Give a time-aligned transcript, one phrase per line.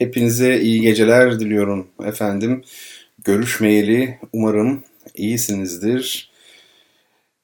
[0.00, 2.62] hepinize iyi geceler diliyorum efendim.
[3.24, 4.82] Görüşmeyeli umarım
[5.14, 6.30] iyisinizdir.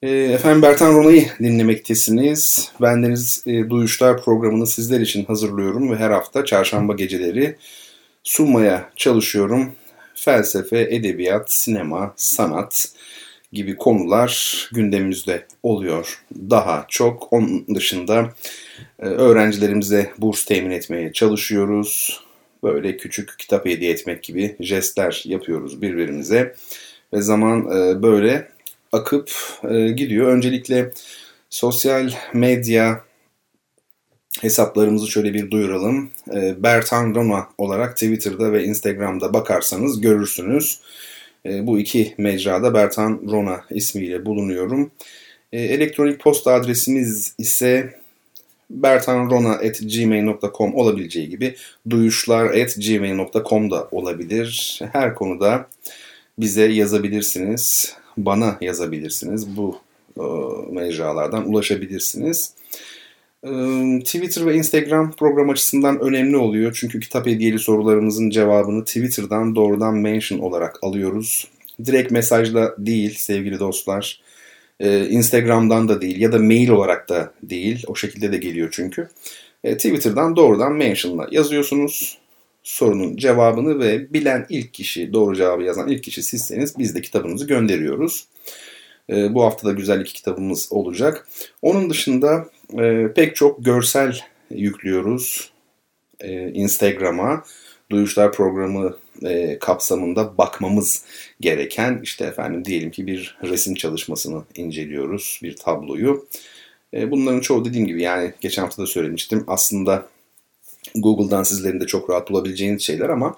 [0.01, 2.71] E, efendim Bertan Rona'yı dinlemektesiniz.
[2.81, 7.55] Bendeniz e, Duyuşlar programını sizler için hazırlıyorum ve her hafta çarşamba geceleri
[8.23, 9.71] sunmaya çalışıyorum.
[10.15, 12.89] Felsefe, edebiyat, sinema, sanat
[13.53, 16.23] gibi konular gündemimizde oluyor.
[16.49, 18.33] Daha çok onun dışında
[18.99, 22.26] e, öğrencilerimize burs temin etmeye çalışıyoruz.
[22.63, 26.55] Böyle küçük kitap hediye etmek gibi jestler yapıyoruz birbirimize.
[27.13, 28.47] Ve zaman e, böyle
[28.91, 29.31] akıp
[29.69, 30.27] e, gidiyor.
[30.27, 30.93] Öncelikle
[31.49, 33.03] sosyal medya
[34.41, 36.09] hesaplarımızı şöyle bir duyuralım.
[36.57, 40.79] Bertan Roma olarak Twitter'da ve Instagram'da bakarsanız görürsünüz.
[41.45, 44.91] Bu iki mecrada Bertan Rona ismiyle bulunuyorum.
[45.51, 47.99] Elektronik posta adresimiz ise
[48.69, 51.55] bertanrona.gmail.com olabileceği gibi
[51.89, 54.79] duyuşlar.gmail.com da olabilir.
[54.91, 55.67] Her konuda
[56.39, 57.95] bize yazabilirsiniz.
[58.17, 59.57] Bana yazabilirsiniz.
[59.57, 59.77] Bu
[60.17, 60.23] e,
[60.71, 62.53] mecralardan ulaşabilirsiniz.
[63.43, 63.49] E,
[63.99, 66.77] Twitter ve Instagram program açısından önemli oluyor.
[66.79, 71.47] Çünkü kitap hediyeli sorularımızın cevabını Twitter'dan doğrudan mention olarak alıyoruz.
[71.85, 74.21] Direkt mesajla değil sevgili dostlar.
[74.79, 77.83] E, Instagram'dan da değil ya da mail olarak da değil.
[77.87, 79.09] O şekilde de geliyor çünkü.
[79.63, 82.17] E, Twitter'dan doğrudan mention'la yazıyorsunuz
[82.63, 87.47] sorunun cevabını ve bilen ilk kişi, doğru cevabı yazan ilk kişi sizseniz biz de kitabınızı
[87.47, 88.27] gönderiyoruz.
[89.09, 91.27] E, bu hafta da güzel iki kitabımız olacak.
[91.61, 92.49] Onun dışında
[92.79, 94.19] e, pek çok görsel
[94.51, 95.51] yüklüyoruz
[96.19, 97.43] e, Instagram'a.
[97.89, 101.03] Duyuşlar programı e, kapsamında bakmamız
[101.39, 106.27] gereken işte efendim diyelim ki bir resim çalışmasını inceliyoruz, bir tabloyu.
[106.93, 110.07] E, bunların çoğu dediğim gibi yani geçen hafta da söylemiştim aslında
[110.95, 113.37] Google'dan sizlerin de çok rahat bulabileceğiniz şeyler ama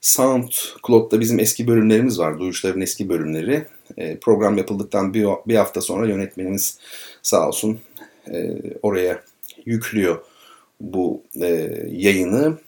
[0.00, 2.38] SoundCloud'da bizim eski bölümlerimiz var.
[2.38, 3.66] Duyuşların eski bölümleri.
[3.96, 6.78] E, program yapıldıktan bir, bir hafta sonra yönetmenimiz
[7.22, 7.80] sağ olsun
[8.32, 9.22] e, oraya
[9.66, 10.24] yüklüyor
[10.80, 11.46] bu e,
[11.90, 12.58] yayını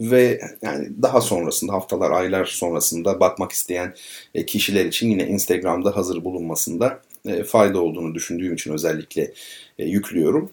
[0.00, 3.94] ve yani daha sonrasında haftalar aylar sonrasında bakmak isteyen
[4.34, 9.32] e, kişiler için yine Instagram'da hazır bulunmasında e, fayda olduğunu düşündüğüm için özellikle
[9.78, 10.50] e, yüklüyorum.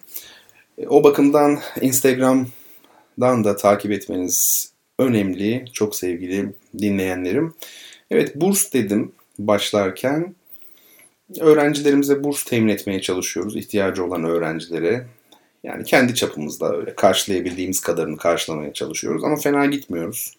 [0.87, 7.53] O bakımdan Instagram'dan da takip etmeniz önemli çok sevgili dinleyenlerim.
[8.11, 10.35] Evet burs dedim başlarken
[11.39, 15.07] öğrencilerimize burs temin etmeye çalışıyoruz ihtiyacı olan öğrencilere.
[15.63, 20.37] Yani kendi çapımızda öyle karşılayabildiğimiz kadarını karşılamaya çalışıyoruz ama fena gitmiyoruz.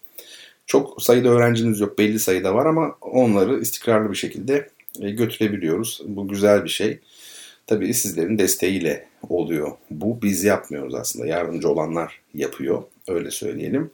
[0.65, 4.69] Çok sayıda öğrencimiz yok, belli sayıda var ama onları istikrarlı bir şekilde
[5.01, 6.01] e, götürebiliyoruz.
[6.05, 6.99] Bu güzel bir şey.
[7.67, 9.71] Tabii sizlerin desteğiyle oluyor.
[9.91, 11.27] Bu biz yapmıyoruz aslında.
[11.27, 12.83] Yardımcı olanlar yapıyor.
[13.07, 13.91] Öyle söyleyelim.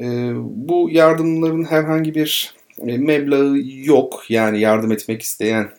[0.00, 0.04] E,
[0.36, 2.54] bu yardımların herhangi bir
[2.86, 4.24] e, meblağı yok.
[4.28, 5.70] Yani yardım etmek isteyen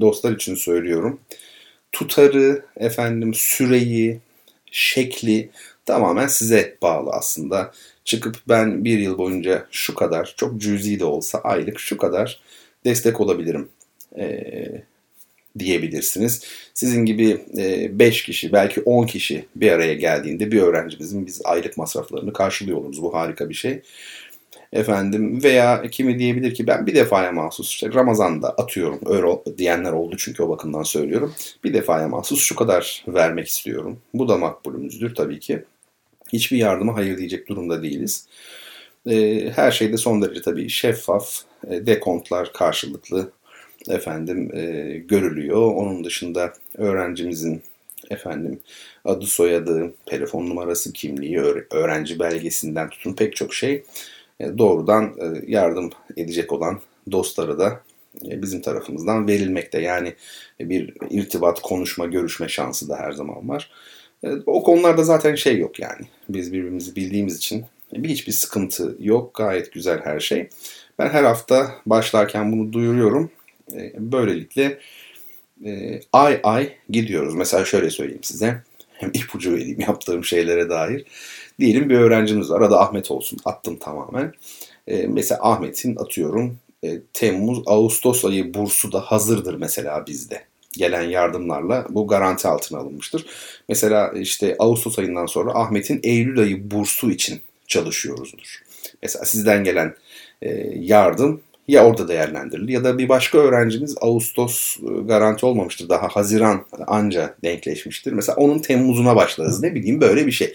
[0.00, 1.20] dostlar için söylüyorum
[1.92, 4.18] tutarı, efendim süreyi,
[4.70, 5.50] şekli
[5.86, 7.72] tamamen size bağlı aslında.
[8.04, 12.40] Çıkıp ben bir yıl boyunca şu kadar, çok cüzi de olsa aylık şu kadar
[12.84, 13.68] destek olabilirim
[14.18, 14.44] e,
[15.58, 16.42] diyebilirsiniz.
[16.74, 17.40] Sizin gibi
[17.98, 22.78] 5 e, kişi, belki 10 kişi bir araya geldiğinde bir öğrencimizin biz aylık masraflarını karşılıyor
[22.78, 23.02] oluruz.
[23.02, 23.82] Bu harika bir şey.
[24.72, 30.16] Efendim veya kimi diyebilir ki ben bir defaya mahsus işte Ramazan'da atıyorum öyle diyenler oldu
[30.18, 31.34] çünkü o bakımdan söylüyorum.
[31.64, 33.98] Bir defaya mahsus şu kadar vermek istiyorum.
[34.14, 35.64] Bu da makbulümüzdür tabii ki.
[36.32, 38.26] Hiçbir yardıma hayır diyecek durumda değiliz.
[39.06, 41.38] Ee, her şeyde son derece tabii şeffaf,
[41.70, 43.32] e, dekontlar karşılıklı
[43.88, 44.62] efendim e,
[44.98, 45.72] görülüyor.
[45.74, 47.62] Onun dışında öğrencimizin
[48.10, 48.60] efendim
[49.04, 51.38] adı soyadı, telefon numarası, kimliği,
[51.70, 53.84] öğrenci belgesinden tutun pek çok şey
[54.58, 56.80] doğrudan e, yardım edecek olan
[57.12, 57.80] dostları da
[58.30, 59.80] e, bizim tarafımızdan verilmekte.
[59.80, 60.14] Yani
[60.60, 63.70] bir irtibat, konuşma, görüşme şansı da her zaman var.
[64.46, 66.06] O konularda zaten şey yok yani.
[66.28, 69.34] Biz birbirimizi bildiğimiz için bir hiçbir sıkıntı yok.
[69.34, 70.48] Gayet güzel her şey.
[70.98, 73.30] Ben her hafta başlarken bunu duyuruyorum.
[73.94, 74.78] Böylelikle
[76.12, 77.34] ay ay gidiyoruz.
[77.34, 78.62] Mesela şöyle söyleyeyim size.
[78.92, 81.04] Hem ipucu vereyim yaptığım şeylere dair.
[81.62, 82.60] Diyelim bir öğrencimiz var.
[82.60, 83.38] Adı Ahmet olsun.
[83.44, 84.32] Attım tamamen.
[84.88, 90.44] E, mesela Ahmet'in atıyorum e, Temmuz, Ağustos ayı bursu da hazırdır mesela bizde.
[90.72, 93.26] Gelen yardımlarla bu garanti altına alınmıştır.
[93.68, 98.62] Mesela işte Ağustos ayından sonra Ahmet'in Eylül ayı bursu için çalışıyoruzdur.
[99.02, 99.94] Mesela sizden gelen
[100.42, 105.88] e, yardım ya orada değerlendirilir ya da bir başka öğrencimiz Ağustos e, garanti olmamıştır.
[105.88, 108.12] Daha Haziran anca denkleşmiştir.
[108.12, 109.62] Mesela onun Temmuz'una başlarız.
[109.62, 110.54] Ne bileyim böyle bir şey.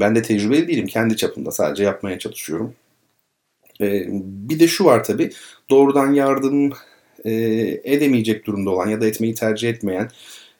[0.00, 0.86] Ben de tecrübeli değilim.
[0.86, 2.74] Kendi çapımda sadece yapmaya çalışıyorum.
[3.80, 4.06] Ee,
[4.48, 5.30] bir de şu var tabii.
[5.70, 6.72] Doğrudan yardım
[7.24, 7.32] e,
[7.84, 10.10] edemeyecek durumda olan ya da etmeyi tercih etmeyen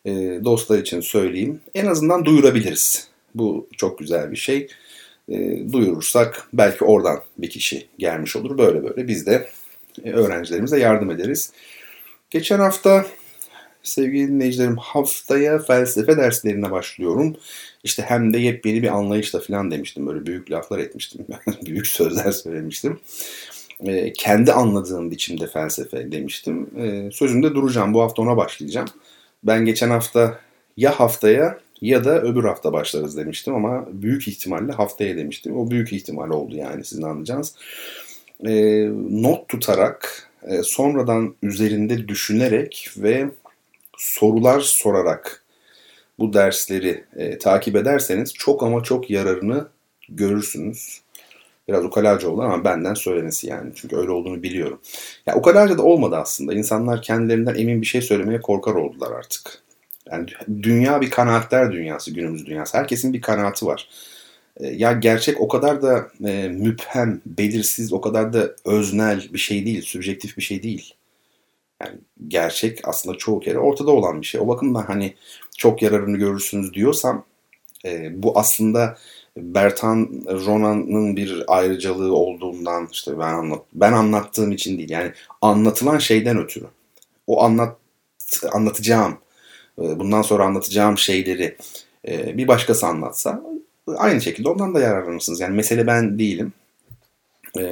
[0.05, 0.11] e,
[0.45, 1.61] dostlar için söyleyeyim.
[1.75, 3.09] En azından duyurabiliriz.
[3.35, 4.69] Bu çok güzel bir şey.
[5.29, 8.59] E, duyurursak belki oradan bir kişi gelmiş olur.
[8.59, 9.49] Böyle böyle biz de
[10.05, 11.53] e, öğrencilerimize yardım ederiz.
[12.31, 13.07] Geçen hafta
[13.85, 17.37] sevgili dinleyicilerim haftaya felsefe derslerine başlıyorum.
[17.85, 20.07] İşte hem de yepyeni bir anlayışla falan demiştim.
[20.07, 21.27] Böyle büyük laflar etmiştim.
[21.67, 23.01] büyük sözler söylemiştim.
[23.81, 26.71] E, kendi anladığım biçimde felsefe demiştim.
[26.79, 27.95] E, sözümde duracağım.
[27.95, 28.89] Bu hafta ona başlayacağım.
[29.45, 30.39] Ben geçen hafta
[30.77, 35.57] ya haftaya ya da öbür hafta başlarız demiştim ama büyük ihtimalle haftaya demiştim.
[35.57, 37.55] O büyük ihtimal oldu yani sizin anlayacağınız.
[38.47, 43.31] E, not tutarak, e, sonradan üzerinde düşünerek ve
[43.97, 45.45] sorular sorarak
[46.19, 49.69] bu dersleri e, takip ederseniz çok ama çok yararını
[50.09, 51.01] görürsünüz.
[51.69, 53.73] Biraz ukalaca oldu ama benden söylenesi yani.
[53.75, 54.81] Çünkü öyle olduğunu biliyorum.
[55.27, 56.55] Ya ukalaca da olmadı aslında.
[56.55, 59.65] İnsanlar kendilerinden emin bir şey söylemeye korkar oldular artık.
[60.11, 60.27] Yani
[60.63, 62.79] dünya bir kanaatler dünyası, günümüz dünyası.
[62.79, 63.89] Herkesin bir kanaati var.
[64.57, 69.67] E, ya gerçek o kadar da e, müphem, belirsiz, o kadar da öznel bir şey
[69.67, 70.95] değil, sübjektif bir şey değil.
[71.85, 71.99] Yani
[72.29, 74.41] gerçek aslında çoğu kere ortada olan bir şey.
[74.41, 75.15] O bakımdan hani
[75.57, 77.25] çok yararını görürsünüz diyorsam
[77.85, 78.99] e, bu aslında
[79.37, 84.91] Bertan Ronan'ın bir ayrıcalığı olduğundan işte ben anlat ben anlattığım için değil.
[84.91, 86.67] Yani anlatılan şeyden ötürü.
[87.27, 87.77] O anlat
[88.53, 89.19] anlatacağım
[89.79, 91.57] e, bundan sonra anlatacağım şeyleri
[92.09, 93.43] e, bir başkası anlatsa
[93.97, 95.41] aynı şekilde ondan da yararlanırsınız.
[95.41, 96.53] Yani mesele ben değilim.
[97.59, 97.63] E,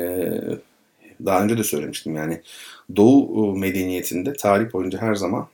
[1.27, 2.41] daha önce de söylemiştim yani
[2.97, 5.49] Doğu medeniyetinde tarih boyunca her zaman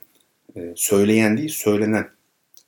[0.75, 2.09] söyleyen değil söylenen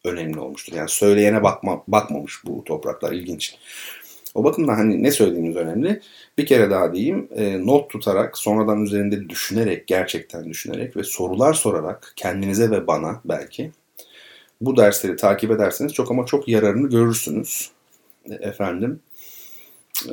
[0.03, 0.73] önemli olmuştur.
[0.73, 3.55] Yani söyleyene bakma, bakmamış bu topraklar ilginç.
[4.35, 6.01] O bakımdan hani ne söylediğimiz önemli.
[6.37, 12.13] Bir kere daha diyeyim e, not tutarak sonradan üzerinde düşünerek gerçekten düşünerek ve sorular sorarak
[12.15, 13.71] kendinize ve bana belki
[14.61, 17.71] bu dersleri takip ederseniz çok ama çok yararını görürsünüz.
[18.29, 18.99] E, efendim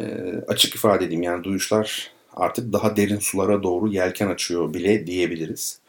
[0.00, 5.80] e, açık ifade edeyim yani duyuşlar artık daha derin sulara doğru yelken açıyor bile diyebiliriz.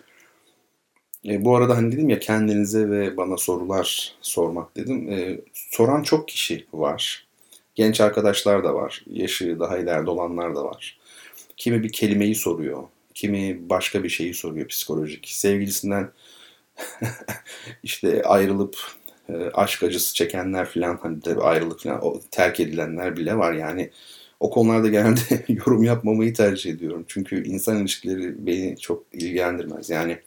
[1.26, 5.12] E, bu arada hani dedim ya kendinize ve bana sorular sormak dedim.
[5.12, 7.28] E, soran çok kişi var.
[7.76, 9.04] Genç arkadaşlar da var.
[9.12, 11.00] Yaşı daha ileride olanlar da var.
[11.58, 12.84] Kimi bir kelimeyi soruyor.
[13.14, 15.28] Kimi başka bir şeyi soruyor psikolojik.
[15.30, 16.12] Sevgilisinden
[17.84, 18.78] işte ayrılıp
[19.30, 23.92] e, aşk acısı çekenler falan hani de ayrılık falan terk edilenler bile var yani.
[24.40, 27.06] O konularda genelde yorum yapmamayı tercih ediyorum.
[27.08, 29.90] Çünkü insan ilişkileri beni çok ilgilendirmez.
[29.90, 30.18] Yani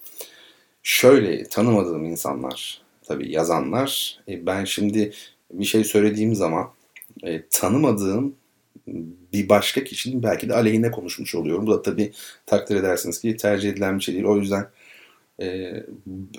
[0.83, 5.13] şöyle tanımadığım insanlar tabii yazanlar e, ben şimdi
[5.53, 6.71] bir şey söylediğim zaman
[7.23, 8.35] e, tanımadığım
[9.33, 11.67] bir başka kişinin belki de aleyhine konuşmuş oluyorum.
[11.67, 12.13] Bu da tabii
[12.47, 14.27] takdir edersiniz ki tercih edilen bir şey değil.
[14.27, 14.67] O yüzden
[15.41, 15.47] e,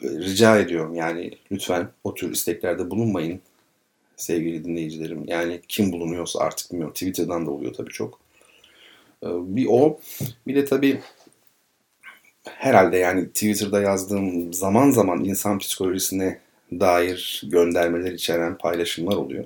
[0.03, 3.41] rica ediyorum yani lütfen o tür isteklerde bulunmayın
[4.23, 5.23] sevgili dinleyicilerim.
[5.27, 6.93] Yani kim bulunuyorsa artık bilmiyorum.
[6.93, 8.19] Twitter'dan da oluyor tabii çok.
[9.23, 9.99] E, bir o.
[10.47, 10.99] Bir de tabii
[12.43, 16.39] herhalde yani Twitter'da yazdığım zaman zaman insan psikolojisine
[16.71, 19.45] dair göndermeler içeren paylaşımlar oluyor.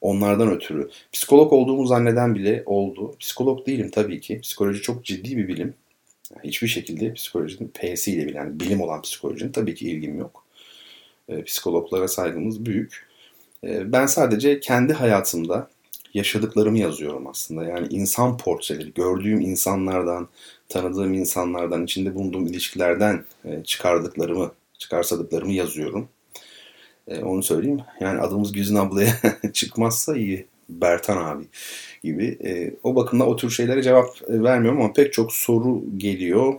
[0.00, 0.90] Onlardan ötürü.
[1.12, 3.16] Psikolog olduğumu zanneden bile oldu.
[3.20, 4.40] Psikolog değilim tabii ki.
[4.40, 5.74] Psikoloji çok ciddi bir bilim.
[6.44, 10.44] Hiçbir şekilde psikolojinin P'siyle bile yani bilim olan psikolojinin tabii ki ilgim yok.
[11.28, 13.11] E, psikologlara saygımız büyük.
[13.64, 15.68] E, ben sadece kendi hayatımda
[16.14, 17.64] yaşadıklarımı yazıyorum aslında.
[17.64, 20.28] Yani insan portreleri, gördüğüm insanlardan,
[20.68, 26.08] tanıdığım insanlardan, içinde bulunduğum ilişkilerden e, çıkardıklarımı, çıkarsadıklarımı yazıyorum.
[27.08, 27.80] E, onu söyleyeyim.
[28.00, 29.14] Yani adımız Güzin ablaya
[29.52, 30.46] çıkmazsa iyi.
[30.68, 31.44] Bertan abi
[32.04, 32.38] gibi.
[32.44, 36.54] E, o bakımdan o tür şeylere cevap vermiyorum ama pek çok soru geliyor.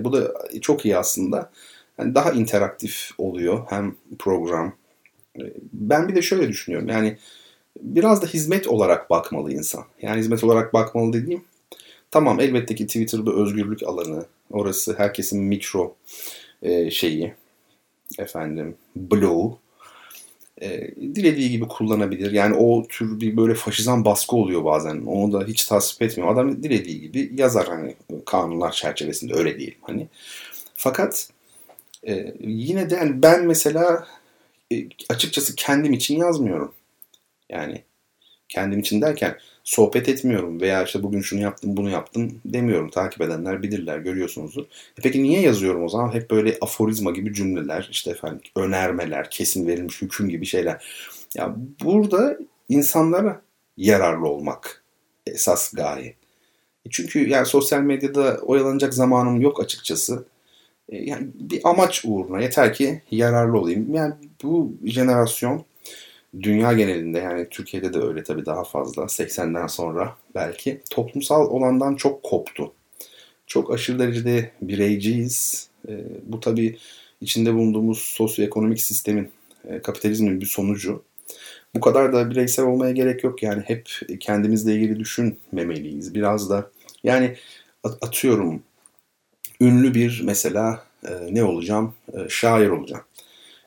[0.00, 1.50] bu da çok iyi aslında.
[1.98, 4.72] Yani daha interaktif oluyor hem program.
[5.72, 6.88] Ben bir de şöyle düşünüyorum.
[6.88, 7.16] Yani
[7.80, 9.84] biraz da hizmet olarak bakmalı insan.
[10.02, 11.44] Yani hizmet olarak bakmalı dediğim
[12.10, 14.26] tamam elbette ki Twitter'da özgürlük alanı.
[14.50, 15.96] Orası herkesin mikro
[16.62, 17.34] e, şeyi
[18.18, 19.58] efendim bloğu.
[20.62, 22.32] e, dilediği gibi kullanabilir.
[22.32, 25.02] Yani o tür bir böyle faşizan baskı oluyor bazen.
[25.06, 26.32] Onu da hiç tasvip etmiyor.
[26.32, 27.94] Adam dilediği gibi yazar hani
[28.26, 30.08] kanunlar çerçevesinde öyle diyelim hani.
[30.76, 31.28] Fakat
[32.08, 34.06] e, yine de yani ben mesela
[35.08, 36.74] açıkçası kendim için yazmıyorum.
[37.50, 37.82] Yani
[38.48, 42.90] kendim için derken sohbet etmiyorum veya işte bugün şunu yaptım bunu yaptım demiyorum.
[42.90, 44.64] Takip edenler bilirler görüyorsunuzdur.
[44.64, 46.14] E peki niye yazıyorum o zaman?
[46.14, 50.84] Hep böyle aforizma gibi cümleler işte efendim önermeler, kesin verilmiş hüküm gibi şeyler.
[51.36, 53.42] Ya burada insanlara
[53.76, 54.84] yararlı olmak
[55.26, 56.14] esas gaye.
[56.86, 60.24] E çünkü yani sosyal medyada oyalanacak zamanım yok açıkçası.
[60.88, 63.94] E yani bir amaç uğruna yeter ki yararlı olayım.
[63.94, 65.64] Yani bu jenerasyon
[66.42, 72.22] dünya genelinde yani Türkiye'de de öyle tabii daha fazla 80'den sonra belki toplumsal olandan çok
[72.22, 72.72] koptu.
[73.46, 75.68] Çok aşırı derecede bireyciyiz.
[75.88, 76.78] E, bu tabii
[77.20, 79.30] içinde bulunduğumuz sosyoekonomik sistemin,
[79.68, 81.02] e, kapitalizmin bir sonucu.
[81.74, 83.88] Bu kadar da bireysel olmaya gerek yok yani hep
[84.20, 86.14] kendimizle ilgili düşünmemeliyiz.
[86.14, 86.70] Biraz da
[87.04, 87.36] yani
[87.84, 88.62] atıyorum
[89.60, 91.94] ünlü bir mesela e, ne olacağım?
[92.12, 93.04] E, şair olacağım.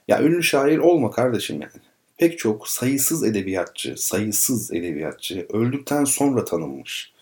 [0.07, 1.71] Ya ünlü şair olma kardeşim yani
[2.17, 7.13] pek çok sayısız edebiyatçı, sayısız edebiyatçı öldükten sonra tanınmış.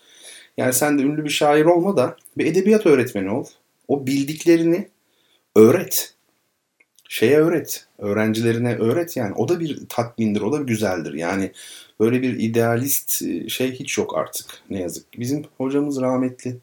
[0.56, 3.46] Yani sen de ünlü bir şair olma da bir edebiyat öğretmeni ol.
[3.88, 4.88] O bildiklerini
[5.56, 6.14] öğret.
[7.08, 7.86] Şeye öğret.
[7.98, 9.34] Öğrencilerine öğret yani.
[9.34, 11.14] O da bir tatmindir, o da bir güzeldir.
[11.14, 11.52] Yani
[12.00, 15.18] böyle bir idealist e, şey hiç yok artık ne yazık.
[15.18, 16.56] Bizim hocamız rahmetli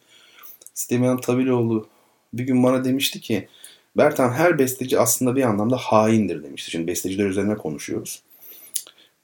[0.73, 1.87] Süleyman Tabiloğlu
[2.33, 3.47] bir gün bana demişti ki
[3.97, 6.71] Bertan her besteci aslında bir anlamda haindir demişti.
[6.71, 8.23] Şimdi besteciler üzerine konuşuyoruz.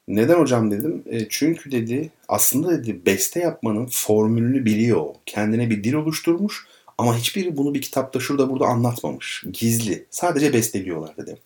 [0.08, 1.04] Neden hocam dedim.
[1.10, 5.06] E, çünkü dedi aslında dedi beste yapmanın formülünü biliyor.
[5.26, 9.44] Kendine bir dil oluşturmuş ama hiçbiri bunu bir kitapta şurada burada anlatmamış.
[9.54, 10.06] Gizli.
[10.10, 11.38] Sadece besteliyorlar dedi.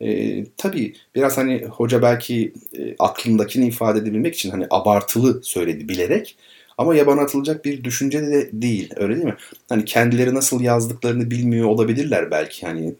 [0.00, 6.36] E, tabii biraz hani hoca belki e, aklındakini ifade edebilmek için hani abartılı söyledi bilerek.
[6.78, 8.90] Ama yabana atılacak bir düşünce de değil.
[8.96, 9.36] Öyle değil mi?
[9.68, 12.66] Hani kendileri nasıl yazdıklarını bilmiyor olabilirler belki.
[12.66, 12.94] Hani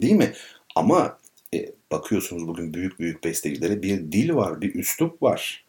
[0.00, 0.32] değil mi?
[0.76, 1.18] Ama
[1.54, 5.64] e, bakıyorsunuz bugün büyük büyük bestecilere bir dil var, bir üslup var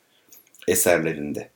[0.68, 1.50] eserlerinde.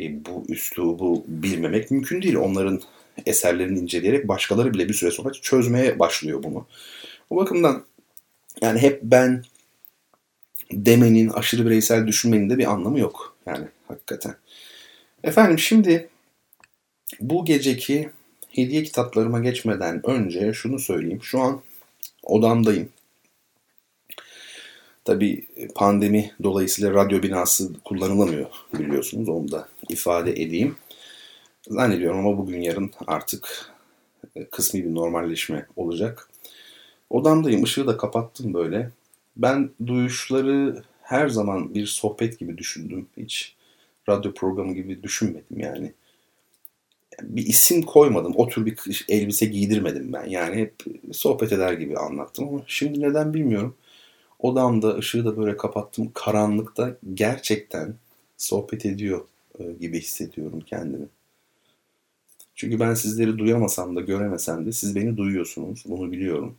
[0.00, 2.36] E, bu üslubu bilmemek mümkün değil.
[2.36, 2.80] Onların
[3.26, 6.66] eserlerini inceleyerek başkaları bile bir süre sonra çözmeye başlıyor bunu.
[7.30, 7.84] O bakımdan
[8.60, 9.44] yani hep ben
[10.72, 13.36] demenin, aşırı bireysel düşünmenin de bir anlamı yok.
[13.46, 14.34] Yani hakikaten.
[15.26, 16.08] Efendim şimdi
[17.20, 18.10] bu geceki
[18.50, 21.22] hediye kitaplarıma geçmeden önce şunu söyleyeyim.
[21.22, 21.60] Şu an
[22.22, 22.88] odamdayım.
[25.04, 28.46] Tabi pandemi dolayısıyla radyo binası kullanılamıyor
[28.78, 29.28] biliyorsunuz.
[29.28, 30.76] Onu da ifade edeyim.
[31.68, 33.70] Zannediyorum ama bugün yarın artık
[34.36, 36.28] e, kısmi bir normalleşme olacak.
[37.10, 37.64] Odamdayım.
[37.64, 38.90] Işığı da kapattım böyle.
[39.36, 43.06] Ben duyuşları her zaman bir sohbet gibi düşündüm.
[43.16, 43.55] Hiç
[44.08, 45.92] radyo programı gibi düşünmedim yani.
[47.22, 48.32] Bir isim koymadım.
[48.36, 50.24] O tür bir elbise giydirmedim ben.
[50.24, 50.74] Yani hep
[51.12, 53.74] sohbet eder gibi anlattım ama şimdi neden bilmiyorum.
[54.38, 56.10] Odamda ışığı da böyle kapattım.
[56.14, 57.94] Karanlıkta gerçekten
[58.36, 59.24] sohbet ediyor
[59.58, 61.06] e, gibi hissediyorum kendimi.
[62.54, 65.84] Çünkü ben sizleri duyamasam da göremesem de siz beni duyuyorsunuz.
[65.86, 66.56] Bunu biliyorum.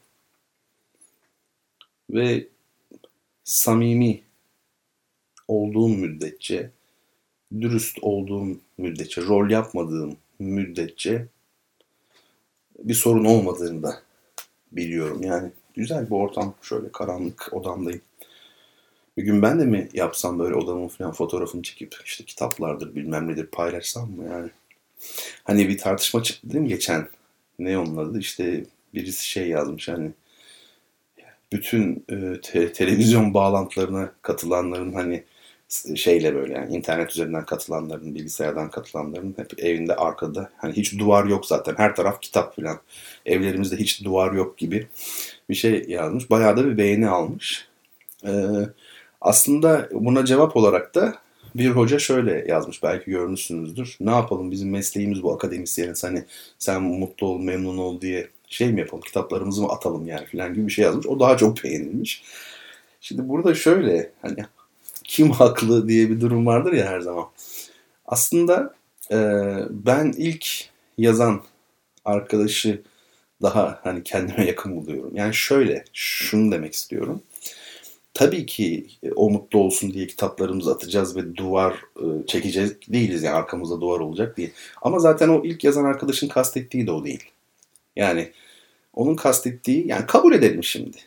[2.10, 2.48] Ve
[3.44, 4.22] samimi
[5.48, 6.72] olduğum müddetçe
[7.62, 11.28] dürüst olduğum müddetçe, rol yapmadığım müddetçe
[12.80, 14.02] bir sorun olmadığını da
[14.72, 15.24] biliyorum.
[15.24, 16.56] Yani güzel bir ortam.
[16.62, 18.02] Şöyle karanlık odamdayım.
[19.18, 23.48] Bir gün ben de mi yapsam böyle odamın falan fotoğrafını çekip işte kitaplardır bilmem nedir
[23.48, 24.50] paylaşsam mı yani.
[25.44, 27.08] Hani bir tartışma çıktı değil mi geçen?
[27.60, 28.20] Ne onun adı?
[28.20, 30.12] İşte birisi şey yazmış hani
[31.54, 35.24] bütün e, te- televizyon bağlantılarına katılanların hani
[35.96, 41.46] şeyle böyle yani internet üzerinden katılanların, bilgisayardan katılanların hep evinde arkada hani hiç duvar yok
[41.46, 41.76] zaten.
[41.78, 42.80] Her taraf kitap falan.
[43.26, 44.88] Evlerimizde hiç duvar yok gibi
[45.50, 46.30] bir şey yazmış.
[46.30, 47.68] Bayağı da bir beğeni almış.
[48.26, 48.32] Ee,
[49.22, 51.16] aslında buna cevap olarak da
[51.56, 53.98] bir hoca şöyle yazmış belki görmüşsünüzdür.
[54.00, 56.26] Ne yapalım bizim mesleğimiz bu akademisyeniz hani
[56.60, 60.68] sen mutlu ol memnun ol diye şey mi yapalım kitaplarımızı mı atalım yani filan gibi
[60.68, 61.08] bir şey yazmış.
[61.08, 62.24] O daha çok beğenilmiş.
[63.02, 64.46] Şimdi burada şöyle hani
[65.08, 67.26] kim haklı diye bir durum vardır ya her zaman.
[68.06, 68.76] Aslında
[69.12, 69.18] e,
[69.70, 70.48] ben ilk
[70.98, 71.44] yazan
[72.06, 72.82] arkadaşı
[73.42, 75.16] daha hani kendime yakın buluyorum.
[75.16, 77.22] Yani şöyle şunu demek istiyorum.
[78.14, 83.36] Tabii ki e, o mutlu olsun diye kitaplarımızı atacağız ve duvar e, çekeceğiz değiliz yani
[83.36, 84.52] arkamızda duvar olacak diye.
[84.82, 87.24] Ama zaten o ilk yazan arkadaşın kastettiği de o değil.
[87.96, 88.32] Yani
[88.94, 90.98] onun kastettiği yani kabul edelim şimdi.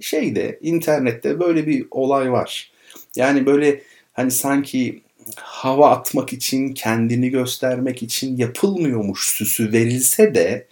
[0.00, 2.70] şeyde internette böyle bir olay var.
[3.16, 5.02] Yani böyle hani sanki
[5.36, 10.66] hava atmak için, kendini göstermek için yapılmıyormuş süsü verilse de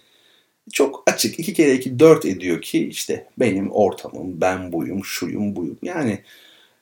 [0.73, 1.39] çok açık.
[1.39, 5.77] iki kere iki dört ediyor ki işte benim ortamım, ben buyum, şuyum, buyum.
[5.83, 6.19] Yani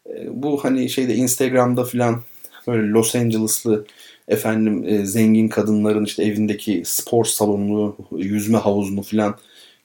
[0.10, 2.24] e, bu hani şeyde Instagram'da filan
[2.68, 3.86] böyle Los Angeles'lı
[4.28, 9.38] efendim e, zengin kadınların işte evindeki spor salonunu, yüzme havuzunu filan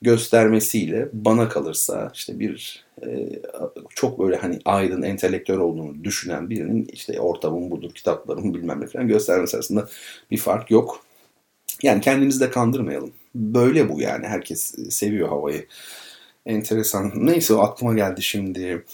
[0.02, 3.28] göstermesiyle bana kalırsa işte bir e,
[3.94, 9.08] çok böyle hani aydın, entelektüel olduğunu düşünen birinin işte ortamım budur, kitaplarım bilmem ne falan
[9.08, 9.88] göstermesi arasında
[10.30, 11.04] bir fark yok.
[11.82, 13.12] Yani kendimizi de kandırmayalım.
[13.34, 14.26] Böyle bu yani.
[14.26, 15.66] Herkes seviyor havayı.
[16.46, 17.12] Enteresan.
[17.14, 18.84] Neyse aklıma geldi şimdi.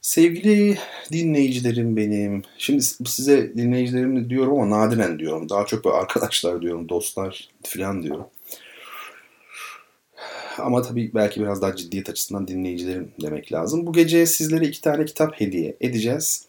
[0.00, 0.78] Sevgili
[1.12, 2.42] dinleyicilerim benim.
[2.58, 5.48] Şimdi size dinleyicilerim diyorum ama nadiren diyorum.
[5.48, 8.26] Daha çok böyle arkadaşlar diyorum, dostlar falan diyorum.
[10.58, 13.86] Ama tabii belki biraz daha ciddiyet açısından dinleyicilerim demek lazım.
[13.86, 16.46] Bu gece sizlere iki tane kitap hediye edeceğiz.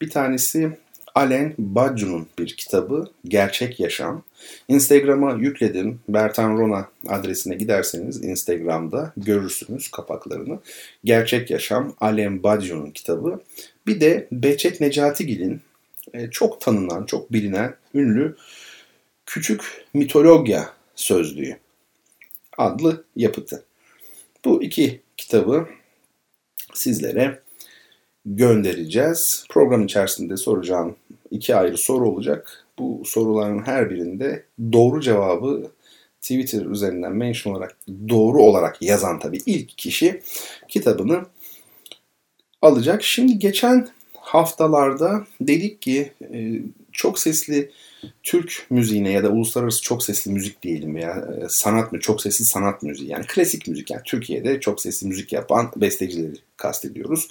[0.00, 0.78] Bir tanesi
[1.14, 4.22] Alen Baccu'nun bir kitabı Gerçek Yaşam.
[4.68, 6.00] Instagram'a yükledim.
[6.08, 10.58] Bertan Rona adresine giderseniz Instagram'da görürsünüz kapaklarını.
[11.04, 13.40] Gerçek Yaşam Alen Baccu'nun kitabı.
[13.86, 15.60] Bir de Behçet Necatigil'in
[16.14, 18.36] e, çok tanınan, çok bilinen ünlü
[19.26, 21.56] Küçük Mitologya Sözlüğü
[22.58, 23.64] adlı yapıtı.
[24.44, 25.66] Bu iki kitabı
[26.74, 27.40] sizlere
[28.26, 29.46] göndereceğiz.
[29.50, 30.96] Program içerisinde soracağım
[31.30, 32.64] iki ayrı soru olacak.
[32.78, 35.70] Bu soruların her birinde doğru cevabı
[36.20, 37.76] Twitter üzerinden mention olarak
[38.08, 40.22] doğru olarak yazan tabii ilk kişi
[40.68, 41.26] kitabını
[42.62, 43.02] alacak.
[43.02, 46.60] Şimdi geçen haftalarda dedik ki e,
[46.92, 47.70] çok sesli
[48.22, 52.44] Türk müziğine ya da uluslararası çok sesli müzik diyelim ya e, sanat mı çok sesli
[52.44, 57.28] sanat müziği yani klasik müzik yani Türkiye'de çok sesli müzik yapan bestecileri kastediyoruz.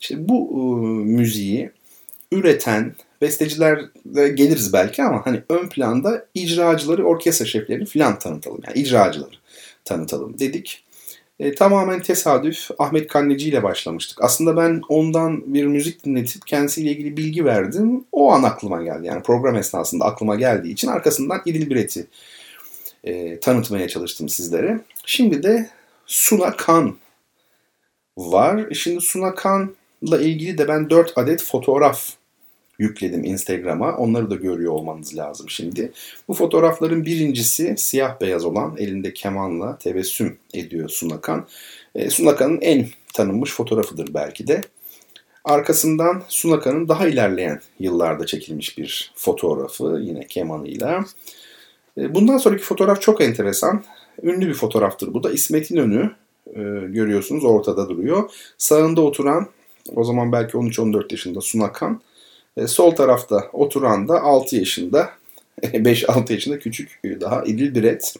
[0.00, 0.58] İşte bu e,
[1.04, 1.70] müziği
[2.32, 3.80] üreten besteciler
[4.14, 8.60] geliriz belki ama hani ön planda icracıları, orkestra şeflerini filan tanıtalım.
[8.66, 9.36] Yani icracıları
[9.84, 10.84] tanıtalım dedik.
[11.38, 14.24] E, tamamen tesadüf Ahmet Kanneci ile başlamıştık.
[14.24, 18.04] Aslında ben ondan bir müzik dinletip kendisiyle ilgili bilgi verdim.
[18.12, 19.06] O an aklıma geldi.
[19.06, 22.06] Yani program esnasında aklıma geldiği için arkasından İdil Biret'i
[23.04, 24.80] e, tanıtmaya çalıştım sizlere.
[25.06, 25.70] Şimdi de
[26.06, 26.96] Suna Kan
[28.16, 28.72] var.
[28.74, 32.08] Şimdi Suna Kan'la ilgili de ben 4 adet fotoğraf
[32.78, 33.96] yükledim Instagram'a.
[33.96, 35.92] Onları da görüyor olmanız lazım şimdi.
[36.28, 41.46] Bu fotoğrafların birincisi siyah beyaz olan elinde kemanla tebessüm ediyor Sunakan.
[41.94, 44.60] E, Sunakan'ın en tanınmış fotoğrafıdır belki de.
[45.44, 51.04] Arkasından Sunakan'ın daha ilerleyen yıllarda çekilmiş bir fotoğrafı yine kemanıyla.
[51.98, 53.84] E, bundan sonraki fotoğraf çok enteresan.
[54.22, 55.30] Ünlü bir fotoğraftır bu da.
[55.30, 56.10] İsmet İnönü
[56.46, 58.30] e, görüyorsunuz ortada duruyor.
[58.58, 59.46] Sağında oturan
[59.94, 62.00] o zaman belki 13-14 yaşında Sunakan.
[62.58, 65.10] E, sol tarafta oturan da 6 yaşında,
[65.62, 68.14] 5-6 yaşında küçük daha İdil Biret.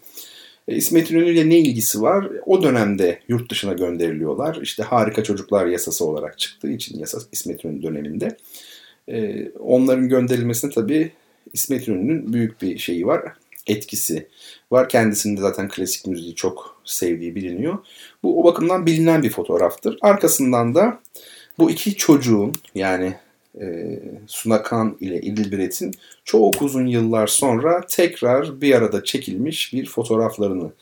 [0.69, 2.29] E, İsmet İnönü ile ne ilgisi var?
[2.47, 4.59] O dönemde yurt dışına gönderiliyorlar.
[4.63, 8.37] İşte harika çocuklar yasası olarak çıktığı için yasa İsmet İnönü döneminde.
[9.09, 11.13] E, onların gönderilmesine tabii
[11.53, 13.33] İsmet İnönü'nün büyük bir şeyi var.
[13.67, 14.29] Etkisi
[14.71, 14.89] var.
[14.89, 17.79] Kendisinin de zaten klasik müziği çok sevdiği biliniyor.
[18.23, 19.99] Bu o bakımdan bilinen bir fotoğraftır.
[20.01, 21.01] Arkasından da
[21.59, 23.15] bu iki çocuğun yani
[23.61, 30.73] e, Sunakan ile İdilbiret'in çok uzun yıllar sonra tekrar bir arada çekilmiş bir fotoğraflarını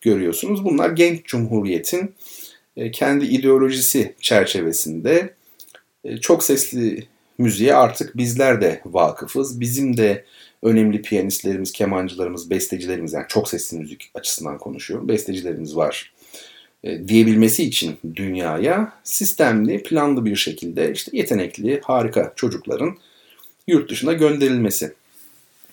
[0.00, 0.64] görüyorsunuz.
[0.64, 2.14] Bunlar Genç Cumhuriyet'in
[2.76, 5.34] e, kendi ideolojisi çerçevesinde
[6.04, 7.06] e, çok sesli
[7.38, 9.60] müziğe artık bizler de vakıfız.
[9.60, 10.24] Bizim de
[10.62, 15.08] önemli piyanistlerimiz, kemancılarımız, bestecilerimiz yani çok sesli müzik açısından konuşuyorum.
[15.08, 16.11] Bestecilerimiz var
[16.84, 22.96] diyebilmesi için dünyaya sistemli, planlı bir şekilde işte yetenekli, harika çocukların
[23.66, 24.92] yurt dışına gönderilmesi.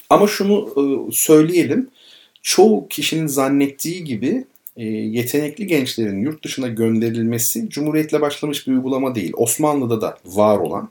[0.09, 1.89] Ama şunu e, söyleyelim,
[2.41, 4.45] çoğu kişinin zannettiği gibi
[4.77, 9.31] e, yetenekli gençlerin yurt dışına gönderilmesi Cumhuriyet'le başlamış bir uygulama değil.
[9.37, 10.89] Osmanlı'da da var olan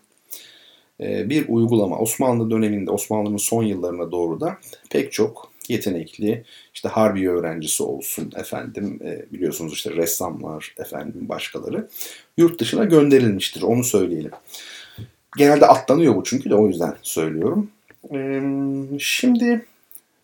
[1.00, 1.98] bir uygulama.
[1.98, 4.58] Osmanlı döneminde, Osmanlı'nın son yıllarına doğru da
[4.90, 11.88] pek çok yetenekli, işte harbi öğrencisi olsun efendim e, biliyorsunuz işte ressamlar efendim başkaları
[12.36, 14.30] yurt dışına gönderilmiştir onu söyleyelim.
[15.36, 17.70] Genelde atlanıyor bu çünkü de o yüzden söylüyorum.
[18.14, 18.42] E,
[18.98, 19.66] şimdi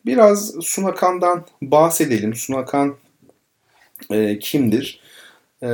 [0.07, 2.35] biraz Sunakan'dan bahsedelim.
[2.35, 2.97] Sunakan
[4.11, 5.01] e, kimdir?
[5.63, 5.69] E,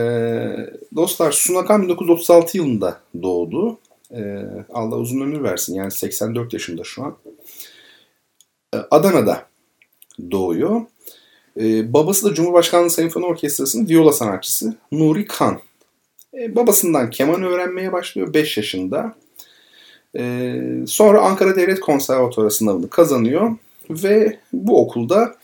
[0.96, 3.78] dostlar Sunakan 1936 yılında doğdu.
[4.14, 7.16] E, Allah uzun ömür versin yani 84 yaşında şu an.
[8.74, 9.49] E, Adana'da
[10.30, 10.80] doğuyor.
[11.60, 15.60] Ee, babası da Cumhurbaşkanlığı Senfoni Orkestrası'nın viola sanatçısı Nuri Kan.
[16.34, 19.14] E, babasından keman öğrenmeye başlıyor 5 yaşında.
[20.18, 20.54] E,
[20.86, 23.56] sonra Ankara Devlet Konservatuarı sınavını kazanıyor
[23.90, 25.34] ve bu okulda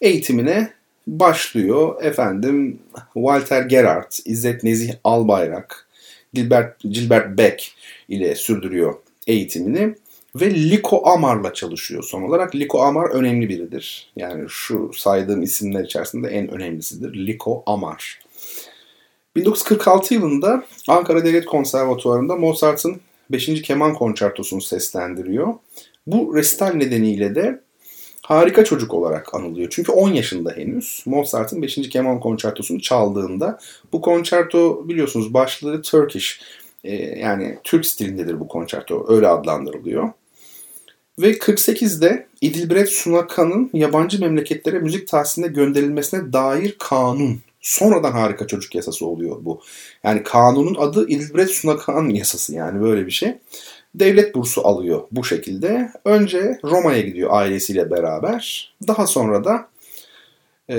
[0.00, 0.72] eğitimine
[1.06, 2.02] başlıyor.
[2.02, 2.78] Efendim
[3.14, 5.88] Walter Gerard, İzzet Nezih Albayrak,
[6.32, 7.72] Gilbert, Gilbert Beck
[8.08, 8.94] ile sürdürüyor
[9.26, 9.94] eğitimini
[10.36, 12.54] ve Liko Amar'la çalışıyor son olarak.
[12.54, 14.12] Liko Amar önemli biridir.
[14.16, 17.26] Yani şu saydığım isimler içerisinde en önemlisidir.
[17.26, 18.20] Liko Amar.
[19.36, 23.62] 1946 yılında Ankara Devlet Konservatuvarı'nda Mozart'ın 5.
[23.62, 25.54] Keman Konçertosunu seslendiriyor.
[26.06, 27.60] Bu resital nedeniyle de
[28.22, 29.68] harika çocuk olarak anılıyor.
[29.70, 31.88] Çünkü 10 yaşında henüz Mozart'ın 5.
[31.88, 33.58] Keman Konçertosunu çaldığında
[33.92, 36.40] bu konçerto biliyorsunuz başlığı Turkish
[36.84, 40.10] e, yani Türk stilindedir bu konçerto öyle adlandırılıyor.
[41.18, 47.40] Ve 48'de İdilbret Sunakan'ın yabancı memleketlere müzik tahsiline gönderilmesine dair kanun.
[47.60, 49.60] Sonradan harika çocuk yasası oluyor bu.
[50.04, 53.34] Yani kanunun adı İdilbret Sunakan yasası yani böyle bir şey.
[53.94, 55.92] Devlet bursu alıyor bu şekilde.
[56.04, 58.74] Önce Roma'ya gidiyor ailesiyle beraber.
[58.86, 59.68] Daha sonra da
[60.70, 60.76] e,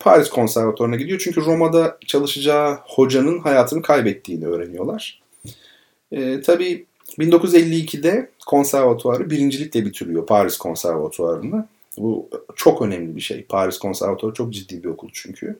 [0.00, 1.20] Paris Konservatuvarı'na gidiyor.
[1.24, 5.22] Çünkü Roma'da çalışacağı hocanın hayatını kaybettiğini öğreniyorlar.
[6.12, 6.86] E, tabii
[7.18, 11.68] 1952'de konservatuvarı birincilikle bitiriyor Paris Konservatuvarı'nı.
[11.98, 13.42] Bu çok önemli bir şey.
[13.42, 15.58] Paris Konservatuvarı çok ciddi bir okul çünkü.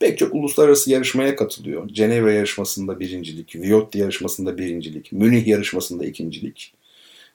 [0.00, 1.88] Pek çok uluslararası yarışmaya katılıyor.
[1.88, 6.74] Cenevre yarışmasında birincilik, Viotti yarışmasında birincilik, Münih yarışmasında ikincilik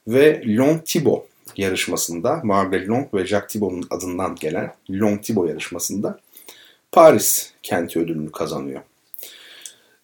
[0.08, 1.24] ve Long Thibault
[1.58, 6.20] yarışmasında, Margaret Long ve Jacques Thibault'un adından gelen Long Thibault yarışmasında
[6.92, 8.82] Paris kenti ödülünü kazanıyor.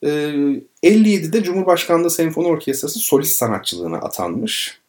[0.04, 4.80] 57'de ee, Cumhurbaşkanlığı Senfoni Orkestrası solist sanatçılığına atanmış.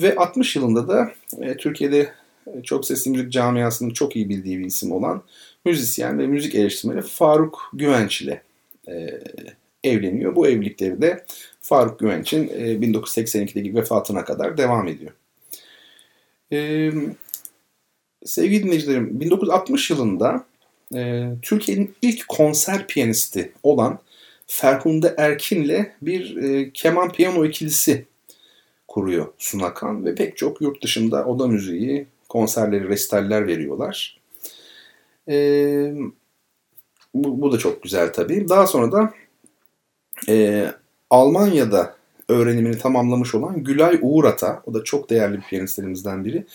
[0.00, 2.12] Ve 60 yılında da e, Türkiye'de
[2.46, 5.22] e, çok sesli müzik camiasının çok iyi bildiği bir isim olan
[5.64, 8.42] müzisyen ve müzik eleştirmeni Faruk Güvenç ile
[8.88, 9.20] e,
[9.84, 10.36] evleniyor.
[10.36, 11.24] Bu evlilikleri de
[11.60, 15.12] Faruk Güvenç'in e, 1982'deki vefatına kadar devam ediyor.
[18.24, 20.46] Sevgili dinleyicilerim, 1960 yılında
[21.42, 23.98] Türkiye'nin ilk konser piyanisti olan
[24.46, 28.06] Ferhunde Erkin'le bir e, keman piyano ikilisi
[28.88, 34.20] kuruyor Sunakan ve pek çok yurt dışında oda müziği, konserleri, restaller veriyorlar.
[35.28, 35.36] E,
[37.14, 38.48] bu, bu da çok güzel tabii.
[38.48, 39.14] Daha sonra da
[40.28, 40.66] e,
[41.10, 41.96] Almanya'da
[42.28, 46.46] öğrenimini tamamlamış olan Gülay Uğrat'a, o da çok değerli bir piyanistlerimizden biri.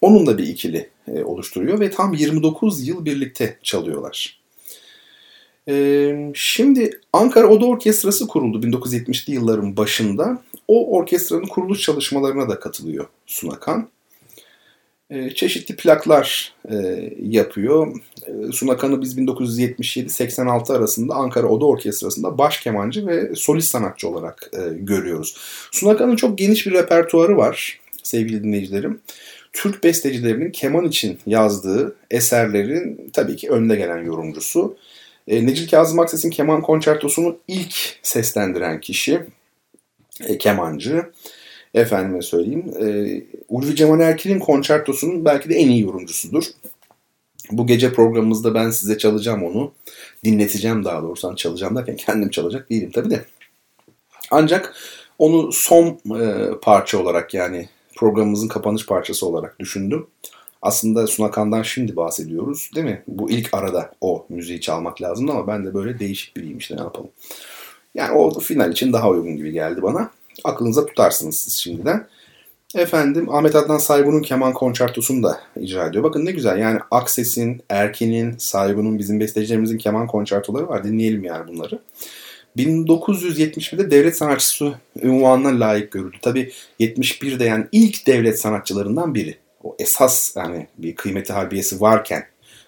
[0.00, 4.41] Onun da bir ikili e, oluşturuyor ve tam 29 yıl birlikte çalıyorlar.
[5.68, 10.42] Ee, şimdi Ankara Oda Orkestrası kuruldu 1970'li yılların başında.
[10.68, 13.88] O orkestranın kuruluş çalışmalarına da katılıyor Sunakan.
[15.10, 16.76] Ee, çeşitli plaklar e,
[17.22, 17.96] yapıyor.
[18.26, 24.58] Ee, Sunakan'ı biz 1977-86 arasında Ankara Oda Orkestrası'nda baş kemancı ve solist sanatçı olarak e,
[24.78, 25.36] görüyoruz.
[25.70, 29.00] Sunakan'ın çok geniş bir repertuarı var sevgili dinleyicilerim.
[29.52, 34.76] Türk bestecilerinin keman için yazdığı eserlerin tabii ki önde gelen yorumcusu.
[35.28, 39.20] E, Necil Kazım Akses'in keman konçertosunu ilk seslendiren kişi
[40.20, 41.10] e, kemancı.
[41.74, 42.74] Efendime söyleyeyim.
[42.80, 42.86] E,
[43.48, 46.44] Ulvi Cemal Erkin'in konçertosunun belki de en iyi yorumcusudur.
[47.50, 49.72] Bu gece programımızda ben size çalacağım onu.
[50.24, 51.28] Dinleteceğim daha doğrusu.
[51.28, 53.24] Hani çalacağım derken kendim çalacak değilim tabii de.
[54.30, 54.74] Ancak
[55.18, 55.86] onu son
[56.20, 60.06] e, parça olarak yani programımızın kapanış parçası olarak düşündüm.
[60.62, 63.02] Aslında Sunakan'dan şimdi bahsediyoruz değil mi?
[63.08, 66.80] Bu ilk arada o müziği çalmak lazım ama ben de böyle değişik biriyim işte ne
[66.80, 67.10] yapalım.
[67.94, 70.10] Yani o final için daha uygun gibi geldi bana.
[70.44, 72.06] Aklınıza tutarsınız siz şimdiden.
[72.74, 76.04] Efendim Ahmet Adnan Saygun'un keman konçertosunu da icra ediyor.
[76.04, 80.84] Bakın ne güzel yani Akses'in, Erkin'in, Saygun'un bizim bestecilerimizin keman konçertoları var.
[80.84, 81.78] Dinleyelim yani bunları.
[82.56, 86.16] 1971'de devlet sanatçısı unvanına layık görüldü.
[86.22, 92.26] Tabi 71'de yani ilk devlet sanatçılarından biri o esas yani bir kıymeti harbiyesi varken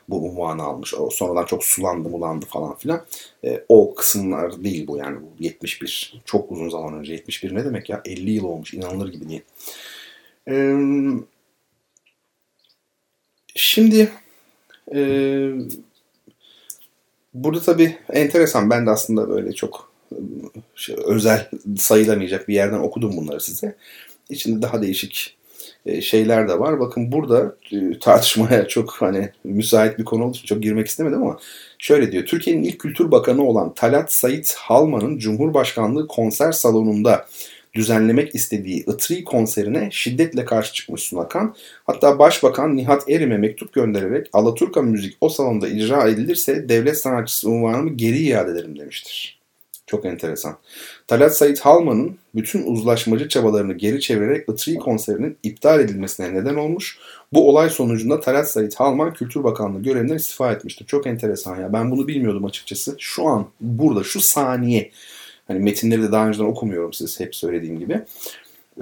[0.09, 0.95] bu unvanı almış.
[0.95, 3.05] O sonradan çok sulandı mulandı falan filan.
[3.45, 5.21] E, o kısımlar değil bu yani.
[5.23, 6.23] Bu 71.
[6.25, 7.13] Çok uzun zaman önce.
[7.13, 8.03] 71 ne demek ya?
[8.05, 8.75] 50 yıl olmuş.
[8.75, 9.43] inanılır gibi değil.
[10.49, 10.55] E,
[13.55, 14.13] şimdi
[14.95, 14.99] e,
[17.35, 18.71] burada tabii enteresan.
[18.71, 19.93] Ben de aslında böyle çok
[20.75, 23.77] şey, özel sayılamayacak bir yerden okudum bunları size.
[24.31, 25.37] İçinde daha değişik
[26.03, 26.81] şeyler de var.
[26.81, 31.39] Bakın burada e, tartışmaya çok hani müsait bir konu olduğu için çok girmek istemedim ama
[31.79, 32.25] şöyle diyor.
[32.25, 37.27] Türkiye'nin ilk kültür bakanı olan Talat Sait Halman'ın Cumhurbaşkanlığı konser salonunda
[37.75, 41.55] düzenlemek istediği Itri konserine şiddetle karşı çıkmış Sunakan.
[41.85, 47.91] Hatta Başbakan Nihat Erim'e mektup göndererek Alaturka müzik o salonda icra edilirse devlet sanatçısı unvanımı
[47.91, 49.44] geri iade ederim demiştir.
[49.87, 50.57] Çok enteresan.
[51.07, 56.99] Talat Said Halman'ın bütün uzlaşmacı çabalarını geri çevirerek Itri konserinin iptal edilmesine neden olmuş.
[57.33, 60.87] Bu olay sonucunda Talat Said Halman Kültür Bakanlığı görevinden istifa etmiştir.
[60.87, 61.73] Çok enteresan ya.
[61.73, 62.97] Ben bunu bilmiyordum açıkçası.
[62.99, 64.91] Şu an burada şu saniye
[65.49, 68.01] hani metinleri de daha önceden okumuyorum siz hep söylediğim gibi.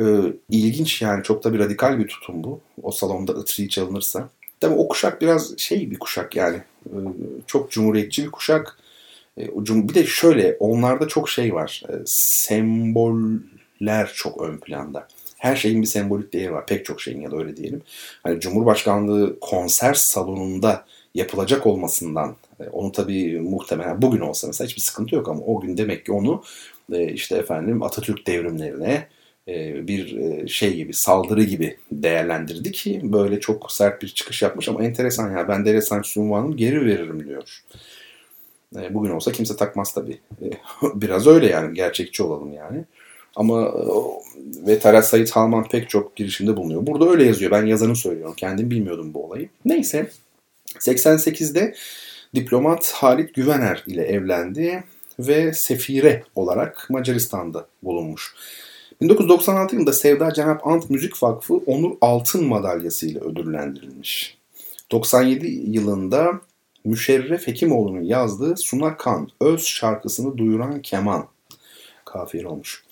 [0.01, 0.05] Ee,
[0.51, 2.61] ilginç yani çok da bir radikal bir tutum bu.
[2.83, 4.29] O salonda Itri çalınırsa.
[4.61, 6.57] Tabii o kuşak biraz şey bir kuşak yani.
[6.87, 6.97] Ee,
[7.47, 8.79] çok cumhuriyetçi bir kuşak
[9.39, 11.83] bir de şöyle onlarda çok şey var.
[11.89, 13.43] E, semboller
[14.15, 15.09] çok ön planda.
[15.39, 16.67] Her şeyin bir sembolik değeri var.
[16.67, 17.83] Pek çok şeyin ya da öyle diyelim.
[18.23, 25.15] Hani Cumhurbaşkanlığı konser salonunda yapılacak olmasından e, onu tabii muhtemelen bugün olsa mesela hiçbir sıkıntı
[25.15, 26.43] yok ama o gün demek ki onu
[26.93, 29.09] işte efendim Atatürk devrimlerine
[29.87, 35.37] bir şey gibi saldırı gibi değerlendirdi ki böyle çok sert bir çıkış yapmış ama enteresan
[35.37, 36.21] ya ben Dere Sançı
[36.57, 37.63] geri veririm diyor.
[38.77, 40.19] E, bugün olsa kimse takmaz tabii.
[40.43, 40.51] E,
[40.95, 42.85] biraz öyle yani gerçekçi olalım yani.
[43.37, 43.83] Ama e,
[44.67, 46.87] ve Taras Sayit Halman pek çok girişimde bulunuyor.
[46.87, 47.51] Burada öyle yazıyor.
[47.51, 48.35] Ben yazanı söylüyorum.
[48.37, 49.49] Kendim bilmiyordum bu olayı.
[49.65, 50.11] Neyse.
[50.79, 51.75] 88'de
[52.35, 54.85] diplomat Halit Güvener ile evlendi
[55.19, 58.35] ve sefire olarak Macaristan'da bulunmuş.
[59.01, 64.39] 1996 yılında Sevda Cenap Ant Müzik Vakfı Onur Altın Madalyası ile ödüllendirilmiş.
[64.93, 66.41] 97 yılında
[66.85, 71.29] Müşerref Hekimoğlu'nun yazdığı Suna Kan, Öz şarkısını duyuran keman
[72.05, 72.85] kafir olmuş.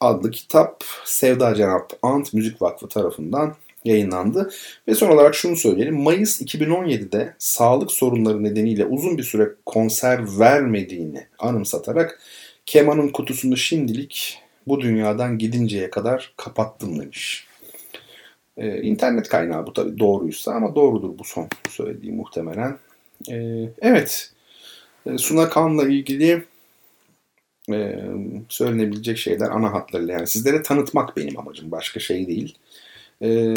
[0.00, 4.50] Adlı kitap Sevda Cenap Ant Müzik Vakfı tarafından yayınlandı.
[4.88, 6.02] Ve son olarak şunu söyleyelim.
[6.02, 12.20] Mayıs 2017'de sağlık sorunları nedeniyle uzun bir süre konser vermediğini anımsatarak
[12.66, 17.46] kemanın kutusunu şimdilik bu dünyadan gidinceye kadar kapattım demiş.
[18.56, 22.78] Ee, internet kaynağı bu tabii doğruysa ama doğrudur bu son söylediği muhtemelen.
[23.28, 24.32] Ee, evet,
[25.06, 26.44] ee, Suna Kan'la ilgili
[27.72, 28.00] e,
[28.48, 30.14] söylenebilecek şeyler ana hatlarıyla.
[30.14, 31.70] Yani sizlere tanıtmak benim amacım.
[31.70, 32.58] Başka şey değil.
[33.22, 33.54] E,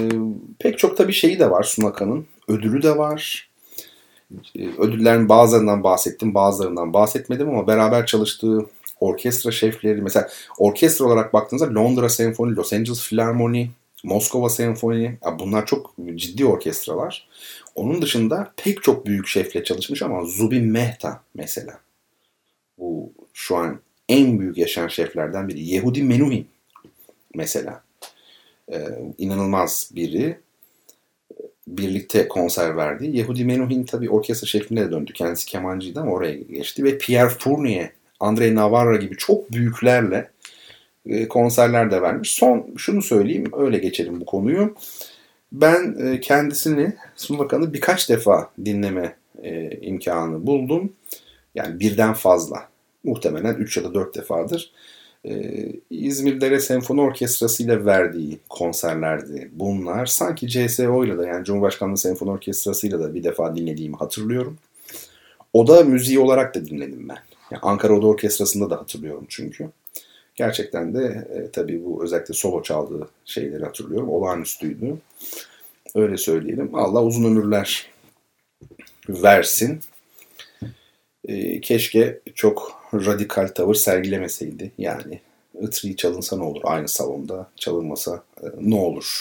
[0.59, 2.27] pek çok tabii şeyi de var Suna Kan'ın.
[2.47, 3.49] Ödülü de var.
[4.55, 8.65] E, ödüllerin bazılarından bahsettim, bazılarından bahsetmedim ama beraber çalıştığı
[8.99, 13.67] orkestra şefleri mesela orkestra olarak baktığınızda Londra Senfoni, Los Angeles Philharmony,
[14.03, 17.27] Moskova Senfoni bunlar çok ciddi orkestralar.
[17.75, 21.79] Onun dışında pek çok büyük şefle çalışmış ama Zubin Mehta mesela.
[22.77, 25.63] Bu şu an en büyük yaşayan şeflerden biri.
[25.63, 26.47] Yehudi Menuhin
[27.35, 27.83] mesela.
[28.71, 28.87] Ee,
[29.17, 30.39] inanılmaz biri.
[31.67, 33.17] Birlikte konser verdi.
[33.17, 35.13] Yehudi Menuhin tabii orkestra şefliğine de döndü.
[35.13, 36.83] Kendisi kemancıydı ama oraya geçti.
[36.83, 40.32] Ve Pierre Fournier, Andrei Navarra gibi çok büyüklerle
[41.05, 42.31] e, konserler de vermiş.
[42.31, 44.75] Son şunu söyleyeyim öyle geçelim bu konuyu.
[45.51, 50.93] Ben e, kendisini Sun Bakan'ı birkaç defa dinleme e, imkanı buldum.
[51.55, 52.67] Yani birden fazla.
[53.03, 54.71] Muhtemelen 3 ya da 4 defadır.
[55.89, 60.05] İzmir Dere Senfoni Orkestrası ile verdiği konserlerdi bunlar.
[60.05, 64.57] Sanki CSO ile de yani Cumhurbaşkanlığı Senfoni Orkestrası ile de bir defa dinlediğimi hatırlıyorum.
[65.53, 67.17] O da müziği olarak da dinledim ben.
[67.51, 69.69] Yani Ankara Oda Orkestrası'nda da hatırlıyorum çünkü.
[70.35, 74.09] Gerçekten de e, tabii bu özellikle solo çaldığı şeyleri hatırlıyorum.
[74.09, 74.97] Olağanüstüydü.
[75.95, 76.75] Öyle söyleyelim.
[76.75, 77.87] Allah uzun ömürler
[79.09, 79.79] versin.
[81.27, 84.71] E, keşke çok radikal tavır sergilemeseydi.
[84.77, 85.19] Yani
[85.61, 89.19] Itri çalınsa ne olur aynı salonda, çalınmasa e, ne olur?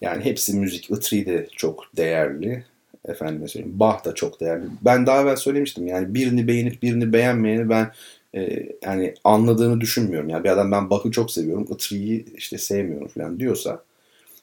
[0.00, 0.90] Yani hepsi müzik.
[0.90, 2.64] Itri de çok değerli.
[3.08, 3.80] Efendime söyleyeyim.
[3.80, 4.64] Bach da çok değerli.
[4.82, 5.86] Ben daha evvel söylemiştim.
[5.86, 7.92] Yani birini beğenip birini beğenmeyeni ben
[8.34, 10.28] e, yani anladığını düşünmüyorum.
[10.28, 13.82] Yani bir adam ben Bach'ı çok seviyorum, Itri'yi işte sevmiyorum falan diyorsa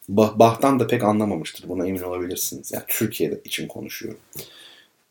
[0.10, 1.70] bah, Bach'tan da pek anlamamıştır.
[1.70, 2.72] Buna emin olabilirsiniz.
[2.72, 4.20] Yani Türkiye'de için konuşuyorum.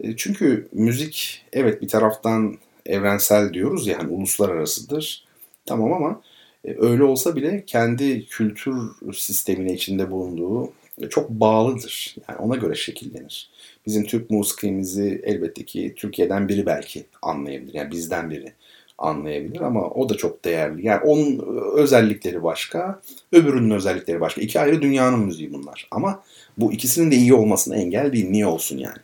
[0.00, 5.24] E, çünkü müzik evet bir taraftan evrensel diyoruz ya hani uluslararasıdır.
[5.66, 6.22] Tamam ama
[6.64, 8.74] e, öyle olsa bile kendi kültür
[9.14, 10.72] sistemine içinde bulunduğu
[11.10, 12.16] çok bağlıdır.
[12.28, 13.50] Yani ona göre şekillenir.
[13.86, 17.74] Bizim Türk musikimizi elbette ki Türkiye'den biri belki anlayabilir.
[17.74, 18.52] Yani bizden biri
[18.98, 20.86] anlayabilir ama o da çok değerli.
[20.86, 21.44] Yani onun
[21.76, 23.00] özellikleri başka,
[23.32, 24.40] öbürünün özellikleri başka.
[24.40, 25.88] İki ayrı dünyanın müziği bunlar.
[25.90, 26.22] Ama
[26.58, 28.30] bu ikisinin de iyi olmasına engel değil.
[28.30, 28.98] Niye olsun yani?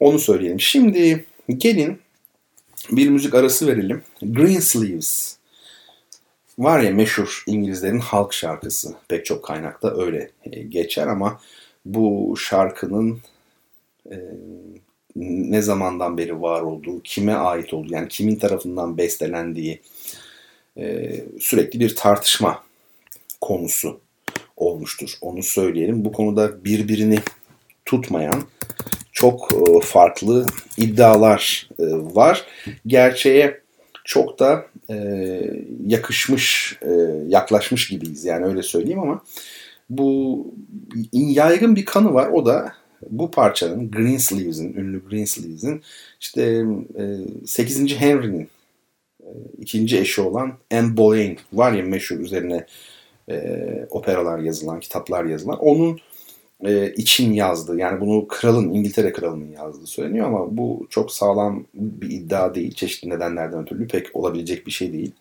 [0.00, 0.60] Onu söyleyelim.
[0.60, 1.98] Şimdi gelin
[2.90, 4.02] bir müzik arası verelim.
[4.22, 5.38] Green Sleeves
[6.58, 8.94] var ya meşhur İngilizlerin halk şarkısı.
[9.08, 11.40] Pek çok kaynakta öyle e, geçer ama
[11.84, 13.20] bu şarkının
[14.10, 14.16] e,
[15.16, 19.80] ne zamandan beri var olduğu, kime ait olduğu, yani kimin tarafından bestelendiği
[20.76, 22.62] e, sürekli bir tartışma
[23.40, 24.00] konusu
[24.56, 25.14] olmuştur.
[25.20, 26.04] Onu söyleyelim.
[26.04, 27.18] Bu konuda birbirini
[27.84, 28.42] tutmayan
[29.12, 32.44] çok e, farklı iddialar e, var.
[32.86, 33.60] Gerçeğe
[34.04, 34.96] çok da e,
[35.86, 36.78] yakışmış,
[37.26, 39.22] yaklaşmış gibiyiz yani öyle söyleyeyim ama
[39.90, 40.46] bu
[41.12, 42.28] yaygın bir kanı var.
[42.28, 42.72] O da
[43.10, 45.82] bu parçanın Greensleeves'in, ünlü Greensleeves'in
[46.20, 46.64] işte
[46.98, 47.94] e, 8.
[47.96, 48.48] Henry'nin
[49.20, 52.66] e, ikinci eşi olan Anne Boleyn var ya meşhur üzerine
[53.30, 55.58] e, operalar yazılan, kitaplar yazılan.
[55.58, 55.98] Onun
[56.64, 57.78] e, için yazdı.
[57.78, 62.74] Yani bunu kralın, İngiltere kralının yazdığı söyleniyor ama bu çok sağlam bir iddia değil.
[62.74, 65.12] Çeşitli nedenlerden ötürü pek olabilecek bir şey değil.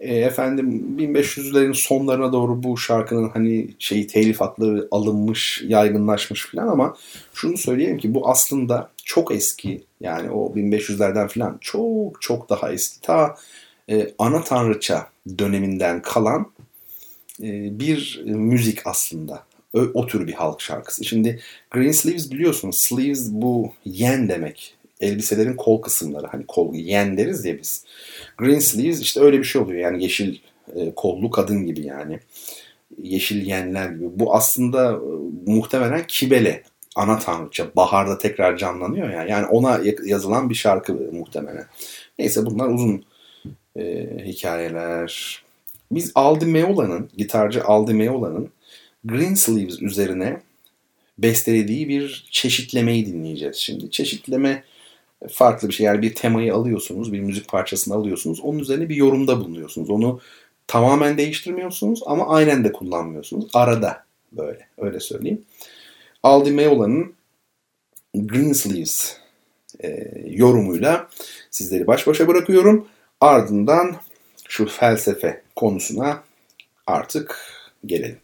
[0.00, 6.96] E, efendim 1500'lerin sonlarına doğru bu şarkının hani şeyi telif hakları alınmış, yaygınlaşmış falan ama
[7.34, 13.00] şunu söyleyeyim ki bu aslında çok eski yani o 1500'lerden falan çok çok daha eski
[13.00, 13.36] ta
[13.90, 15.06] e, ana tanrıça
[15.38, 16.50] döneminden kalan
[17.42, 19.46] e, bir müzik aslında.
[19.74, 21.04] O, o tür bir halk şarkısı.
[21.04, 22.76] Şimdi Green Sleeves biliyorsunuz.
[22.76, 24.75] Sleeves bu yen demek.
[25.00, 26.26] Elbiselerin kol kısımları.
[26.26, 27.84] Hani kol yen deriz ya biz.
[28.38, 29.80] Green Sleeves işte öyle bir şey oluyor.
[29.80, 30.38] Yani yeşil
[30.74, 32.20] e, kollu kadın gibi yani.
[33.02, 34.06] Yeşil yenler gibi.
[34.12, 35.00] Bu aslında e,
[35.50, 36.62] muhtemelen Kibele
[36.96, 37.66] ana tanrıça.
[37.76, 39.24] Baharda tekrar canlanıyor ya.
[39.24, 41.66] Yani ona yazılan bir şarkı muhtemelen.
[42.18, 43.04] Neyse bunlar uzun
[43.76, 45.42] e, hikayeler.
[45.92, 48.50] Biz Aldi Meola'nın, gitarcı Aldi Meola'nın
[49.04, 50.40] Green Sleeves üzerine
[51.18, 53.90] bestelediği bir çeşitlemeyi dinleyeceğiz şimdi.
[53.90, 54.64] Çeşitleme
[55.32, 55.86] farklı bir şey.
[55.86, 58.40] Yani bir temayı alıyorsunuz, bir müzik parçasını alıyorsunuz.
[58.40, 59.90] Onun üzerine bir yorumda bulunuyorsunuz.
[59.90, 60.20] Onu
[60.66, 63.50] tamamen değiştirmiyorsunuz ama aynen de kullanmıyorsunuz.
[63.54, 65.44] Arada böyle, öyle söyleyeyim.
[66.22, 67.14] Aldi Meola'nın
[68.14, 69.16] Greensleeves
[69.80, 71.08] e, yorumuyla
[71.50, 72.88] sizleri baş başa bırakıyorum.
[73.20, 73.96] Ardından
[74.48, 76.22] şu felsefe konusuna
[76.86, 77.40] artık
[77.86, 78.18] gelelim.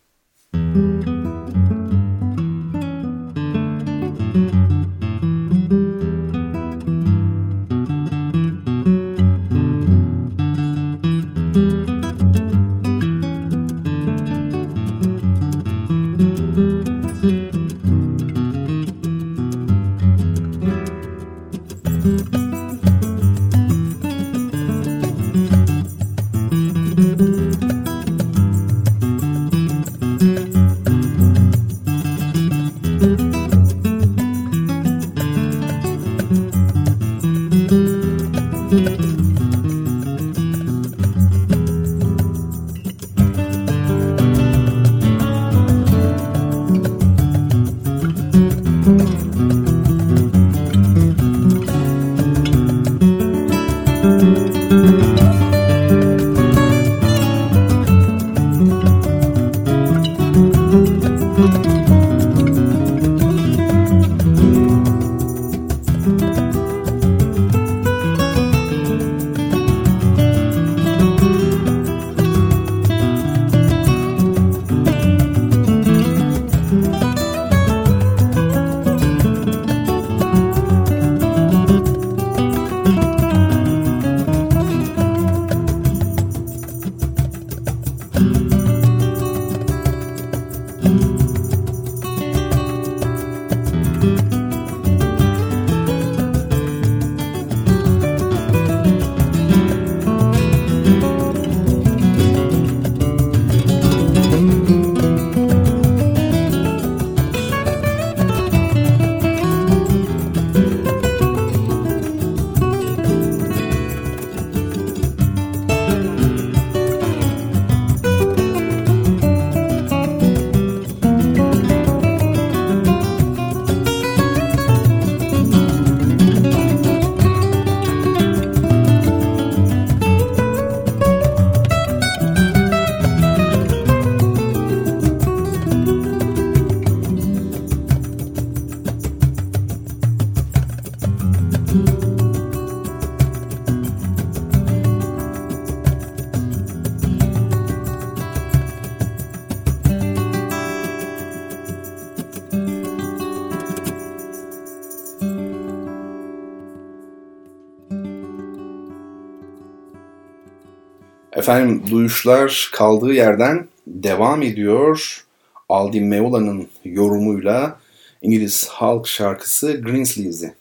[161.43, 165.25] Efendim duyuşlar kaldığı yerden devam ediyor.
[165.69, 167.81] Aldi Meola'nın yorumuyla
[168.23, 170.55] İngiliz halk şarkısı Greensleeves'i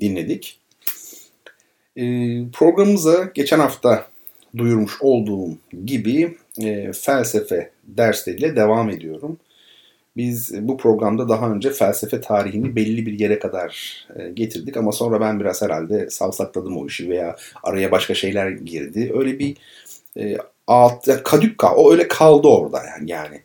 [0.00, 0.60] dinledik.
[1.96, 2.04] E,
[2.52, 4.06] programımıza geçen hafta
[4.56, 5.50] duyurmuş olduğum
[5.84, 9.38] gibi e, felsefe dersleriyle devam ediyorum.
[10.16, 15.20] Biz bu programda daha önce felsefe tarihini belli bir yere kadar e, getirdik ama sonra
[15.20, 19.12] ben biraz herhalde savsakladım o işi veya araya başka şeyler girdi.
[19.14, 19.56] Öyle bir
[20.18, 20.36] e,
[20.66, 23.42] alt kadükka o öyle kaldı orada yani yani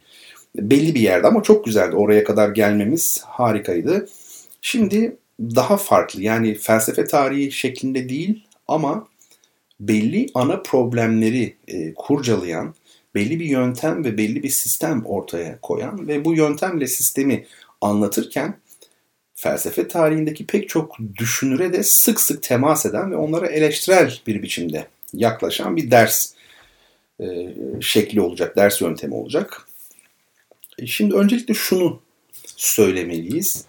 [0.55, 1.95] belli bir yerde ama çok güzeldi.
[1.95, 4.07] Oraya kadar gelmemiz harikaydı.
[4.61, 9.07] Şimdi daha farklı yani felsefe tarihi şeklinde değil ama
[9.79, 12.75] belli ana problemleri e, kurcalayan,
[13.15, 17.45] belli bir yöntem ve belli bir sistem ortaya koyan ve bu yöntemle sistemi
[17.81, 18.57] anlatırken
[19.35, 24.87] felsefe tarihindeki pek çok düşünüre de sık sık temas eden ve onlara eleştirel bir biçimde
[25.13, 26.33] yaklaşan bir ders
[27.21, 29.67] e, şekli olacak, ders yöntemi olacak.
[30.79, 32.01] E, şimdi öncelikle şunu
[32.45, 33.65] söylemeliyiz.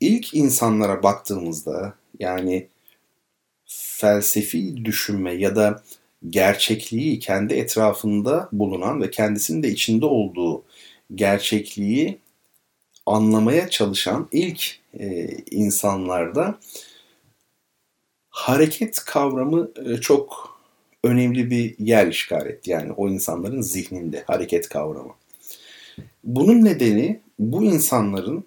[0.00, 2.68] İlk insanlara baktığımızda yani
[3.66, 5.82] felsefi düşünme ya da
[6.30, 10.64] gerçekliği kendi etrafında bulunan ve kendisinin de içinde olduğu
[11.14, 12.18] gerçekliği
[13.06, 16.58] anlamaya çalışan ilk e, insanlarda
[18.30, 20.57] hareket kavramı e, çok
[21.04, 22.70] önemli bir yer işgal etti.
[22.70, 25.12] Yani o insanların zihninde hareket kavramı.
[26.24, 28.44] Bunun nedeni bu insanların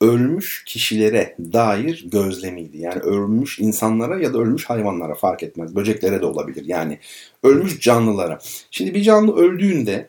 [0.00, 2.78] ölmüş kişilere dair gözlemiydi.
[2.78, 5.76] Yani ölmüş insanlara ya da ölmüş hayvanlara fark etmez.
[5.76, 6.64] Böceklere de olabilir.
[6.64, 6.98] Yani
[7.42, 8.38] ölmüş canlılara.
[8.70, 10.08] Şimdi bir canlı öldüğünde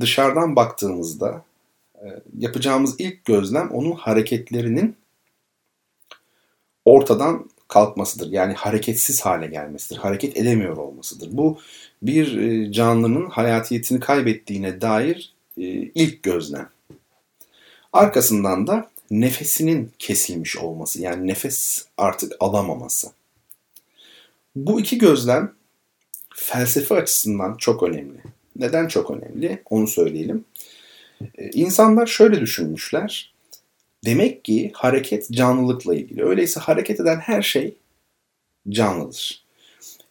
[0.00, 1.44] dışarıdan baktığımızda
[1.94, 2.06] e,
[2.38, 4.96] yapacağımız ilk gözlem onun hareketlerinin
[6.84, 8.32] ortadan kalkmasıdır.
[8.32, 9.96] Yani hareketsiz hale gelmesidir.
[10.00, 11.28] Hareket edemiyor olmasıdır.
[11.32, 11.58] Bu
[12.02, 15.62] bir e, canlının hayatiyetini kaybettiğine dair e,
[15.94, 16.68] ilk gözlem.
[17.92, 23.08] Arkasından da nefesinin kesilmiş olması yani nefes artık alamaması.
[24.56, 25.52] Bu iki gözlem
[26.36, 28.18] felsefe açısından çok önemli.
[28.56, 29.62] Neden çok önemli?
[29.70, 30.44] Onu söyleyelim.
[31.38, 33.31] Ee, insanlar şöyle düşünmüşler.
[34.04, 36.24] Demek ki hareket canlılıkla ilgili.
[36.24, 37.74] Öyleyse hareket eden her şey
[38.68, 39.44] canlıdır.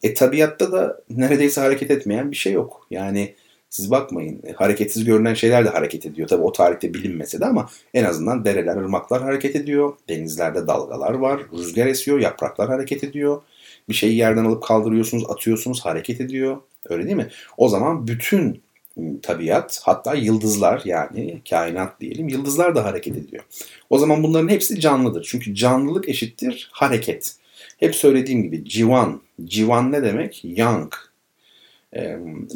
[0.03, 2.87] E tabiatta da neredeyse hareket etmeyen bir şey yok.
[2.91, 3.35] Yani
[3.69, 6.27] siz bakmayın e, hareketsiz görünen şeyler de hareket ediyor.
[6.27, 9.93] Tabi o tarihte bilinmese de ama en azından dereler, ırmaklar hareket ediyor.
[10.09, 13.41] Denizlerde dalgalar var, rüzgar esiyor, yapraklar hareket ediyor.
[13.89, 16.57] Bir şeyi yerden alıp kaldırıyorsunuz, atıyorsunuz, hareket ediyor.
[16.89, 17.29] Öyle değil mi?
[17.57, 18.61] O zaman bütün
[19.23, 23.43] tabiat hatta yıldızlar yani kainat diyelim yıldızlar da hareket ediyor.
[23.89, 25.27] O zaman bunların hepsi canlıdır.
[25.29, 27.35] Çünkü canlılık eşittir hareket.
[27.77, 29.21] Hep söylediğim gibi civan.
[29.45, 30.41] Civan ne demek?
[30.43, 30.93] Young.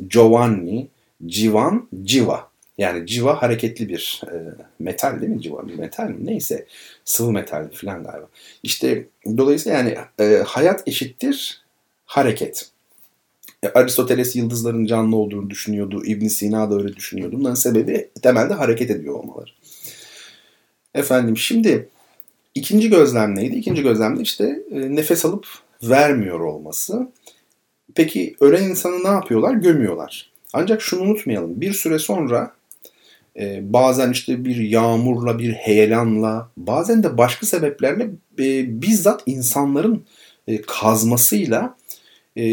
[0.10, 0.88] Giovanni,
[1.26, 2.50] civan, civa.
[2.78, 4.36] Yani civa hareketli bir e,
[4.80, 5.42] metal değil mi?
[5.42, 6.26] Civa bir metal mi?
[6.26, 6.66] Neyse.
[7.06, 8.28] Sıvı metal falan galiba.
[8.64, 9.06] İşte
[9.38, 11.62] dolayısıyla yani e, hayat eşittir
[12.06, 12.70] hareket.
[13.74, 16.06] Aristoteles yıldızların canlı olduğunu düşünüyordu.
[16.06, 17.36] İbn Sina da öyle düşünüyordu.
[17.40, 19.50] Bunların sebebi temelde hareket ediyor olmaları.
[20.94, 21.90] Efendim şimdi
[22.56, 23.56] ikinci gözlem neydi?
[23.56, 25.48] İkinci gözlem de işte e, nefes alıp
[25.84, 27.08] vermiyor olması.
[27.96, 29.54] Peki ölen insanı ne yapıyorlar?
[29.54, 30.32] Gömüyorlar.
[30.54, 31.62] Ancak şunu unutmayalım.
[31.62, 32.52] Bir süre sonra
[33.40, 38.04] e, bazen işte bir yağmurla, bir heyelanla, bazen de başka sebeplerle
[38.40, 40.06] e, bizzat insanların
[40.48, 41.78] e, kazmasıyla
[42.38, 42.44] e,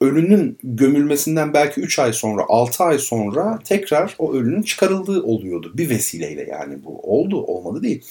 [0.00, 5.72] ölünün gömülmesinden belki 3 ay sonra, 6 ay sonra tekrar o ölünün çıkarıldığı oluyordu.
[5.74, 8.04] Bir vesileyle yani bu oldu, olmadı değil.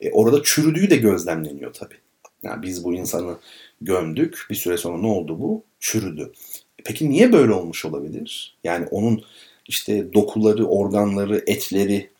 [0.00, 1.94] E, orada çürüdüğü de gözlemleniyor tabii.
[2.42, 3.36] Yani biz bu insanı
[3.80, 5.64] gömdük, bir süre sonra ne oldu bu?
[5.80, 6.32] Çürüdü.
[6.84, 8.56] Peki niye böyle olmuş olabilir?
[8.64, 9.22] Yani onun
[9.66, 12.10] işte dokuları, organları, etleri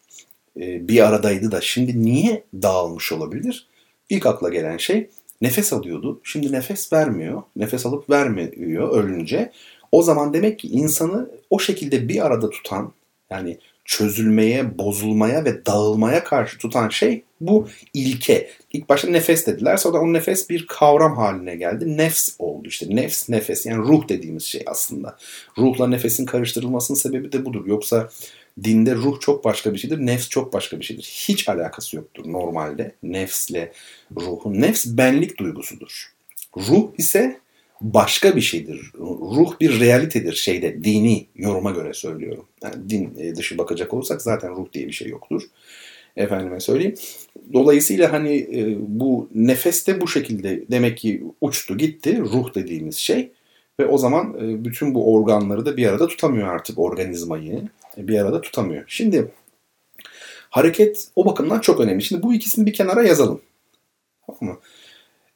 [0.61, 3.67] e, bir aradaydı da şimdi niye dağılmış olabilir?
[4.09, 5.11] İlk akla gelen şey
[5.41, 6.21] nefes alıyordu.
[6.25, 7.43] Şimdi nefes vermiyor.
[7.57, 9.53] Nefes alıp vermiyor ölünce.
[9.93, 12.93] O zaman demek ki insanı o şekilde bir arada tutan
[13.31, 18.51] yani çözülmeye, bozulmaya ve dağılmaya karşı tutan şey bu ilke.
[18.73, 19.77] İlk başta nefes dediler.
[19.77, 21.97] Sonra o nefes bir kavram haline geldi.
[21.97, 22.87] Nefs oldu işte.
[22.97, 23.67] Nefs, nefes.
[23.67, 25.17] Yani ruh dediğimiz şey aslında.
[25.59, 27.67] Ruhla nefesin karıştırılmasının sebebi de budur.
[27.67, 28.09] Yoksa
[28.65, 29.99] dinde ruh çok başka bir şeydir.
[29.99, 31.03] Nefs çok başka bir şeydir.
[31.29, 33.73] Hiç alakası yoktur normalde nefsle
[34.17, 34.61] ruhun.
[34.61, 36.13] Nefs benlik duygusudur.
[36.57, 37.41] Ruh ise
[37.81, 38.93] başka bir şeydir.
[39.37, 42.47] Ruh bir realitedir şeyde dini yoruma göre söylüyorum.
[42.63, 45.43] Yani din e, dışı bakacak olursak zaten ruh diye bir şey yoktur.
[46.17, 46.95] Efendime söyleyeyim.
[47.53, 53.31] Dolayısıyla hani e, bu nefes de bu şekilde demek ki uçtu gitti ruh dediğimiz şey.
[53.81, 57.63] Ve o zaman e, bütün bu organları da bir arada tutamıyor artık organizmayı.
[57.97, 58.85] Bir arada tutamıyor.
[58.87, 59.31] Şimdi
[60.51, 62.03] hareket o bakımdan çok önemli.
[62.03, 63.41] Şimdi bu ikisini bir kenara yazalım.
[64.27, 64.61] Tamam mı?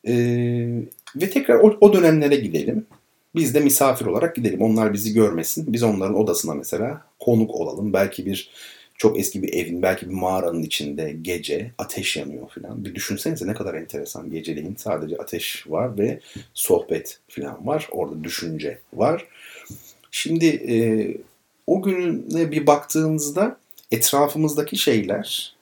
[0.07, 0.83] Ee,
[1.17, 2.87] ve tekrar o, o dönemlere gidelim.
[3.35, 4.63] Biz de misafir olarak gidelim.
[4.63, 5.73] Onlar bizi görmesin.
[5.73, 7.93] Biz onların odasına mesela konuk olalım.
[7.93, 8.51] Belki bir
[8.97, 12.85] çok eski bir evin belki bir mağaranın içinde gece ateş yanıyor falan.
[12.85, 16.21] Bir düşünsenize ne kadar enteresan geceleyin sadece ateş var ve
[16.55, 17.89] sohbet falan var.
[17.91, 19.27] Orada düşünce var.
[20.11, 20.77] Şimdi e,
[21.67, 23.57] o gününe bir baktığınızda
[23.91, 25.57] etrafımızdaki şeyler,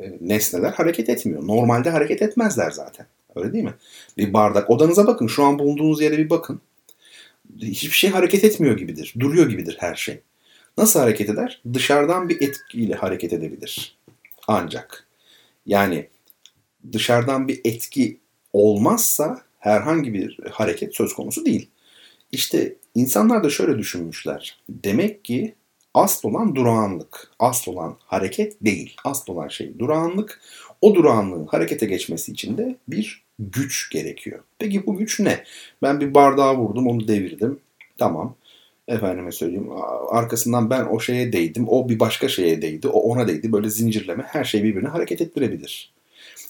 [0.00, 1.46] e, nesneler hareket etmiyor.
[1.46, 3.06] Normalde hareket etmezler zaten.
[3.36, 3.74] Öyle değil mi?
[4.18, 4.70] Bir bardak.
[4.70, 5.26] Odanıza bakın.
[5.26, 6.60] Şu an bulunduğunuz yere bir bakın.
[7.60, 9.14] Hiçbir şey hareket etmiyor gibidir.
[9.20, 10.20] Duruyor gibidir her şey.
[10.78, 11.62] Nasıl hareket eder?
[11.74, 13.98] Dışarıdan bir etkiyle hareket edebilir.
[14.48, 15.06] Ancak
[15.66, 16.08] yani
[16.92, 18.18] dışarıdan bir etki
[18.52, 21.68] olmazsa herhangi bir hareket söz konusu değil.
[22.32, 24.62] İşte insanlar da şöyle düşünmüşler.
[24.68, 25.54] Demek ki
[25.94, 28.96] asıl olan durağanlık, asıl olan hareket değil.
[29.04, 30.40] Asıl olan şey durağanlık.
[30.80, 34.40] O durağanlığın harekete geçmesi için de bir güç gerekiyor.
[34.58, 35.44] Peki bu güç ne?
[35.82, 37.60] Ben bir bardağı vurdum, onu devirdim.
[37.98, 38.34] Tamam.
[38.88, 39.70] Efendime söyleyeyim.
[40.08, 41.68] Arkasından ben o şeye değdim.
[41.68, 42.88] O bir başka şeye değdi.
[42.88, 43.52] O ona değdi.
[43.52, 45.92] Böyle zincirleme her şey birbirine hareket ettirebilir.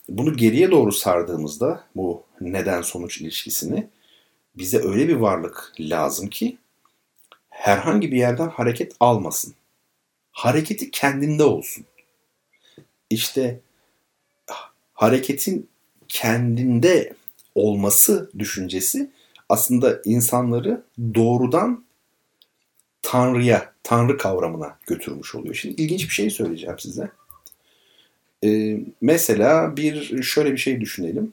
[0.09, 3.88] Bunu geriye doğru sardığımızda bu neden sonuç ilişkisini
[4.57, 6.57] bize öyle bir varlık lazım ki
[7.51, 9.55] herhangi bir yerden hareket almasın.
[10.33, 11.85] Hareketi kendinde olsun.
[13.11, 13.61] İşte
[14.95, 15.69] hareketin
[16.09, 17.15] kendinde
[17.55, 19.11] olması düşüncesi
[19.49, 20.83] aslında insanları
[21.15, 21.85] doğrudan
[23.03, 25.55] Tanrı'ya, Tanrı kavramına götürmüş oluyor.
[25.55, 27.11] Şimdi ilginç bir şey söyleyeceğim size.
[28.45, 31.33] Ee, mesela bir şöyle bir şey düşünelim.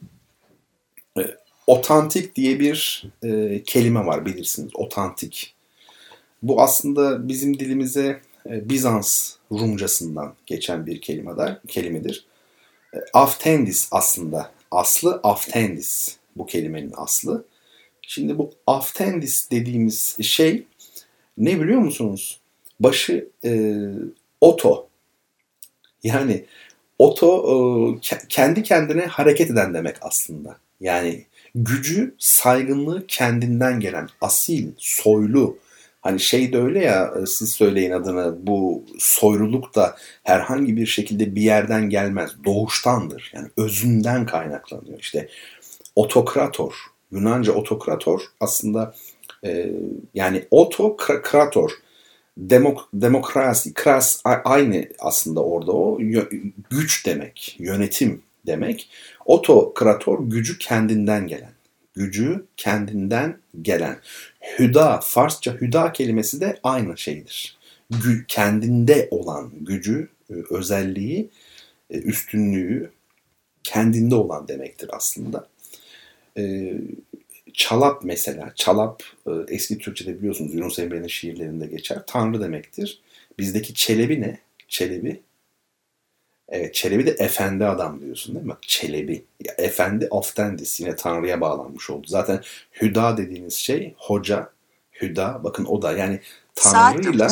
[1.18, 4.70] Ee, otantik diye bir e, kelime var bilirsiniz.
[4.74, 5.54] Otantik.
[6.42, 11.56] Bu aslında bizim dilimize e, Bizans Rumcasından geçen bir kelimedir.
[11.68, 12.26] kelimedir.
[12.94, 14.52] E, aftendis aslında.
[14.70, 17.44] Aslı aftendis bu kelimenin aslı.
[18.02, 20.64] Şimdi bu aftendis dediğimiz şey
[21.38, 22.40] ne biliyor musunuz?
[22.80, 23.80] Başı e,
[24.40, 24.88] oto.
[26.02, 26.44] Yani
[26.98, 30.56] oto e, kendi kendine hareket eden demek aslında.
[30.80, 35.58] Yani gücü, saygınlığı kendinden gelen, asil, soylu.
[36.00, 41.34] Hani şey de öyle ya e, siz söyleyin adını bu soyluluk da herhangi bir şekilde
[41.34, 42.30] bir yerden gelmez.
[42.44, 43.32] Doğuştandır.
[43.34, 44.98] Yani özünden kaynaklanıyor.
[44.98, 45.28] İşte
[45.96, 46.74] otokrator,
[47.12, 48.94] Yunanca otokrator aslında
[49.44, 49.72] e,
[50.14, 51.70] yani otokrator
[52.36, 55.98] demok, demokrasi, kras aynı aslında orada o
[56.70, 58.90] güç demek, yönetim demek.
[59.26, 61.52] Otokrator gücü kendinden gelen,
[61.94, 63.98] gücü kendinden gelen.
[64.58, 67.58] Hüda, Farsça hüda kelimesi de aynı şeydir.
[67.90, 71.30] Gü, kendinde olan gücü, e, özelliği,
[71.90, 72.90] e, üstünlüğü
[73.64, 75.48] kendinde olan demektir aslında.
[76.38, 76.74] E,
[77.52, 79.02] çalap mesela, çalap
[79.48, 81.98] eski Türkçe'de biliyorsunuz Yunus Emre'nin şiirlerinde geçer.
[82.06, 83.00] Tanrı demektir.
[83.38, 84.38] Bizdeki çelebi ne?
[84.68, 85.20] Çelebi
[86.52, 88.52] Evet, Çelebi de efendi adam diyorsun değil mi?
[88.60, 89.24] Çelebi.
[89.44, 92.06] Ya, efendi aftendis yine Tanrı'ya bağlanmış oldu.
[92.06, 92.40] Zaten
[92.82, 94.50] Hüda dediğiniz şey hoca,
[95.02, 96.20] Hüda bakın o da yani
[96.54, 97.28] Tanrı'yla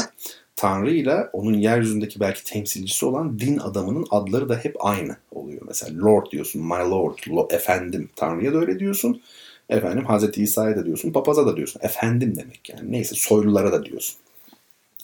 [0.56, 5.62] Tanrı'yla onun yeryüzündeki belki temsilcisi olan din adamının adları da hep aynı oluyor.
[5.66, 8.10] Mesela Lord diyorsun, my Lord, lo, efendim.
[8.16, 9.22] Tanrı'ya da öyle diyorsun.
[9.68, 11.80] Efendim Hazreti İsa'ya da diyorsun, papaza da diyorsun.
[11.84, 12.92] Efendim demek yani.
[12.92, 14.16] Neyse soylulara da diyorsun.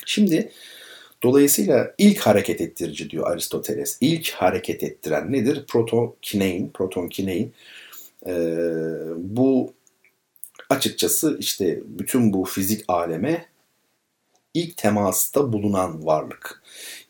[0.07, 0.51] Şimdi
[1.23, 3.99] Dolayısıyla ilk hareket ettirici diyor Aristoteles.
[4.01, 5.65] İlk hareket ettiren nedir?
[5.69, 7.53] Protokinein, protonkinein.
[8.27, 8.33] Ee,
[9.17, 9.73] bu
[10.71, 13.47] açıkçası işte bütün bu fizik aleme
[14.55, 16.63] ilk temasta bulunan varlık.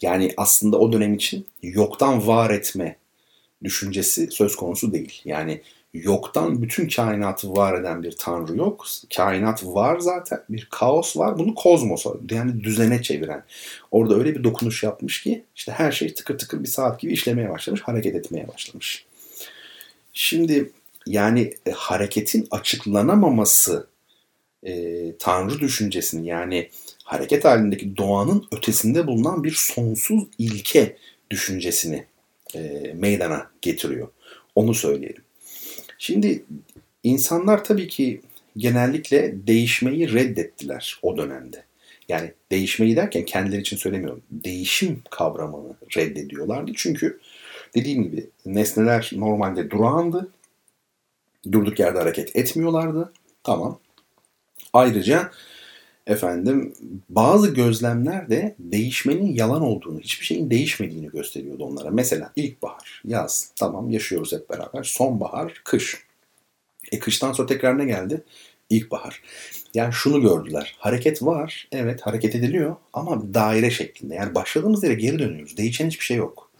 [0.02, 2.96] Yani aslında o dönem için yoktan var etme
[3.64, 5.22] düşüncesi söz konusu değil.
[5.24, 5.62] Yani
[6.02, 8.86] yoktan bütün kainatı var eden bir tanrı yok.
[9.16, 10.42] Kainat var zaten.
[10.48, 11.38] Bir kaos var.
[11.38, 13.44] Bunu kozmosa yani düzene çeviren.
[13.90, 17.50] Orada öyle bir dokunuş yapmış ki işte her şey tıkır tıkır bir saat gibi işlemeye
[17.50, 17.82] başlamış.
[17.82, 19.06] Hareket etmeye başlamış.
[20.12, 20.70] Şimdi
[21.06, 23.86] yani e, hareketin açıklanamaması
[24.62, 26.70] e, tanrı düşüncesini yani
[27.04, 30.96] hareket halindeki doğanın ötesinde bulunan bir sonsuz ilke
[31.30, 32.04] düşüncesini
[32.54, 34.08] e, meydana getiriyor.
[34.54, 35.25] Onu söyleyelim.
[35.98, 36.44] Şimdi
[37.02, 38.20] insanlar tabii ki
[38.56, 41.64] genellikle değişmeyi reddettiler o dönemde.
[42.08, 44.22] Yani değişmeyi derken kendileri için söylemiyorum.
[44.30, 46.72] Değişim kavramını reddediyorlardı.
[46.74, 47.20] Çünkü
[47.74, 50.30] dediğim gibi nesneler normalde durağandı.
[51.52, 53.12] Durduk yerde hareket etmiyorlardı.
[53.44, 53.78] Tamam.
[54.72, 55.30] Ayrıca
[56.06, 56.74] efendim
[57.08, 61.90] bazı gözlemler de değişmenin yalan olduğunu, hiçbir şeyin değişmediğini gösteriyordu onlara.
[61.90, 64.82] Mesela ilkbahar, yaz, tamam yaşıyoruz hep beraber.
[64.82, 66.06] Sonbahar, kış.
[66.92, 68.24] E kıştan sonra tekrar ne geldi?
[68.70, 69.22] İlkbahar.
[69.74, 70.76] Yani şunu gördüler.
[70.78, 71.68] Hareket var.
[71.72, 74.14] Evet hareket ediliyor ama daire şeklinde.
[74.14, 75.56] Yani başladığımız yere geri dönüyoruz.
[75.56, 76.50] Değişen hiçbir şey yok.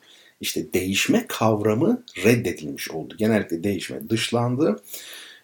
[0.40, 3.14] İşte değişme kavramı reddedilmiş oldu.
[3.18, 4.82] Genellikle değişme dışlandı.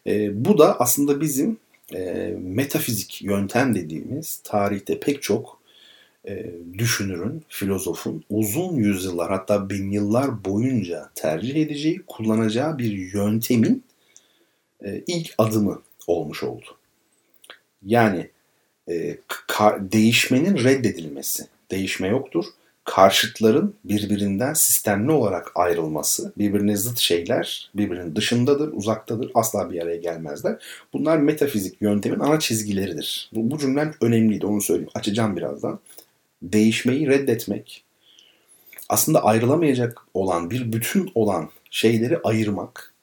[0.06, 1.58] E, bu da aslında bizim
[1.92, 5.62] e, metafizik yöntem dediğimiz tarihte pek çok
[6.28, 13.84] e, düşünürün, filozofun uzun yüzyıllar hatta bin yıllar boyunca tercih edeceği, kullanacağı bir yöntemin
[14.84, 16.66] e, ilk adımı olmuş oldu.
[17.82, 18.30] Yani
[18.88, 19.18] e,
[19.78, 21.46] değişmenin reddedilmesi.
[21.70, 22.44] Değişme yoktur.
[22.84, 30.64] Karşıtların birbirinden sistemli olarak ayrılması, birbirine zıt şeyler birbirinin dışındadır, uzaktadır, asla bir araya gelmezler.
[30.92, 33.30] Bunlar metafizik yöntemin ana çizgileridir.
[33.34, 34.90] Bu, bu cümlem önemliydi, onu söyleyeyim.
[34.94, 35.78] Açacağım birazdan.
[36.42, 37.84] Değişmeyi reddetmek,
[38.88, 42.94] aslında ayrılamayacak olan bir bütün olan şeyleri ayırmak,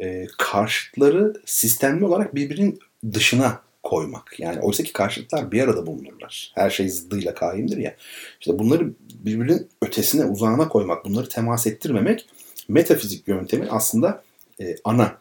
[0.00, 2.78] e, karşıtları sistemli olarak birbirinin
[3.12, 4.34] dışına koymak.
[4.38, 6.52] Yani oysa ki karşıtlar bir arada bulunurlar.
[6.54, 7.96] Her şey zıddıyla kaimdir ya.
[8.40, 12.26] İşte bunları birbirinin ötesine, uzağına koymak, bunları temas ettirmemek
[12.68, 14.22] metafizik yöntemin aslında
[14.60, 15.18] e, ana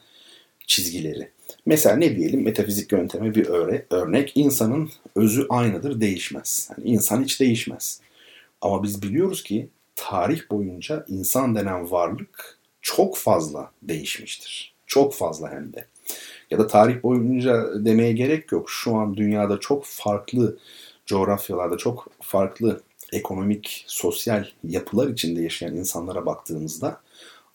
[0.67, 1.31] çizgileri.
[1.65, 6.69] Mesela ne diyelim metafizik yönteme bir öre, örnek insanın özü aynıdır değişmez.
[6.71, 8.01] Yani insan hiç değişmez.
[8.61, 14.73] Ama biz biliyoruz ki tarih boyunca insan denen varlık çok fazla değişmiştir.
[14.85, 15.85] Çok fazla hem de
[16.51, 18.69] ya da tarih boyunca demeye gerek yok.
[18.69, 20.57] Şu an dünyada çok farklı
[21.05, 22.81] coğrafyalarda çok farklı
[23.13, 27.01] ekonomik, sosyal yapılar içinde yaşayan insanlara baktığımızda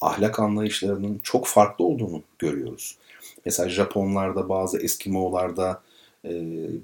[0.00, 2.98] ahlak anlayışlarının çok farklı olduğunu görüyoruz.
[3.44, 5.82] Mesela Japonlarda, bazı Eskimo'larda
[6.24, 6.30] e,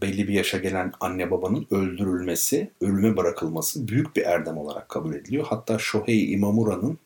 [0.03, 5.47] belli bir yaşa gelen anne babanın öldürülmesi, ölüme bırakılması büyük bir erdem olarak kabul ediliyor.
[5.49, 6.99] Hatta Shohei Imamura'nın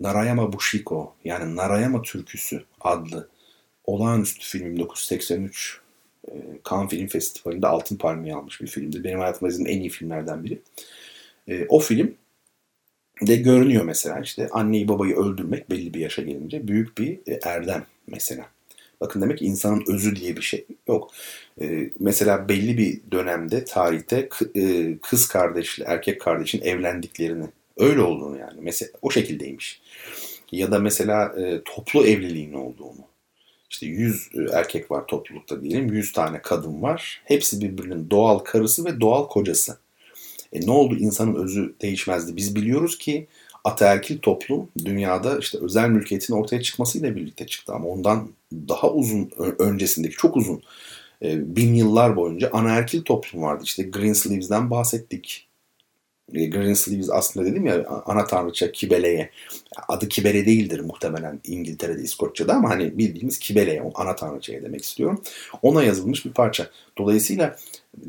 [0.00, 3.28] Narayama Bushiko yani Narayama Türküsü adlı
[3.84, 5.80] olağanüstü film 1983
[6.28, 6.32] e,
[6.70, 9.04] Cannes Film Festivali'nde Altın Palmiye almış bir filmdi.
[9.04, 10.58] Benim hayatımda izlediğim en iyi filmlerden biri.
[11.68, 12.14] O film
[13.26, 17.86] de görünüyor mesela işte anneyi babayı öldürmek belli bir yaşa gelince büyük bir e, erdem
[18.06, 18.46] mesela.
[19.00, 21.10] Bakın demek ki insanın özü diye bir şey yok.
[21.60, 24.28] Ee, mesela belli bir dönemde tarihte
[25.02, 27.46] kız kardeşle erkek kardeşin evlendiklerini
[27.78, 28.60] Öyle olduğunu yani.
[28.60, 29.80] Mesela o şekildeymiş.
[30.52, 33.08] Ya da mesela e, toplu evliliğin olduğunu.
[33.70, 35.92] İşte 100 e, erkek var toplulukta diyelim.
[35.92, 37.22] 100 tane kadın var.
[37.24, 39.78] Hepsi birbirinin doğal karısı ve doğal kocası.
[40.52, 40.96] E ne oldu?
[40.96, 42.36] İnsanın özü değişmezdi.
[42.36, 43.26] Biz biliyoruz ki
[43.64, 47.72] ataerkil toplum dünyada işte özel mülkiyetin ortaya çıkmasıyla birlikte çıktı.
[47.72, 50.62] Ama ondan daha uzun öncesindeki çok uzun
[51.22, 53.62] e, bin yıllar boyunca anaerkil toplum vardı.
[53.64, 55.47] İşte Greensleeves'den bahsettik.
[56.34, 59.30] E, Green Sleeves aslında dedim ya ana tanrıça Kibele'ye.
[59.88, 65.22] Adı Kibele değildir muhtemelen İngiltere'de, İskoçya'da ama hani bildiğimiz Kibele'ye, ana tanrıçaya demek istiyorum.
[65.62, 66.70] Ona yazılmış bir parça.
[66.98, 67.56] Dolayısıyla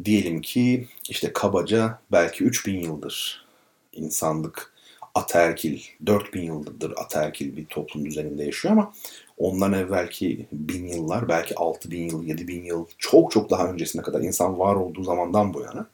[0.06, 3.46] diyelim ki işte kabaca belki 3000 yıldır
[3.94, 4.74] insanlık
[5.16, 8.94] ataerkil, 4000 yıldır ataerkil bir toplum düzeninde yaşıyor ama
[9.38, 14.60] ondan evvelki bin yıllar, belki 6000 yıl, 7000 yıl, çok çok daha öncesine kadar insan
[14.60, 15.88] var olduğu zamandan bu yana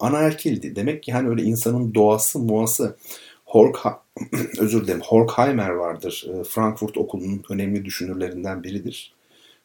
[0.00, 0.76] anaerkildi.
[0.76, 2.96] Demek ki hani öyle insanın doğası, muası
[3.44, 3.78] Hork
[4.58, 6.26] özür dilerim Horkheimer vardır.
[6.28, 9.14] Ee, Frankfurt Okulu'nun önemli düşünürlerinden biridir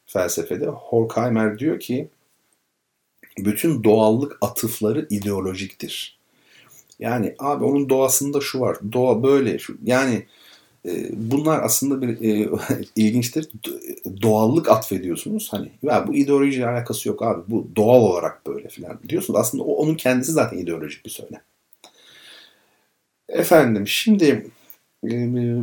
[0.05, 0.67] felsefede.
[0.67, 2.09] Horkheimer diyor ki
[3.37, 6.19] bütün doğallık atıfları ideolojiktir.
[6.99, 8.77] Yani abi onun doğasında şu var.
[8.91, 9.59] Doğa böyle.
[9.59, 10.25] Şu, yani e,
[11.13, 12.49] bunlar aslında bir e,
[12.95, 13.49] ilginçtir.
[14.21, 15.47] Doğallık atfediyorsunuz.
[15.51, 17.41] Hani ya bu ideolojiyle alakası yok abi.
[17.47, 19.39] Bu doğal olarak böyle filan diyorsunuz.
[19.39, 21.41] Aslında o onun kendisi zaten ideolojik bir söylem.
[23.29, 24.47] Efendim şimdi
[25.03, 25.09] e,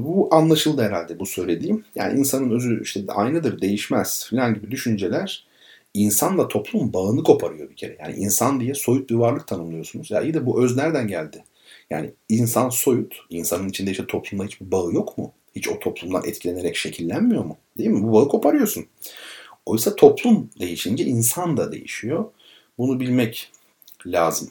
[0.05, 1.85] bu anlaşıldı herhalde bu söylediğim.
[1.95, 5.47] Yani insanın özü işte aynıdır, değişmez filan gibi düşünceler
[5.95, 7.97] insanla toplum bağını koparıyor bir kere.
[8.01, 10.11] Yani insan diye soyut bir varlık tanımlıyorsunuz.
[10.11, 11.45] Ya iyi de bu öz nereden geldi?
[11.91, 15.33] Yani insan soyut, insanın içinde işte toplumda hiçbir bağı yok mu?
[15.57, 17.57] Hiç o toplumdan etkilenerek şekillenmiyor mu?
[17.79, 18.03] Değil mi?
[18.03, 18.87] Bu bağı koparıyorsun.
[19.67, 22.25] Oysa toplum değişince insan da değişiyor.
[22.79, 23.53] Bunu bilmek
[24.07, 24.51] lazım.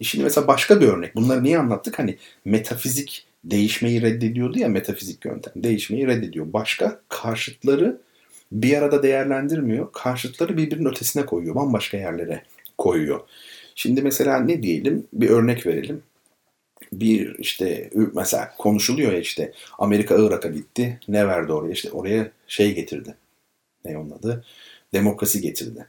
[0.00, 1.16] E şimdi mesela başka bir örnek.
[1.16, 1.98] Bunları niye anlattık?
[1.98, 5.52] Hani metafizik değişmeyi reddediyordu ya metafizik yöntem.
[5.56, 6.52] Değişmeyi reddediyor.
[6.52, 8.00] Başka karşıtları
[8.52, 9.92] bir arada değerlendirmiyor.
[9.92, 11.54] Karşıtları birbirinin ötesine koyuyor.
[11.54, 12.42] Bambaşka yerlere
[12.78, 13.20] koyuyor.
[13.74, 15.06] Şimdi mesela ne diyelim?
[15.12, 16.02] Bir örnek verelim
[16.92, 21.00] bir işte mesela konuşuluyor ya işte Amerika Irak'a gitti.
[21.08, 21.72] Ne verdi oraya?
[21.72, 23.14] İşte oraya şey getirdi.
[23.84, 24.44] Ne onun adı?
[24.92, 25.86] Demokrasi getirdi.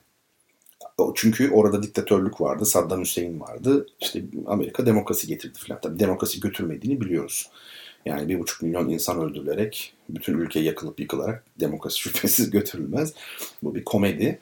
[1.15, 3.87] Çünkü orada diktatörlük vardı, Saddam Hüseyin vardı.
[4.01, 5.81] İşte Amerika demokrasi getirdi falan.
[5.81, 7.49] Tabii demokrasi götürmediğini biliyoruz.
[8.05, 13.13] Yani bir buçuk milyon insan öldürülerek, bütün ülke yakılıp yıkılarak demokrasi şüphesiz götürülmez.
[13.63, 14.39] Bu bir komedi.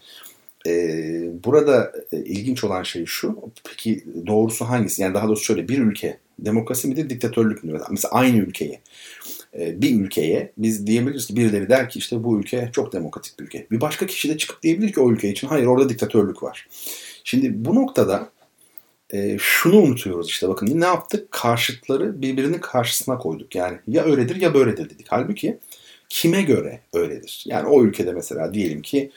[0.68, 3.39] Ee, burada e, ilginç olan şey şu,
[3.70, 5.02] peki doğrusu hangisi?
[5.02, 7.82] Yani daha doğrusu şöyle bir ülke demokrasi midir, diktatörlük müdür?
[7.92, 8.80] Mesela aynı ülkeyi
[9.60, 13.46] e, bir ülkeye biz diyebiliriz ki birileri der ki işte bu ülke çok demokratik bir
[13.46, 13.68] ülke.
[13.72, 16.68] Bir başka kişi de çıkıp diyebilir ki o ülke için hayır orada diktatörlük var.
[17.24, 18.30] Şimdi bu noktada
[19.10, 21.32] e, şunu unutuyoruz işte bakın ne yaptık?
[21.32, 23.56] Karşıtları birbirinin karşısına koyduk.
[23.56, 25.08] Yani ya öyledir ya böyledir dedik.
[25.10, 25.58] Halbuki
[26.10, 27.44] kime göre öyledir?
[27.48, 29.12] Yani o ülkede mesela diyelim ki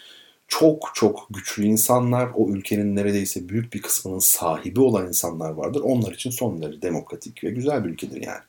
[0.59, 5.81] çok çok güçlü insanlar, o ülkenin neredeyse büyük bir kısmının sahibi olan insanlar vardır.
[5.85, 8.41] Onlar için son derece demokratik ve güzel bir ülkedir yani.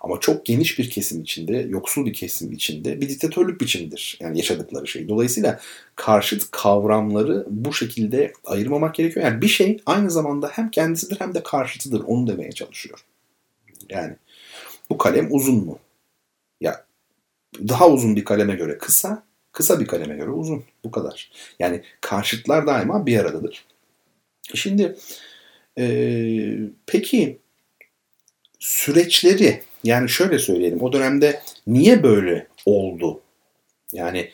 [0.00, 4.18] Ama çok geniş bir kesim içinde, yoksul bir kesim içinde bir diktatörlük biçimidir.
[4.20, 5.08] Yani yaşadıkları şey.
[5.08, 5.60] Dolayısıyla
[5.96, 9.26] karşıt kavramları bu şekilde ayırmamak gerekiyor.
[9.26, 12.00] Yani bir şey aynı zamanda hem kendisidir hem de karşıtıdır.
[12.06, 13.04] Onu demeye çalışıyor.
[13.88, 14.16] Yani
[14.90, 15.78] bu kalem uzun mu?
[16.60, 16.84] Ya
[17.68, 20.64] daha uzun bir kaleme göre kısa, kısa bir kaleme göre uzun.
[20.84, 21.30] Bu kadar.
[21.58, 23.64] Yani karşıtlar daima bir aradadır.
[24.54, 24.96] Şimdi
[25.78, 27.38] ee, peki
[28.58, 33.20] süreçleri yani şöyle söyleyelim o dönemde niye böyle oldu?
[33.92, 34.30] Yani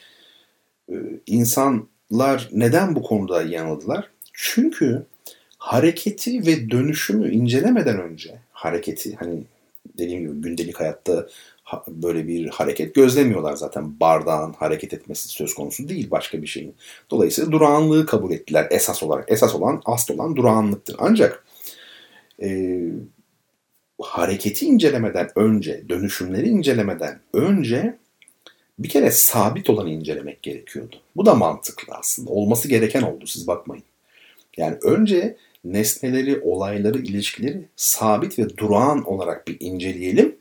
[0.88, 0.94] e,
[1.26, 4.10] insanlar neden bu konuda yanıldılar?
[4.32, 5.06] Çünkü
[5.58, 9.44] hareketi ve dönüşümü incelemeden önce hareketi hani
[9.98, 11.26] dediğim gibi gündelik hayatta
[11.88, 14.00] böyle bir hareket gözlemiyorlar zaten.
[14.00, 16.74] Bardağın hareket etmesi söz konusu değil başka bir şeyin.
[17.10, 19.32] Dolayısıyla durağanlığı kabul ettiler esas olarak.
[19.32, 20.96] Esas olan, asıl olan durağanlıktır.
[20.98, 21.44] Ancak
[22.42, 22.78] e,
[24.02, 27.98] hareketi incelemeden önce, dönüşümleri incelemeden önce
[28.78, 30.96] bir kere sabit olanı incelemek gerekiyordu.
[31.16, 32.30] Bu da mantıklı aslında.
[32.30, 33.84] Olması gereken oldu siz bakmayın.
[34.56, 40.36] Yani önce nesneleri, olayları, ilişkileri sabit ve durağan olarak bir inceleyelim.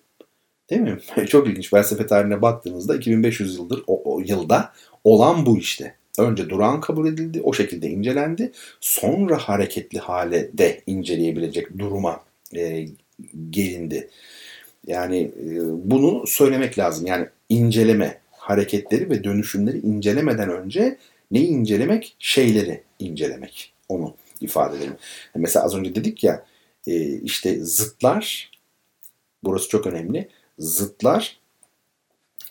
[0.69, 0.99] Değil mi?
[1.27, 1.69] Çok ilginç.
[1.69, 5.95] Felsefe tarihine baktığınızda 2500 yıldır o, o yılda olan bu işte.
[6.19, 8.51] Önce durağan kabul edildi, o şekilde incelendi.
[8.81, 12.23] Sonra hareketli hale de inceleyebilecek duruma
[12.55, 12.85] e,
[13.49, 14.09] gelindi.
[14.87, 15.59] Yani e,
[15.89, 17.05] bunu söylemek lazım.
[17.05, 20.97] Yani inceleme, hareketleri ve dönüşümleri incelemeden önce
[21.31, 22.15] neyi incelemek?
[22.19, 23.73] Şeyleri incelemek.
[23.89, 24.97] Onu ifade edelim.
[25.35, 26.45] Mesela az önce dedik ya
[26.87, 28.51] e, işte zıtlar,
[29.43, 30.29] burası çok önemli.
[30.59, 31.39] Zıtlar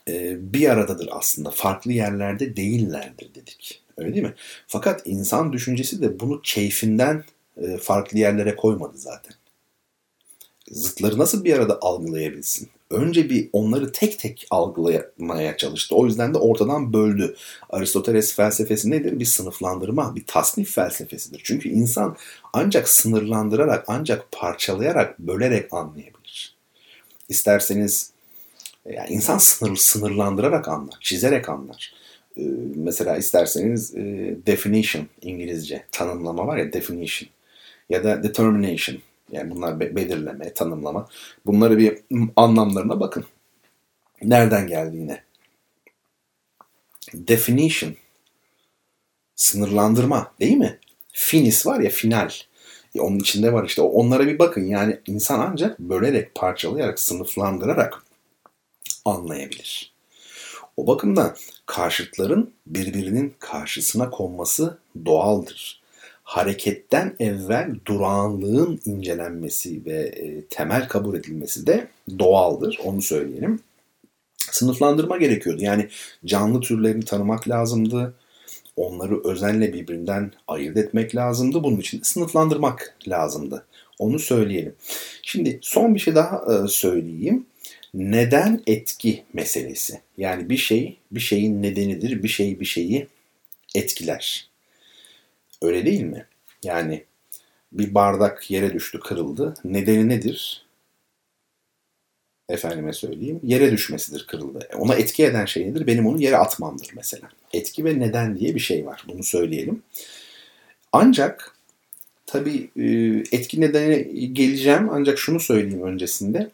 [0.09, 1.51] e, bir aradadır aslında.
[1.51, 3.82] Farklı yerlerde değillerdir dedik.
[3.97, 4.34] Öyle değil mi?
[4.66, 7.24] Fakat insan düşüncesi de bunu keyfinden
[7.80, 9.34] farklı yerlere koymadı zaten
[10.72, 12.68] zıtları nasıl bir arada algılayabilsin?
[12.90, 15.94] Önce bir onları tek tek algılamaya çalıştı.
[15.96, 17.36] O yüzden de ortadan böldü.
[17.70, 19.20] Aristoteles felsefesi nedir?
[19.20, 21.40] Bir sınıflandırma, bir tasnif felsefesidir.
[21.44, 22.16] Çünkü insan
[22.52, 26.56] ancak sınırlandırarak, ancak parçalayarak, bölerek anlayabilir.
[27.28, 28.12] İsterseniz
[28.90, 31.94] yani insan sınır, sınırlandırarak anlar, çizerek anlar.
[32.36, 32.42] Ee,
[32.74, 34.00] mesela isterseniz e,
[34.46, 37.28] definition İngilizce tanımlama var ya definition
[37.90, 38.98] ya da determination
[39.33, 41.09] yani bunlar belirleme, tanımlama.
[41.47, 41.99] Bunları bir
[42.37, 43.24] anlamlarına bakın.
[44.22, 45.22] Nereden geldiğine.
[47.14, 47.95] Definition.
[49.37, 50.78] Sınırlandırma değil mi?
[51.12, 52.30] Finis var ya final.
[52.95, 53.83] E onun içinde var işte.
[53.83, 54.64] Onlara bir bakın.
[54.64, 58.05] Yani insan ancak bölerek, parçalayarak, sınıflandırarak
[59.05, 59.93] anlayabilir.
[60.76, 65.82] O bakımdan karşıtların birbirinin karşısına konması doğaldır
[66.33, 72.78] hareketten evvel durağanlığın incelenmesi ve e, temel kabul edilmesi de doğaldır.
[72.85, 73.61] Onu söyleyelim.
[74.39, 75.62] Sınıflandırma gerekiyordu.
[75.62, 75.89] Yani
[76.24, 78.14] canlı türlerini tanımak lazımdı.
[78.76, 81.64] Onları özenle birbirinden ayırt etmek lazımdı.
[81.64, 83.66] Bunun için sınıflandırmak lazımdı.
[83.99, 84.74] Onu söyleyelim.
[85.22, 87.47] Şimdi son bir şey daha e, söyleyeyim.
[87.95, 90.01] Neden etki meselesi.
[90.18, 92.22] Yani bir şey bir şeyin nedenidir.
[92.22, 93.07] Bir şey bir şeyi
[93.74, 94.51] etkiler.
[95.62, 96.26] Öyle değil mi?
[96.62, 97.04] Yani
[97.72, 99.54] bir bardak yere düştü, kırıldı.
[99.64, 100.66] Nedeni nedir?
[102.48, 103.40] Efendime söyleyeyim.
[103.42, 104.68] Yere düşmesidir, kırıldı.
[104.72, 105.86] E, ona etki eden şey nedir?
[105.86, 107.28] Benim onu yere atmamdır mesela.
[107.52, 109.04] Etki ve neden diye bir şey var.
[109.08, 109.82] Bunu söyleyelim.
[110.92, 111.56] Ancak
[112.26, 112.86] tabii e,
[113.36, 114.88] etki nedeni geleceğim.
[114.90, 116.50] Ancak şunu söyleyeyim öncesinde.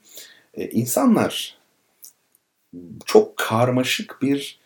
[0.54, 1.59] E, insanlar
[3.06, 4.59] çok karmaşık bir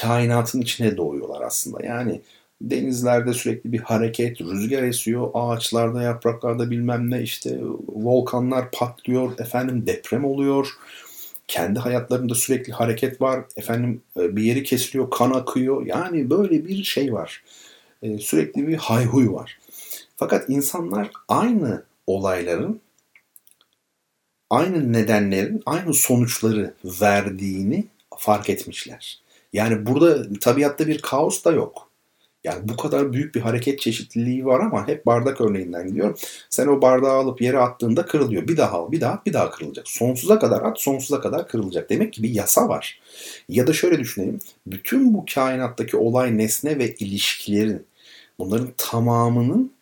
[0.00, 1.86] kainatın içine doğuyorlar aslında.
[1.86, 2.20] Yani
[2.60, 10.24] Denizlerde sürekli bir hareket, rüzgar esiyor, ağaçlarda, yapraklarda bilmem ne işte volkanlar patlıyor, efendim deprem
[10.24, 10.68] oluyor.
[11.48, 15.86] Kendi hayatlarında sürekli hareket var, efendim e, bir yeri kesiliyor, kan akıyor.
[15.86, 17.42] Yani böyle bir şey var.
[18.02, 19.58] E, sürekli bir hayhuy var.
[20.16, 22.80] Fakat insanlar aynı olayların
[24.50, 27.84] aynı nedenlerin aynı sonuçları verdiğini
[28.18, 29.20] fark etmişler.
[29.52, 31.87] Yani burada tabiatta bir kaos da yok.
[32.48, 36.16] Yani bu kadar büyük bir hareket çeşitliliği var ama hep bardak örneğinden gidiyorum.
[36.50, 38.48] Sen o bardağı alıp yere attığında kırılıyor.
[38.48, 39.88] Bir daha al, bir daha, bir daha kırılacak.
[39.88, 41.90] Sonsuza kadar at, sonsuza kadar kırılacak.
[41.90, 43.00] Demek ki bir yasa var.
[43.48, 44.38] Ya da şöyle düşünelim.
[44.66, 47.86] Bütün bu kainattaki olay, nesne ve ilişkilerin
[48.38, 49.72] bunların tamamının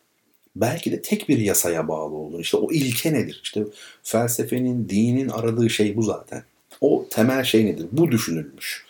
[0.57, 2.41] belki de tek bir yasaya bağlı olduğunu.
[2.41, 3.41] İşte o ilke nedir?
[3.45, 3.65] İşte
[4.03, 6.43] felsefenin, dinin aradığı şey bu zaten.
[6.81, 7.87] O temel şey nedir?
[7.93, 8.87] Bu düşünülmüş.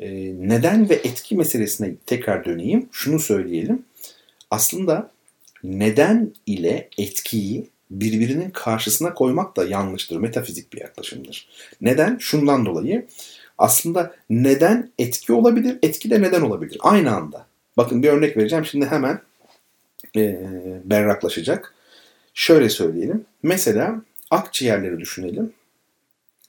[0.00, 2.88] Ee, neden ve etki meselesine tekrar döneyim.
[2.92, 3.82] Şunu söyleyelim.
[4.50, 5.10] Aslında
[5.64, 10.16] neden ile etkiyi birbirinin karşısına koymak da yanlıştır.
[10.16, 11.48] Metafizik bir yaklaşımdır.
[11.80, 12.18] Neden?
[12.18, 13.06] Şundan dolayı
[13.58, 16.78] aslında neden etki olabilir, etki de neden olabilir.
[16.80, 17.46] Aynı anda.
[17.76, 18.66] Bakın bir örnek vereceğim.
[18.66, 19.20] Şimdi hemen
[20.16, 20.40] e,
[20.84, 21.74] berraklaşacak.
[22.34, 23.24] Şöyle söyleyelim.
[23.42, 25.52] Mesela akciğerleri düşünelim.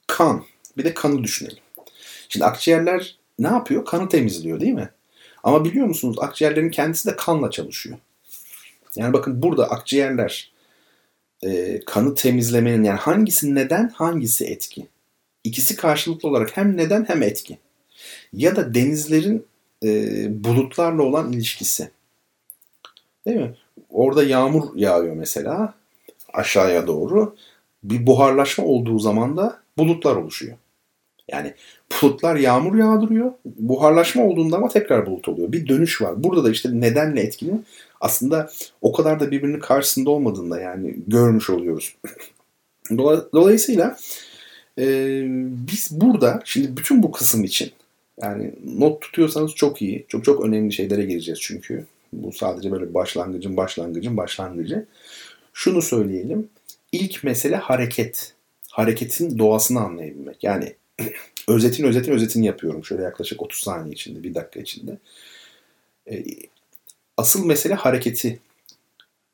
[0.07, 0.43] Kan.
[0.77, 1.63] Bir de kanı düşünelim.
[2.29, 3.85] Şimdi akciğerler ne yapıyor?
[3.85, 4.89] Kanı temizliyor değil mi?
[5.43, 7.97] Ama biliyor musunuz akciğerlerin kendisi de kanla çalışıyor.
[8.95, 10.51] Yani bakın burada akciğerler
[11.43, 14.87] e, kanı temizlemenin yani hangisi neden hangisi etki?
[15.43, 17.57] İkisi karşılıklı olarak hem neden hem etki.
[18.33, 19.45] Ya da denizlerin
[19.83, 21.91] e, bulutlarla olan ilişkisi.
[23.27, 23.55] Değil mi?
[23.89, 25.73] Orada yağmur yağıyor mesela
[26.33, 27.35] aşağıya doğru.
[27.83, 30.57] Bir buharlaşma olduğu zaman da bulutlar oluşuyor.
[31.31, 31.53] Yani
[32.01, 33.31] bulutlar yağmur yağdırıyor.
[33.45, 35.51] Buharlaşma olduğunda ama tekrar bulut oluyor.
[35.51, 36.23] Bir dönüş var.
[36.23, 37.51] Burada da işte nedenle etkili
[38.01, 38.51] aslında
[38.81, 41.95] o kadar da birbirinin karşısında olmadığında yani görmüş oluyoruz.
[43.33, 43.97] Dolayısıyla
[44.79, 44.85] e,
[45.67, 47.71] biz burada şimdi bütün bu kısım için
[48.21, 50.05] yani not tutuyorsanız çok iyi.
[50.07, 51.85] Çok çok önemli şeylere gireceğiz çünkü.
[52.13, 54.85] Bu sadece böyle başlangıcın başlangıcın başlangıcı.
[55.53, 56.49] Şunu söyleyelim.
[56.91, 58.33] İlk mesele hareket.
[58.69, 60.43] Hareketin doğasını anlayabilmek.
[60.43, 60.73] Yani
[61.47, 62.85] özetin özetin özetini yapıyorum.
[62.85, 64.97] Şöyle yaklaşık 30 saniye içinde, bir dakika içinde.
[66.11, 66.23] E,
[67.17, 68.39] asıl mesele hareketi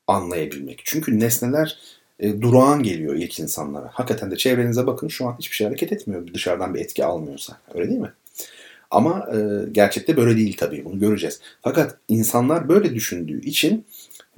[0.06, 0.82] anlayabilmek.
[0.84, 1.78] Çünkü nesneler
[2.20, 3.90] e, durağan geliyor ilk insanlara.
[3.92, 7.58] Hakikaten de çevrenize bakın şu an hiçbir şey hareket etmiyor dışarıdan bir etki almıyorsa.
[7.74, 8.12] Öyle değil mi?
[8.90, 9.38] Ama e,
[9.72, 11.40] gerçekte böyle değil tabii bunu göreceğiz.
[11.62, 13.84] Fakat insanlar böyle düşündüğü için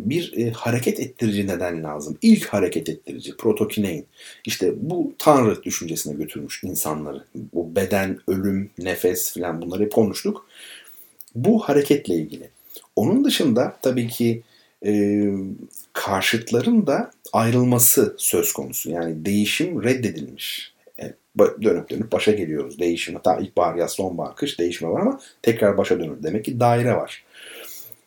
[0.05, 2.19] bir e, hareket ettirici neden lazım.
[2.23, 4.07] İlk hareket ettirici protokinein.
[4.45, 7.25] İşte bu tanrı düşüncesine götürmüş insanları.
[7.35, 10.47] Bu beden, ölüm, nefes filan bunları hep konuştuk.
[11.35, 12.51] Bu hareketle ilgili.
[12.97, 14.43] Onun dışında tabii ki
[14.87, 15.23] e,
[15.93, 18.91] karşıtların da ayrılması söz konusu.
[18.91, 20.75] Yani değişim reddedilmiş
[21.39, 22.79] dönüp dönüp başa geliyoruz.
[22.79, 26.23] Değişim hatta ilkbahar, yaz, sonbahar, kış değişme var ama tekrar başa dönür.
[26.23, 27.25] Demek ki daire var.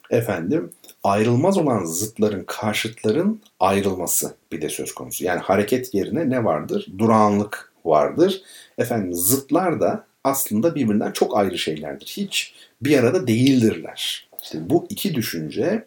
[0.10, 0.70] Efendim
[1.04, 5.26] ayrılmaz olan zıtların, karşıtların ayrılması bir de söz konusu.
[5.26, 6.88] Yani hareket yerine ne vardır?
[6.98, 8.42] Durağanlık vardır.
[8.78, 12.06] Efendim zıtlar da aslında birbirinden çok ayrı şeylerdir.
[12.18, 14.30] Hiç bir arada değildirler.
[14.44, 15.86] İşte bu iki düşünce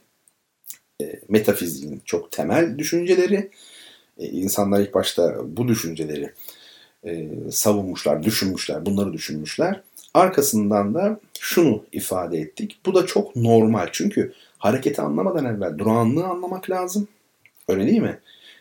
[1.02, 3.50] e, metafiziğin çok temel düşünceleri.
[4.18, 6.32] E, insanlar ilk başta bu düşünceleri
[7.06, 9.80] e, savunmuşlar, düşünmüşler, bunları düşünmüşler.
[10.14, 12.78] Arkasından da şunu ifade ettik.
[12.86, 13.88] Bu da çok normal.
[13.92, 17.08] Çünkü hareketi anlamadan evvel durağanlığı anlamak lazım.
[17.68, 18.18] Öyle değil mi?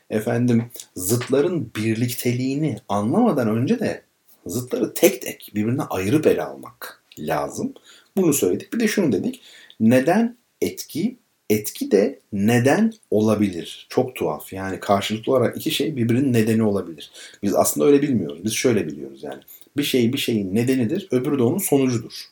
[0.10, 0.66] Efendim
[0.96, 4.02] zıtların birlikteliğini anlamadan önce de
[4.46, 7.74] zıtları tek tek birbirine ayırıp ele almak lazım.
[8.18, 8.74] Bunu söyledik.
[8.74, 9.42] Bir de şunu dedik.
[9.80, 11.18] Neden etki
[11.50, 13.88] etki de neden olabilir.
[13.90, 14.54] Çok tuhaf.
[14.54, 17.12] Yani karşılıklı olarak iki şey birbirinin nedeni olabilir.
[17.44, 18.44] Biz aslında öyle bilmiyoruz.
[18.44, 19.42] Biz şöyle biliyoruz yani.
[19.78, 22.26] Bir şey bir şeyin nedenidir, öbürü de onun sonucudur.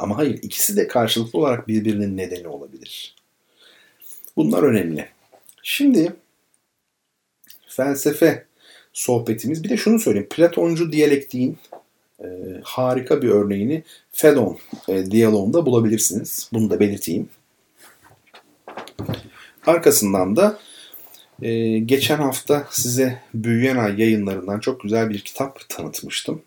[0.00, 3.14] Ama hayır, ikisi de karşılıklı olarak birbirinin nedeni olabilir.
[4.36, 5.08] Bunlar önemli.
[5.62, 6.12] Şimdi
[7.68, 8.46] felsefe
[8.92, 9.64] sohbetimiz.
[9.64, 10.28] Bir de şunu söyleyeyim.
[10.30, 11.58] Platoncu diyalektiğin
[12.20, 12.26] e,
[12.62, 13.82] harika bir örneğini
[14.12, 16.50] Fedon e, diyaloğunda bulabilirsiniz.
[16.52, 17.28] Bunu da belirteyim.
[19.66, 20.58] Arkasından da
[21.42, 26.42] e, geçen hafta size Büyüyen Ay yayınlarından çok güzel bir kitap tanıtmıştım.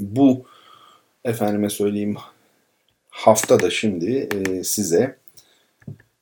[0.00, 0.46] Bu
[1.24, 2.16] efendime söyleyeyim
[3.10, 5.16] hafta da şimdi e, size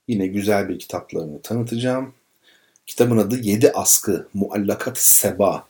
[0.08, 2.14] yine güzel bir kitaplarını tanıtacağım.
[2.86, 5.66] Kitabın adı Yedi Askı Muallakat Seba.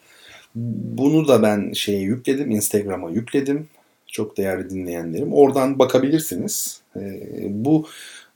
[0.55, 3.69] Bunu da ben şeye yükledim, Instagram'a yükledim.
[4.07, 5.33] Çok değerli dinleyenlerim.
[5.33, 6.81] Oradan bakabilirsiniz.
[6.97, 7.01] E,
[7.49, 7.89] bu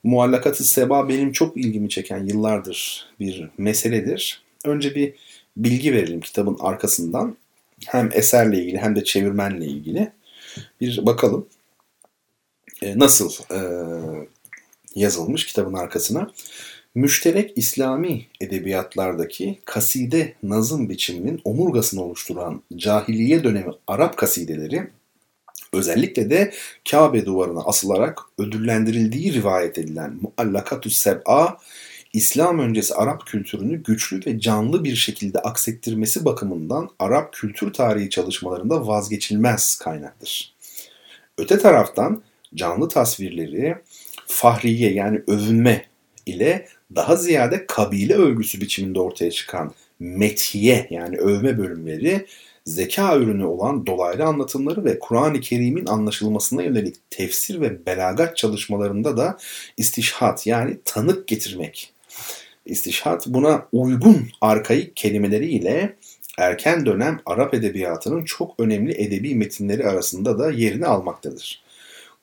[0.03, 4.41] muallakat seba benim çok ilgimi çeken yıllardır bir meseledir.
[4.65, 5.13] Önce bir
[5.57, 7.37] bilgi verelim kitabın arkasından.
[7.85, 10.11] Hem eserle ilgili hem de çevirmenle ilgili.
[10.81, 11.47] Bir bakalım
[12.81, 13.59] e, nasıl e,
[14.95, 16.31] yazılmış kitabın arkasına.
[16.95, 24.87] Müşterek İslami edebiyatlardaki kaside nazım biçiminin omurgasını oluşturan cahiliye dönemi Arap kasideleri
[25.73, 26.53] özellikle de
[26.91, 31.57] Kabe duvarına asılarak ödüllendirildiği rivayet edilen Muallakatü Seb'a
[32.15, 38.87] İslam öncesi Arap kültürünü güçlü ve canlı bir şekilde aksettirmesi bakımından Arap kültür tarihi çalışmalarında
[38.87, 40.53] vazgeçilmez kaynaktır.
[41.37, 43.75] Öte taraftan canlı tasvirleri
[44.27, 45.85] fahriye yani övünme
[46.25, 52.25] ile daha ziyade kabile övgüsü biçiminde ortaya çıkan metiye yani övme bölümleri
[52.65, 59.37] zeka ürünü olan dolaylı anlatımları ve Kur'an-ı Kerim'in anlaşılmasına yönelik tefsir ve belagat çalışmalarında da
[59.77, 61.94] istişhat yani tanık getirmek.
[62.65, 65.95] İstişhat buna uygun arkaik kelimeleriyle
[66.37, 71.65] erken dönem Arap edebiyatının çok önemli edebi metinleri arasında da yerini almaktadır.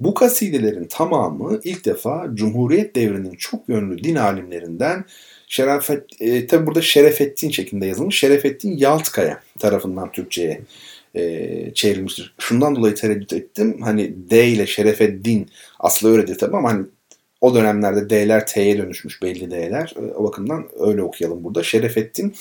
[0.01, 5.05] Bu kasidelerin tamamı ilk defa Cumhuriyet devrinin çok yönlü din alimlerinden
[5.49, 8.19] Şerafet, e, tabi burada Şerefettin şeklinde yazılmış.
[8.19, 10.61] Şerefettin Yaltkaya tarafından Türkçe'ye
[11.15, 12.35] e, çevrilmiştir.
[12.39, 13.83] Şundan dolayı tereddüt ettim.
[13.83, 16.87] Hani D ile Şerefeddin aslı öyledir tabi ama hani
[17.43, 19.95] o dönemlerde D'ler T'ye dönüşmüş belli D'ler.
[19.97, 21.63] E, o bakımdan öyle okuyalım burada.
[21.63, 22.35] Şerefettin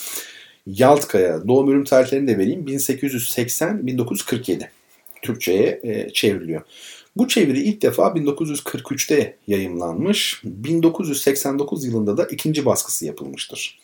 [0.67, 2.65] Yaltkaya doğum ölüm tarihlerini de vereyim.
[2.65, 4.67] 1880-1947
[5.21, 6.61] Türkçe'ye e, çevriliyor.
[7.17, 13.79] Bu çeviri ilk defa 1943'te yayımlanmış, 1989 yılında da ikinci baskısı yapılmıştır.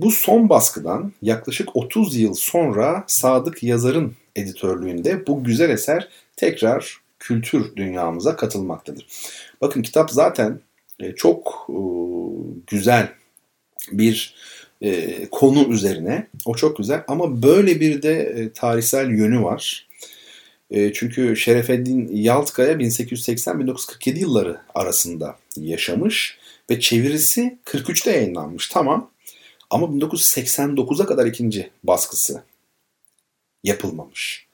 [0.00, 7.76] Bu son baskıdan yaklaşık 30 yıl sonra Sadık Yazar'ın editörlüğünde bu güzel eser tekrar kültür
[7.76, 9.06] dünyamıza katılmaktadır.
[9.60, 10.60] Bakın kitap zaten
[11.00, 11.78] e, çok e,
[12.66, 13.12] güzel
[13.92, 14.34] bir
[14.82, 16.26] e, konu üzerine.
[16.44, 19.86] O çok güzel ama böyle bir de tarihsel yönü var.
[20.94, 26.38] Çünkü Şerefeddin Yaltkaya 1880-1947 yılları arasında yaşamış
[26.70, 28.68] ve çevirisi 43'te yayınlanmış.
[28.68, 29.10] Tamam
[29.70, 32.42] ama 1989'a kadar ikinci baskısı
[33.64, 34.46] yapılmamış.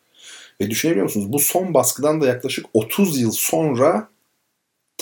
[0.61, 1.33] Ve düşünebiliyor musunuz?
[1.33, 4.09] Bu son baskıdan da yaklaşık 30 yıl sonra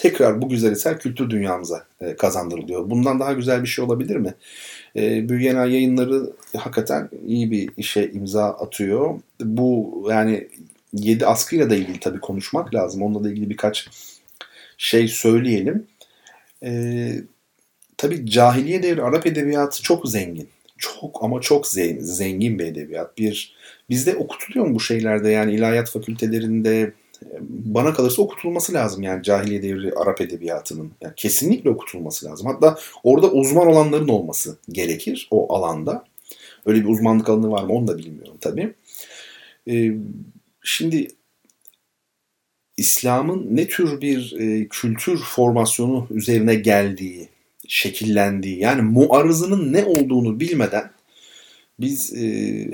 [0.01, 2.91] tekrar bu güzel eser kültür dünyamıza e, kazandırılıyor.
[2.91, 4.35] Bundan daha güzel bir şey olabilir mi?
[4.97, 9.21] E, Büyüyenel yayınları hakikaten iyi bir işe imza atıyor.
[9.41, 10.49] Bu yani
[10.93, 13.03] 7 askıyla da ilgili tabii konuşmak lazım.
[13.03, 13.89] Onunla da ilgili birkaç
[14.79, 15.87] şey söyleyelim.
[16.63, 17.13] Ee,
[17.97, 20.49] tabii cahiliye devri Arap edebiyatı çok zengin.
[20.79, 21.67] Çok ama çok
[22.01, 23.19] zengin bir edebiyat.
[23.19, 23.55] Bir
[23.91, 26.93] bizde okutuluyor mu bu şeylerde yani ilahiyat fakültelerinde
[27.49, 30.93] bana kalırsa okutulması lazım yani cahiliye devri Arap edebiyatının.
[31.01, 32.47] Yani kesinlikle okutulması lazım.
[32.47, 36.05] Hatta orada uzman olanların olması gerekir o alanda.
[36.67, 38.75] Öyle bir uzmanlık alanı var mı onu da bilmiyorum tabii.
[39.69, 39.93] Ee,
[40.63, 41.09] Şimdi
[42.77, 47.29] İslam'ın ne tür bir e, kültür formasyonu üzerine geldiği,
[47.69, 50.91] şekillendiği yani muarızının ne olduğunu bilmeden
[51.81, 52.25] biz e,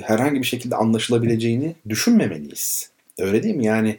[0.02, 2.90] herhangi bir şekilde anlaşılabileceğini düşünmemeliyiz.
[3.18, 3.64] Öyle değil mi?
[3.64, 3.98] Yani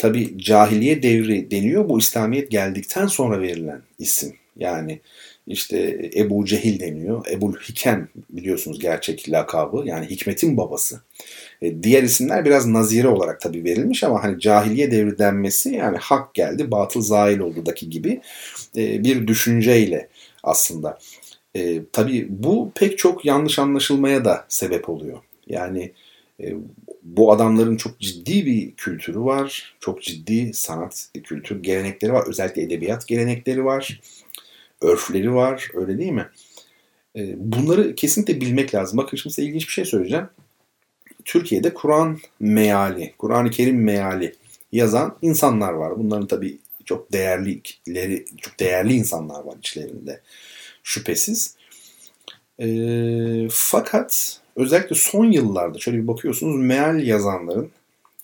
[0.00, 4.34] tabi cahiliye devri deniyor bu İslamiyet geldikten sonra verilen isim.
[4.56, 5.00] Yani
[5.46, 7.26] işte Ebu Cehil deniyor.
[7.30, 11.00] Ebu Hikem biliyorsunuz gerçek lakabı yani hikmetin babası.
[11.62, 16.34] E, diğer isimler biraz nazire olarak tabii verilmiş ama hani cahiliye devri denmesi yani hak
[16.34, 18.20] geldi batıl zail olduğudaki gibi
[18.76, 20.08] e, bir düşünceyle
[20.42, 20.98] aslında.
[21.54, 25.18] E, tabii bu pek çok yanlış anlaşılmaya da sebep oluyor.
[25.46, 25.92] Yani
[26.42, 26.54] e,
[27.02, 29.76] bu adamların çok ciddi bir kültürü var.
[29.80, 32.24] Çok ciddi sanat kültür gelenekleri var.
[32.28, 34.00] Özellikle edebiyat gelenekleri var.
[34.80, 35.68] Örfleri var.
[35.74, 36.28] Öyle değil mi?
[37.16, 38.98] E, bunları kesinlikle bilmek lazım.
[38.98, 40.28] Bakın şimdi size ilginç bir şey söyleyeceğim.
[41.24, 44.34] Türkiye'de Kur'an meali, Kur'an-ı Kerim meali
[44.72, 45.98] yazan insanlar var.
[45.98, 47.62] Bunların tabii çok değerli
[48.40, 50.20] çok değerli insanlar var içlerinde
[50.82, 51.56] şüphesiz.
[52.60, 52.68] E,
[53.50, 57.70] fakat özellikle son yıllarda şöyle bir bakıyorsunuz meal yazanların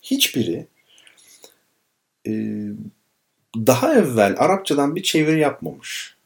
[0.03, 0.67] hiçbiri
[2.27, 2.33] e,
[3.57, 6.17] daha evvel Arapçadan bir çeviri yapmamış.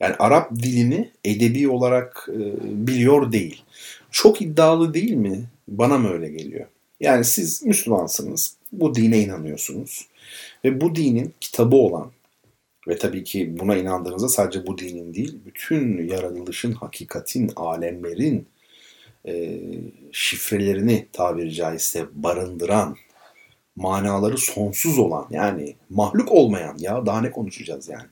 [0.00, 2.40] Yani Arap dilini edebi olarak e,
[2.86, 3.62] biliyor değil.
[4.10, 5.44] Çok iddialı değil mi?
[5.68, 6.66] Bana mı öyle geliyor?
[7.00, 10.08] Yani siz Müslümansınız, bu dine inanıyorsunuz
[10.64, 12.10] ve bu dinin kitabı olan
[12.88, 18.46] ve tabii ki buna inandığınızda sadece bu dinin değil, bütün yaratılışın, hakikatin, alemlerin
[19.26, 19.60] e,
[20.12, 22.96] şifrelerini tabiri caizse barındıran,
[23.76, 28.06] manaları sonsuz olan yani mahluk olmayan ya daha ne konuşacağız yani.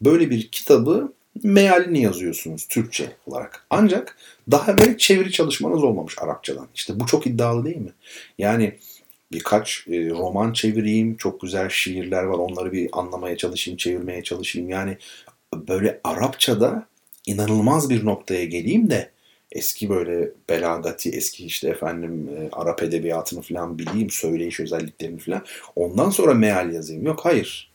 [0.00, 3.66] Böyle bir kitabı mealini yazıyorsunuz Türkçe olarak.
[3.70, 4.16] Ancak
[4.50, 6.68] daha evvel çeviri çalışmanız olmamış Arapçadan.
[6.74, 7.92] İşte bu çok iddialı değil mi?
[8.38, 8.78] Yani
[9.32, 11.16] birkaç e, roman çevireyim.
[11.16, 12.38] Çok güzel şiirler var.
[12.38, 14.70] Onları bir anlamaya çalışayım, çevirmeye çalışayım.
[14.70, 14.98] Yani
[15.54, 16.86] böyle Arapçada
[17.26, 19.10] inanılmaz bir noktaya geleyim de
[19.52, 25.44] eski böyle belagati, eski işte efendim e, Arap edebiyatını falan bileyim, söyleyiş özelliklerini falan.
[25.76, 27.06] Ondan sonra meal yazayım.
[27.06, 27.72] Yok hayır.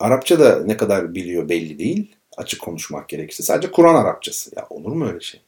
[0.00, 2.16] Arapça da ne kadar biliyor belli değil.
[2.36, 3.42] Açık konuşmak gerekirse.
[3.42, 4.50] Sadece Kur'an Arapçası.
[4.56, 5.40] Ya olur mu öyle şey?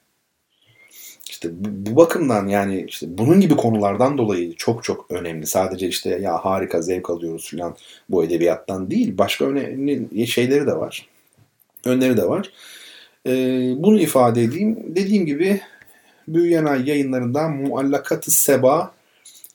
[1.30, 5.46] İşte bu, bu bakımdan yani işte bunun gibi konulardan dolayı çok çok önemli.
[5.46, 7.76] Sadece işte ya harika zevk alıyoruz falan
[8.08, 9.18] bu edebiyattan değil.
[9.18, 11.08] Başka önemli şeyleri de var.
[11.84, 12.52] Önleri de var.
[13.26, 14.96] Ee, bunu ifade edeyim.
[14.96, 15.60] Dediğim gibi
[16.28, 18.94] Büyüyen Ay yayınlarından Muallakat-ı Seba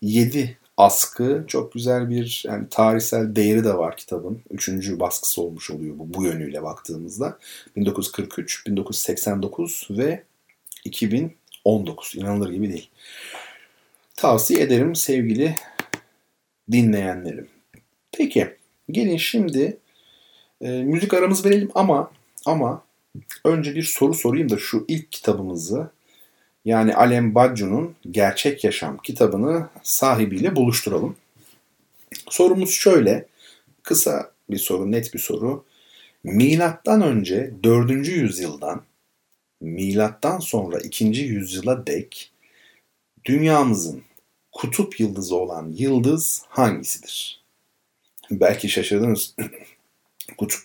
[0.01, 1.43] 7 askı.
[1.47, 4.41] Çok güzel bir yani tarihsel değeri de var kitabın.
[4.51, 7.37] Üçüncü baskısı olmuş oluyor bu, bu yönüyle baktığımızda.
[7.75, 10.23] 1943, 1989 ve
[10.85, 12.15] 2019.
[12.15, 12.89] İnanılır gibi değil.
[14.15, 15.55] Tavsiye ederim sevgili
[16.71, 17.47] dinleyenlerim.
[18.11, 18.55] Peki
[18.91, 19.77] gelin şimdi
[20.61, 22.11] e, müzik aramız verelim ama
[22.45, 22.83] ama
[23.45, 25.91] önce bir soru sorayım da şu ilk kitabımızı
[26.65, 31.15] yani Alem Baccu'nun Gerçek Yaşam kitabını sahibiyle buluşturalım.
[32.29, 33.25] Sorumuz şöyle,
[33.83, 35.65] kısa bir soru, net bir soru.
[36.23, 38.07] Milattan önce 4.
[38.07, 38.83] yüzyıldan
[39.61, 41.05] milattan sonra 2.
[41.05, 42.31] yüzyıla dek
[43.25, 44.03] dünyamızın
[44.51, 47.43] kutup yıldızı olan yıldız hangisidir?
[48.31, 49.35] Belki şaşırdınız.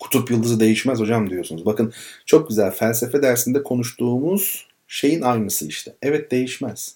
[0.00, 1.66] Kutup yıldızı değişmez hocam diyorsunuz.
[1.66, 1.92] Bakın
[2.26, 5.94] çok güzel felsefe dersinde konuştuğumuz şeyin aynısı işte.
[6.02, 6.94] Evet değişmez.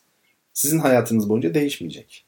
[0.52, 2.24] Sizin hayatınız boyunca değişmeyecek.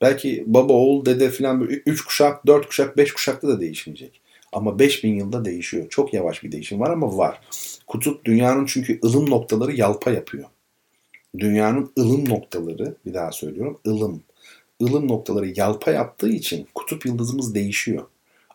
[0.00, 4.20] Belki baba, oğul, dede filan 3 kuşak, 4 kuşak, 5 kuşakta da değişmeyecek.
[4.52, 5.86] Ama 5000 yılda değişiyor.
[5.88, 7.40] Çok yavaş bir değişim var ama var.
[7.86, 10.44] Kutup dünyanın çünkü ılım noktaları yalpa yapıyor.
[11.38, 14.22] Dünyanın ılım noktaları, bir daha söylüyorum, ılım.
[14.82, 18.04] ılım noktaları yalpa yaptığı için kutup yıldızımız değişiyor.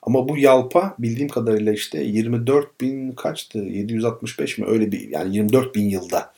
[0.01, 3.59] Ama bu yalpa bildiğim kadarıyla işte 24 bin kaçtı?
[3.59, 4.65] 765 mi?
[4.67, 6.33] Öyle bir yani 24 bin yılda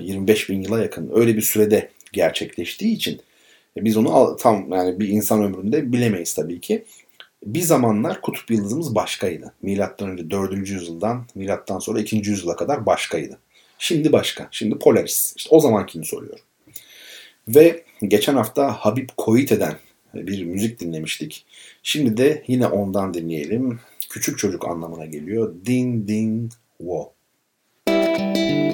[0.00, 3.20] 25 e, bin yıla yakın öyle bir sürede gerçekleştiği için
[3.76, 6.84] e, biz onu tam yani bir insan ömründe bilemeyiz tabii ki.
[7.44, 9.54] Bir zamanlar kutup yıldızımız başkaydı.
[9.62, 10.68] Milattan önce 4.
[10.68, 12.16] yüzyıldan milattan sonra 2.
[12.16, 13.38] yüzyıla kadar başkaydı.
[13.78, 14.48] Şimdi başka.
[14.50, 15.34] Şimdi Polaris.
[15.36, 16.44] İşte o zamankini soruyorum.
[17.48, 19.74] Ve geçen hafta Habib Koite'den
[20.14, 21.46] bir müzik dinlemiştik.
[21.82, 23.80] Şimdi de yine ondan dinleyelim.
[24.10, 25.54] Küçük çocuk anlamına geliyor.
[25.66, 27.12] Din din wo.
[27.88, 28.65] Munne,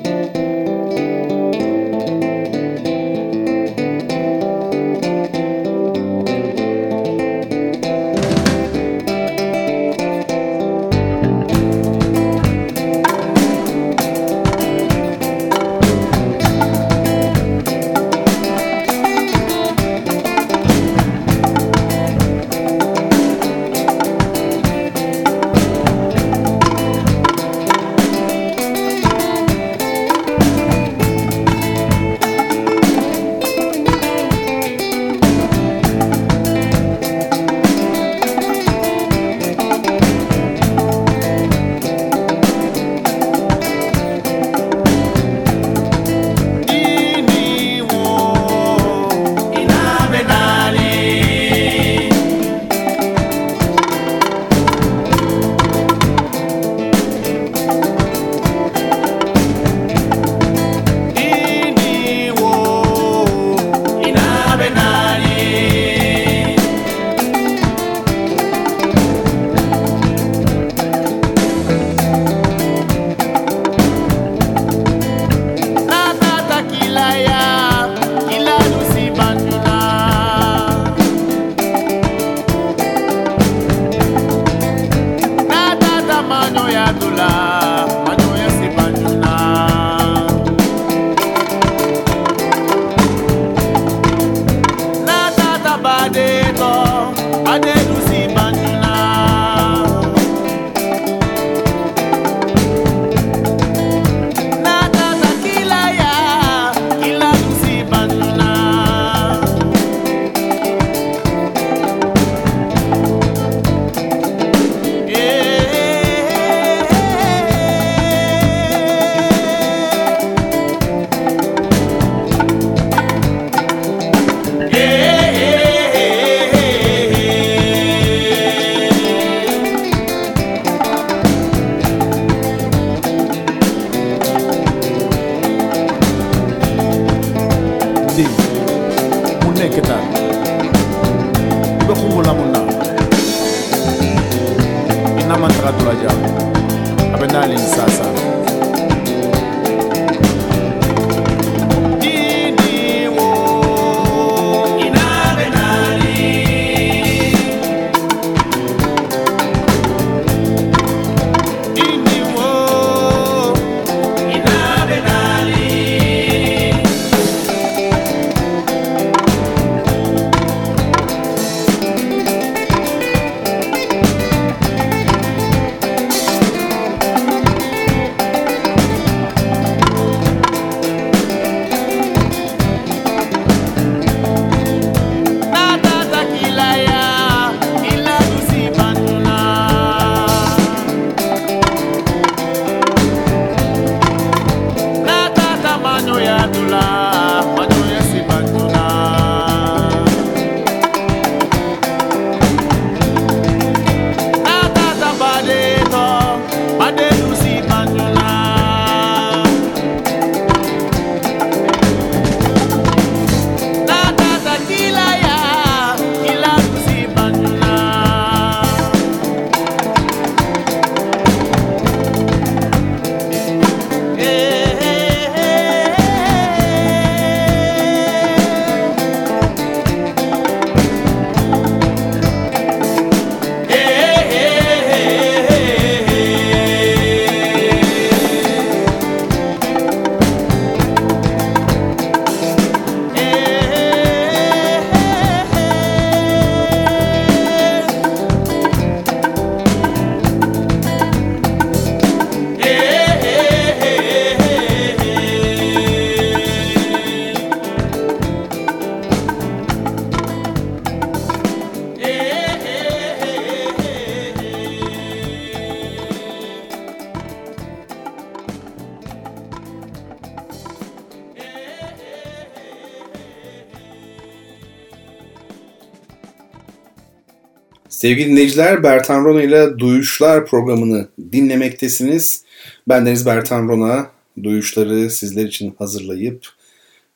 [278.02, 282.44] Sevgili dinleyiciler, Bertan Rona ile Duyuşlar programını dinlemektesiniz.
[282.88, 284.10] Ben Deniz Bertan Rona.
[284.42, 286.46] Duyuşları sizler için hazırlayıp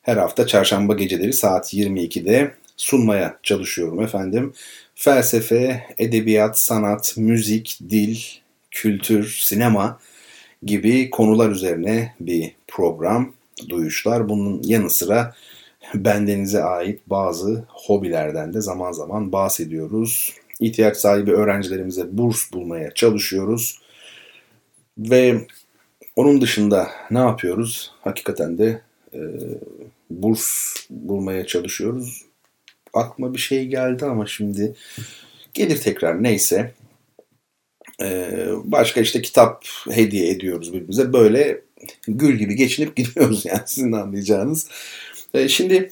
[0.01, 4.53] her hafta çarşamba geceleri saat 22'de sunmaya çalışıyorum efendim.
[4.95, 8.17] Felsefe, edebiyat, sanat, müzik, dil,
[8.71, 9.99] kültür, sinema
[10.63, 13.33] gibi konular üzerine bir program
[13.69, 14.29] Duyuşlar.
[14.29, 15.35] Bunun yanı sıra
[15.95, 23.79] bendenize ait bazı hobilerden de zaman zaman bahsediyoruz ihtiyaç sahibi öğrencilerimize burs bulmaya çalışıyoruz.
[24.97, 25.47] Ve
[26.15, 27.91] onun dışında ne yapıyoruz?
[28.01, 28.81] Hakikaten de
[29.13, 29.19] e,
[30.09, 32.25] burs bulmaya çalışıyoruz.
[32.93, 34.75] Aklıma bir şey geldi ama şimdi
[35.53, 36.73] gelir tekrar neyse.
[38.01, 38.31] E,
[38.63, 41.13] başka işte kitap hediye ediyoruz birbirimize.
[41.13, 41.61] Böyle
[42.07, 44.69] gül gibi geçinip gidiyoruz yani sizin anlayacağınız.
[45.33, 45.91] E, şimdi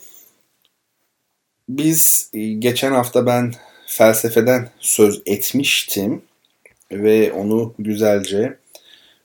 [1.70, 3.54] biz e, geçen hafta ben
[3.88, 6.22] felsefeden söz etmiştim
[6.92, 8.58] ve onu güzelce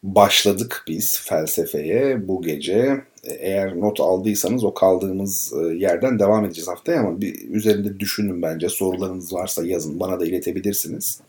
[0.03, 3.05] başladık biz felsefeye bu gece.
[3.24, 8.69] Eğer not aldıysanız o kaldığımız e, yerden devam edeceğiz haftaya ama bir üzerinde düşünün bence.
[8.69, 11.20] Sorularınız varsa yazın bana da iletebilirsiniz.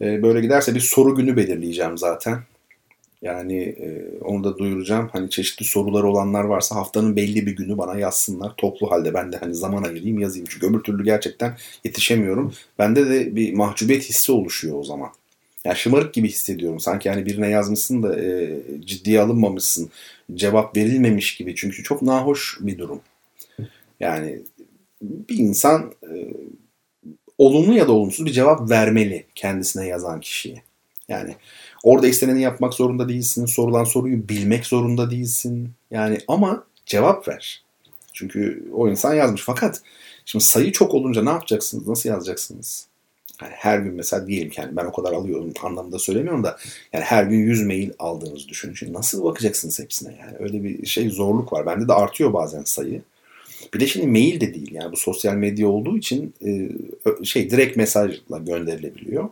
[0.00, 2.38] E, böyle giderse bir soru günü belirleyeceğim zaten.
[3.24, 5.08] Yani e, onu da duyuracağım.
[5.12, 8.52] Hani çeşitli sorular olanlar varsa haftanın belli bir günü bana yazsınlar.
[8.56, 10.46] Toplu halde ben de hani zaman ayırayım yazayım.
[10.50, 12.54] Çünkü öbür türlü gerçekten yetişemiyorum.
[12.78, 15.10] Bende de bir mahcubiyet hissi oluşuyor o zaman.
[15.64, 16.80] Yani şımarık gibi hissediyorum.
[16.80, 19.90] Sanki hani birine yazmışsın da e, ciddiye alınmamışsın.
[20.34, 21.54] Cevap verilmemiş gibi.
[21.54, 23.00] Çünkü çok nahoş bir durum.
[24.00, 24.42] Yani
[25.02, 26.32] bir insan e,
[27.38, 30.62] olumlu ya da olumsuz bir cevap vermeli kendisine yazan kişiye.
[31.08, 31.34] Yani
[31.84, 33.46] Orada isteneni yapmak zorunda değilsin.
[33.46, 35.70] Sorulan soruyu bilmek zorunda değilsin.
[35.90, 37.64] Yani ama cevap ver.
[38.12, 39.42] Çünkü o insan yazmış.
[39.42, 39.82] Fakat
[40.24, 41.88] şimdi sayı çok olunca ne yapacaksınız?
[41.88, 42.86] Nasıl yazacaksınız?
[43.42, 46.56] Yani her gün mesela diyelim ki yani ben o kadar alıyorum anlamında söylemiyorum da
[46.92, 48.74] yani her gün 100 mail aldığınızı düşünün.
[48.74, 50.36] Şimdi nasıl bakacaksınız hepsine yani?
[50.38, 51.66] Öyle bir şey zorluk var.
[51.66, 53.02] Bende de artıyor bazen sayı.
[53.74, 56.34] Bir de şimdi mail de değil yani bu sosyal medya olduğu için
[57.24, 59.28] şey direkt mesajla gönderilebiliyor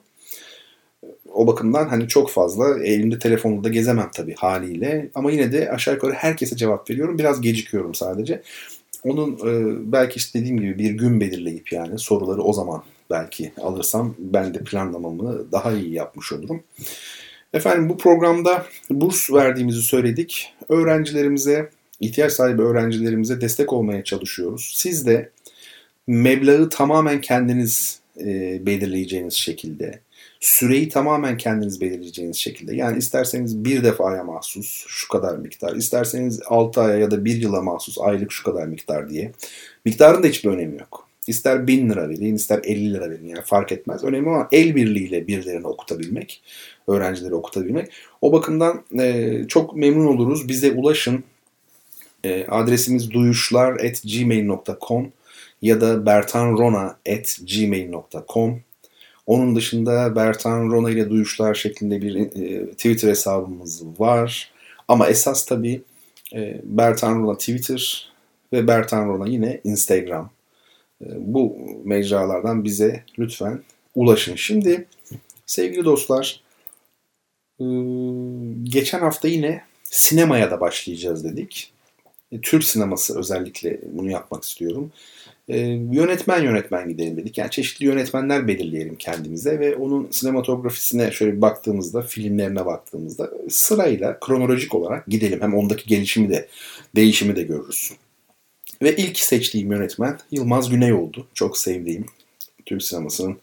[1.34, 5.10] o bakımdan hani çok fazla elimde telefonla da gezemem tabii haliyle.
[5.14, 7.18] Ama yine de aşağı yukarı herkese cevap veriyorum.
[7.18, 8.42] Biraz gecikiyorum sadece.
[9.04, 14.14] Onun e, belki işte dediğim gibi bir gün belirleyip yani soruları o zaman belki alırsam
[14.18, 16.62] ben de planlamamı daha iyi yapmış olurum.
[17.52, 20.54] Efendim bu programda burs verdiğimizi söyledik.
[20.68, 24.72] Öğrencilerimize, ihtiyaç sahibi öğrencilerimize destek olmaya çalışıyoruz.
[24.76, 25.30] Siz de
[26.06, 30.00] meblağı tamamen kendiniz e, belirleyeceğiniz şekilde,
[30.42, 32.76] süreyi tamamen kendiniz belirleyeceğiniz şekilde.
[32.76, 37.62] Yani isterseniz bir defaya mahsus şu kadar miktar, isterseniz 6 aya ya da 1 yıla
[37.62, 39.32] mahsus aylık şu kadar miktar diye.
[39.84, 41.08] Miktarın da hiçbir önemi yok.
[41.26, 44.04] İster 1000 lira verin, ister 50 lira verin yani fark etmez.
[44.04, 46.42] Önemli olan el birliğiyle birilerini okutabilmek,
[46.86, 47.92] öğrencileri okutabilmek.
[48.20, 50.48] O bakımdan e, çok memnun oluruz.
[50.48, 51.24] Bize ulaşın.
[52.24, 55.12] E, adresimiz duyuşlar.gmail.com
[55.62, 58.60] ya da bertanrona.gmail.com
[59.26, 64.50] onun dışında Bertan Rona ile duyuşlar şeklinde bir e, Twitter hesabımız var.
[64.88, 65.82] Ama esas tabii
[66.34, 68.12] e, Bertan Rona Twitter
[68.52, 70.30] ve Bertan Rona yine Instagram.
[71.00, 73.62] E, bu mecralardan bize lütfen
[73.94, 74.36] ulaşın.
[74.36, 74.86] Şimdi
[75.46, 76.40] sevgili dostlar
[77.60, 77.64] e,
[78.62, 81.72] geçen hafta yine sinemaya da başlayacağız dedik.
[82.32, 84.92] E, Türk sineması özellikle bunu yapmak istiyorum.
[85.48, 85.58] E,
[85.92, 87.38] yönetmen yönetmen gidelim dedik.
[87.38, 94.74] Yani çeşitli yönetmenler belirleyelim kendimize ve onun sinematografisine şöyle bir baktığımızda, filmlerine baktığımızda sırayla kronolojik
[94.74, 95.40] olarak gidelim.
[95.40, 96.48] Hem ondaki gelişimi de,
[96.96, 97.92] değişimi de görürüz.
[98.82, 101.26] Ve ilk seçtiğim yönetmen Yılmaz Güney oldu.
[101.34, 102.06] Çok sevdiğim
[102.66, 103.38] Türk sinemasının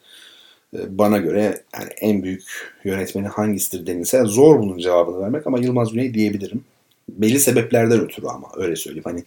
[0.78, 2.44] e, bana göre yani en büyük
[2.84, 6.64] yönetmeni hangisidir denilse zor bunun cevabını vermek ama Yılmaz Güney diyebilirim.
[7.10, 9.04] Belli sebeplerden ötürü ama öyle söyleyeyim.
[9.06, 9.24] Hani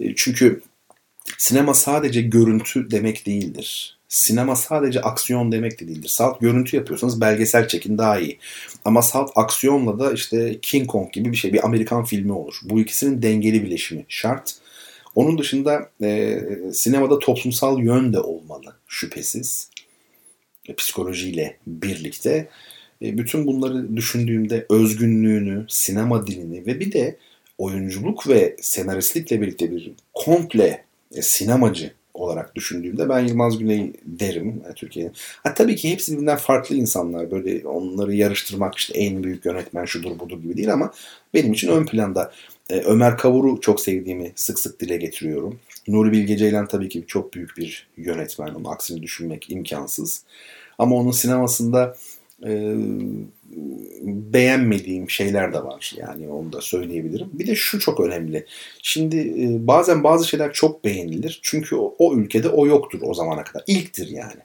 [0.00, 0.60] e, çünkü
[1.38, 3.98] Sinema sadece görüntü demek değildir.
[4.08, 6.08] Sinema sadece aksiyon demek de değildir.
[6.08, 8.38] Salt görüntü yapıyorsanız belgesel çekin daha iyi.
[8.84, 12.60] Ama salt aksiyonla da işte King Kong gibi bir şey, bir Amerikan filmi olur.
[12.62, 14.54] Bu ikisinin dengeli bileşimi şart.
[15.14, 16.40] Onun dışında e,
[16.72, 19.70] sinemada toplumsal yön de olmalı şüphesiz.
[20.68, 22.48] E, psikolojiyle birlikte.
[23.02, 27.16] E, bütün bunları düşündüğümde özgünlüğünü, sinema dilini ve bir de
[27.58, 30.84] oyunculuk ve senaristlikle birlikte bir komple
[31.14, 35.12] e, sinemacı olarak düşündüğümde ben Yılmaz Güney derim yani Türkiye'nin.
[35.42, 37.30] Ha, tabii ki hepsi birbirinden farklı insanlar.
[37.30, 40.92] Böyle onları yarıştırmak işte en büyük yönetmen şudur budur gibi değil ama
[41.34, 42.32] benim için ön planda
[42.70, 45.58] e, Ömer Kavur'u çok sevdiğimi sık sık dile getiriyorum.
[45.88, 48.54] Nuri Bilge Ceylan tabii ki çok büyük bir yönetmen.
[48.54, 50.22] Onun aksini düşünmek imkansız.
[50.78, 51.96] Ama onun sinemasında
[52.46, 52.74] e,
[54.02, 55.94] beğenmediğim şeyler de var.
[55.96, 57.28] Yani onu da söyleyebilirim.
[57.32, 58.46] Bir de şu çok önemli.
[58.82, 61.40] Şimdi e, bazen bazı şeyler çok beğenilir.
[61.42, 63.64] Çünkü o, o ülkede o yoktur o zamana kadar.
[63.66, 64.40] İlktir yani.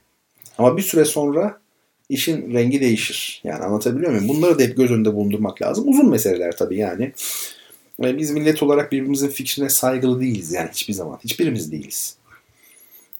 [0.58, 1.62] Ama bir süre sonra
[2.10, 3.42] işin rengi değişir.
[3.44, 4.28] Yani anlatabiliyor muyum?
[4.28, 5.88] Bunları da hep göz önünde bulundurmak lazım.
[5.88, 7.12] Uzun meseleler tabii yani.
[8.04, 11.20] E, biz millet olarak birbirimizin fikrine saygılı değiliz yani hiçbir zaman.
[11.24, 12.18] Hiçbirimiz değiliz.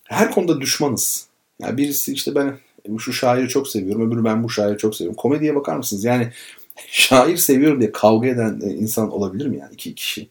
[0.04, 1.28] Her konuda düşmanız.
[1.60, 2.58] Yani birisi işte ben
[3.00, 5.18] şu şairi çok seviyorum, öbürü ben bu şairi çok seviyorum.
[5.18, 6.04] Komediye bakar mısınız?
[6.04, 6.30] Yani
[6.88, 10.30] şair seviyorum diye kavga eden e, insan olabilir mi yani iki kişi?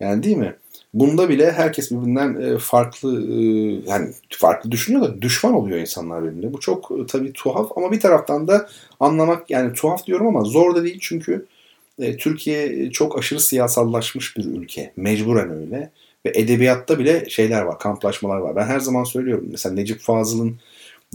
[0.00, 0.56] Yani değil mi?
[0.94, 3.36] Bunda bile herkes birbirinden e, farklı e,
[3.90, 6.52] yani farklı düşünüyor da düşman oluyor insanlar birbirine.
[6.52, 8.68] Bu çok tabii tuhaf ama bir taraftan da
[9.00, 11.46] anlamak yani tuhaf diyorum ama zor da değil çünkü
[12.18, 14.92] Türkiye çok aşırı siyasallaşmış bir ülke.
[14.96, 15.90] Mecburen öyle.
[16.26, 18.56] Ve edebiyatta bile şeyler var, kamplaşmalar var.
[18.56, 19.46] Ben her zaman söylüyorum.
[19.50, 20.56] Mesela Necip Fazıl'ın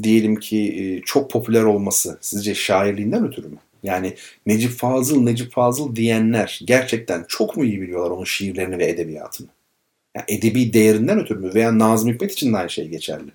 [0.03, 3.57] diyelim ki e, çok popüler olması sizce şairliğinden ötürü mü?
[3.83, 4.15] Yani
[4.45, 9.47] Necip Fazıl, Necip Fazıl diyenler gerçekten çok mu iyi biliyorlar onun şiirlerini ve edebiyatını?
[10.15, 11.53] Yani edebi değerinden ötürü mü?
[11.53, 13.31] Veya Nazım Hikmet için de aynı şey geçerli.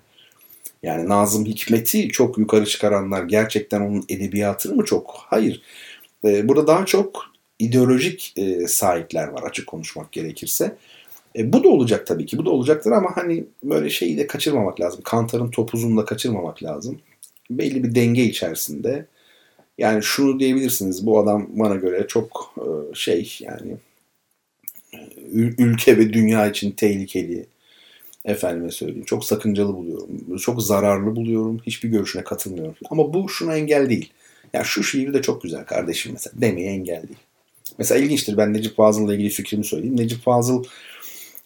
[0.83, 5.15] Yani Nazım Hikmet'i çok yukarı çıkaranlar gerçekten onun edebiyatını mı çok?
[5.17, 5.61] Hayır.
[6.25, 7.25] E, burada daha çok
[7.59, 10.75] ideolojik e, sahipler var açık konuşmak gerekirse.
[11.37, 12.37] E, bu da olacak tabii ki.
[12.37, 15.01] Bu da olacaktır ama hani böyle şeyi de kaçırmamak lazım.
[15.03, 16.99] Kantar'ın topuzunu da kaçırmamak lazım.
[17.49, 19.05] Belli bir denge içerisinde.
[19.77, 21.05] Yani şunu diyebilirsiniz.
[21.05, 23.71] Bu adam bana göre çok e, şey yani
[24.93, 24.99] e,
[25.57, 27.45] ülke ve dünya için tehlikeli.
[28.25, 29.05] Efendime söyleyeyim.
[29.05, 30.37] Çok sakıncalı buluyorum.
[30.37, 31.59] Çok zararlı buluyorum.
[31.65, 32.75] Hiçbir görüşüne katılmıyorum.
[32.89, 34.13] Ama bu şuna engel değil.
[34.53, 36.41] Ya şu şiir de çok güzel kardeşim mesela.
[36.41, 37.19] Demeye engel değil.
[37.77, 38.37] Mesela ilginçtir.
[38.37, 39.97] Ben Necip Fazıl'la ilgili fikrimi söyleyeyim.
[39.97, 40.63] Necip Fazıl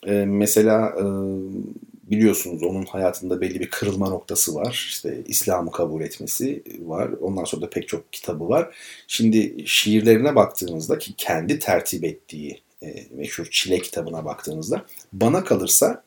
[0.08, 1.04] e, mesela e,
[2.12, 4.86] biliyorsunuz onun hayatında belli bir kırılma noktası var.
[4.90, 7.10] İşte İslam'ı kabul etmesi var.
[7.22, 8.76] Ondan sonra da pek çok kitabı var.
[9.08, 16.04] Şimdi şiirlerine baktığınızda ki kendi tertip ettiği e, meşhur Çile kitabına baktığınızda bana kalırsa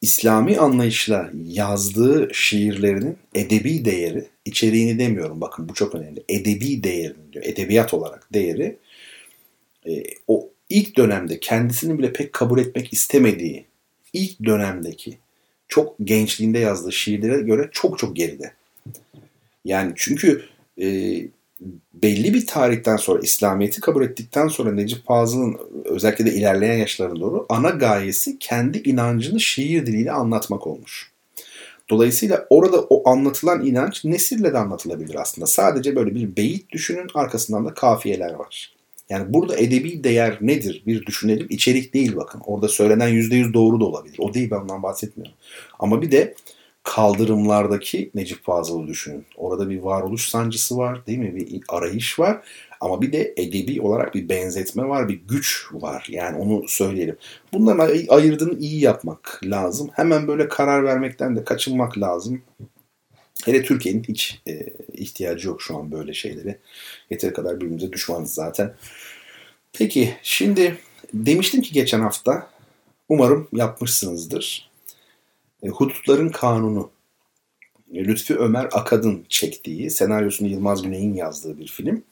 [0.00, 6.24] İslami anlayışla yazdığı şiirlerinin edebi değeri, içeriğini demiyorum bakın bu çok önemli.
[6.28, 7.44] Edebi değerini diyor.
[7.44, 8.78] Edebiyat olarak değeri
[9.86, 13.64] e, o ilk dönemde kendisini bile pek kabul etmek istemediği
[14.12, 15.18] ilk dönemdeki
[15.68, 18.52] çok gençliğinde yazdığı şiirlere göre çok çok geride.
[19.64, 20.44] Yani çünkü
[20.80, 20.86] e,
[21.94, 27.46] belli bir tarihten sonra İslamiyet'i kabul ettikten sonra Necip Fazıl'ın özellikle de ilerleyen yaşlarına doğru
[27.48, 31.12] ana gayesi kendi inancını şiir diliyle anlatmak olmuş.
[31.90, 35.46] Dolayısıyla orada o anlatılan inanç nesille de anlatılabilir aslında.
[35.46, 38.72] Sadece böyle bir beyit düşünün arkasından da kafiyeler var.
[39.12, 41.46] Yani burada edebi değer nedir bir düşünelim.
[41.50, 42.42] İçerik değil bakın.
[42.46, 44.16] Orada söylenen %100 doğru da olabilir.
[44.18, 45.34] O değil ben ondan bahsetmiyorum.
[45.78, 46.34] Ama bir de
[46.82, 49.26] kaldırımlardaki Necip Fazıl'ı düşünün.
[49.36, 51.36] Orada bir varoluş sancısı var değil mi?
[51.36, 52.40] Bir arayış var.
[52.80, 56.06] Ama bir de edebi olarak bir benzetme var, bir güç var.
[56.10, 57.16] Yani onu söyleyelim.
[57.52, 59.90] Bunların ay- ayırdığını iyi yapmak lazım.
[59.92, 62.42] Hemen böyle karar vermekten de kaçınmak lazım.
[63.44, 66.58] Hele Türkiye'nin hiç e, ihtiyacı yok şu an böyle şeylere.
[67.10, 68.74] Yeteri kadar birbirimize düşmanız zaten.
[69.72, 70.78] Peki şimdi
[71.14, 72.50] demiştim ki geçen hafta
[73.08, 74.70] umarım yapmışsınızdır.
[75.62, 76.90] E, Hudutların Kanunu.
[77.94, 82.02] E, Lütfi Ömer Akad'ın çektiği, senaryosunu Yılmaz Güney'in yazdığı bir film.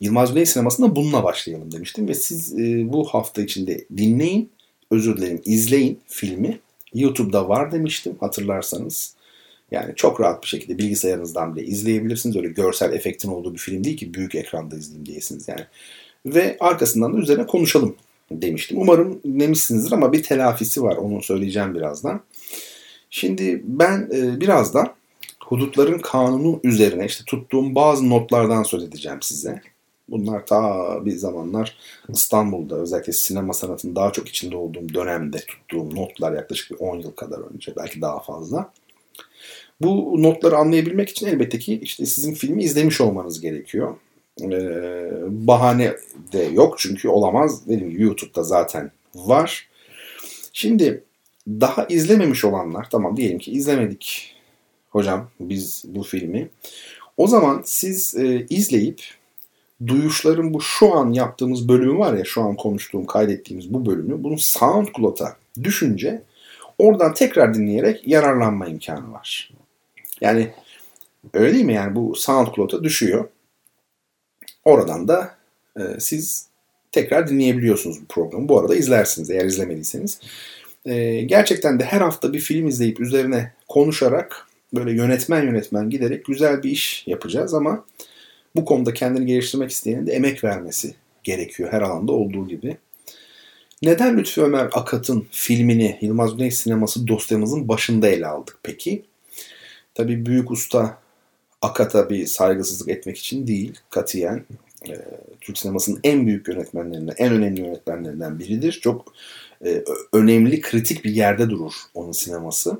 [0.00, 4.50] Yılmaz Güney sinemasında bununla başlayalım demiştim ve siz e, bu hafta içinde dinleyin,
[4.90, 6.60] özür dilerim izleyin filmi.
[6.94, 9.14] YouTube'da var demiştim hatırlarsanız.
[9.70, 12.36] Yani çok rahat bir şekilde bilgisayarınızdan bile izleyebilirsiniz.
[12.36, 15.66] Öyle görsel efektin olduğu bir film değil ki büyük ekranda izleyeyim diyesiniz yani.
[16.34, 17.96] Ve arkasından da üzerine konuşalım
[18.30, 18.78] demiştim.
[18.80, 20.96] Umarım dinlemişsinizdir ama bir telafisi var.
[20.96, 22.20] Onu söyleyeceğim birazdan.
[23.10, 24.94] Şimdi ben e, biraz da
[25.40, 29.62] hudutların kanunu üzerine işte tuttuğum bazı notlardan söz edeceğim size.
[30.08, 31.76] Bunlar ta bir zamanlar
[32.08, 37.12] İstanbul'da özellikle sinema sanatının daha çok içinde olduğum dönemde tuttuğum notlar yaklaşık bir 10 yıl
[37.12, 38.72] kadar önce belki daha fazla.
[39.80, 43.96] Bu notları anlayabilmek için elbette ki işte sizin filmi izlemiş olmanız gerekiyor.
[44.42, 45.96] Ee, bahane
[46.32, 47.68] de yok çünkü olamaz.
[47.68, 49.68] Dediğim gibi YouTube'da zaten var.
[50.52, 51.04] Şimdi
[51.48, 54.34] daha izlememiş olanlar tamam diyelim ki izlemedik
[54.90, 56.48] hocam biz bu filmi.
[57.16, 59.02] O zaman siz e, izleyip
[59.86, 64.38] duyuşların bu şu an yaptığımız bölümü var ya şu an konuştuğum kaydettiğimiz bu bölümü bunu
[64.38, 66.22] SoundCloud'a düşünce
[66.78, 69.50] oradan tekrar dinleyerek yararlanma imkanı var.
[70.20, 70.50] Yani
[71.34, 73.28] öyle değil mi yani bu SoundCloud'a düşüyor.
[74.68, 75.34] Oradan da
[75.76, 76.46] e, siz
[76.92, 78.48] tekrar dinleyebiliyorsunuz bu programı.
[78.48, 80.20] Bu arada izlersiniz eğer izlemediyseniz.
[80.86, 86.62] E, gerçekten de her hafta bir film izleyip üzerine konuşarak böyle yönetmen yönetmen giderek güzel
[86.62, 87.84] bir iş yapacağız ama
[88.56, 92.76] bu konuda kendini geliştirmek isteyenin de emek vermesi gerekiyor her alanda olduğu gibi.
[93.82, 99.02] Neden Lütfü Ömer Akat'ın filmini Yılmaz Güney sineması dosyamızın başında ele aldık peki?
[99.94, 100.98] Tabii büyük usta
[101.62, 104.44] Akat'a bir saygısızlık etmek için değil katiyen.
[104.88, 104.96] E,
[105.40, 108.72] Türk sinemasının en büyük yönetmenlerinden, en önemli yönetmenlerinden biridir.
[108.82, 109.14] Çok
[109.64, 112.78] e, önemli, kritik bir yerde durur onun sineması.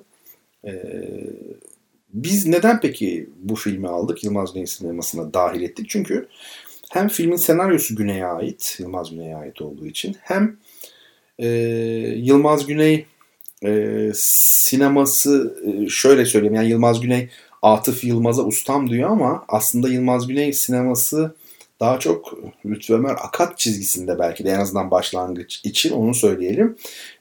[0.64, 0.72] E,
[2.12, 4.24] biz neden peki bu filmi aldık?
[4.24, 5.86] Yılmaz Güney sinemasına dahil ettik.
[5.88, 6.28] Çünkü
[6.90, 10.56] hem filmin senaryosu Güney'e ait, Yılmaz Güney'e ait olduğu için hem
[11.38, 11.48] e,
[12.16, 13.06] Yılmaz Güney
[13.64, 17.28] e, sineması e, şöyle söyleyeyim yani Yılmaz Güney
[17.62, 21.34] Atıf Yılmaz'a ustam diyor ama aslında Yılmaz Güney sineması
[21.80, 26.76] daha çok Lütfü Ömer Akat çizgisinde belki de en azından başlangıç için onu söyleyelim.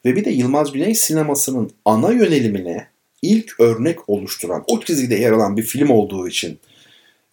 [0.05, 2.88] Ve bir de Yılmaz Güney sinemasının ana yönelimine
[3.22, 6.59] ilk örnek oluşturan, o çizgide yer alan bir film olduğu için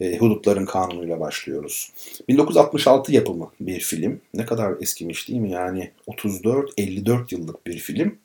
[0.01, 1.93] e, Hudutların Kanunu'yla başlıyoruz.
[2.29, 4.21] 1966 yapımı bir film.
[4.35, 5.51] Ne kadar eskimiş değil mi?
[5.51, 8.19] Yani 34-54 yıllık bir film.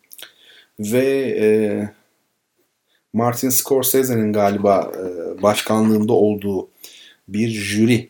[0.79, 1.49] Ve e,
[3.13, 6.69] Martin Scorsese'nin galiba e, başkanlığında olduğu
[7.27, 8.09] bir jüri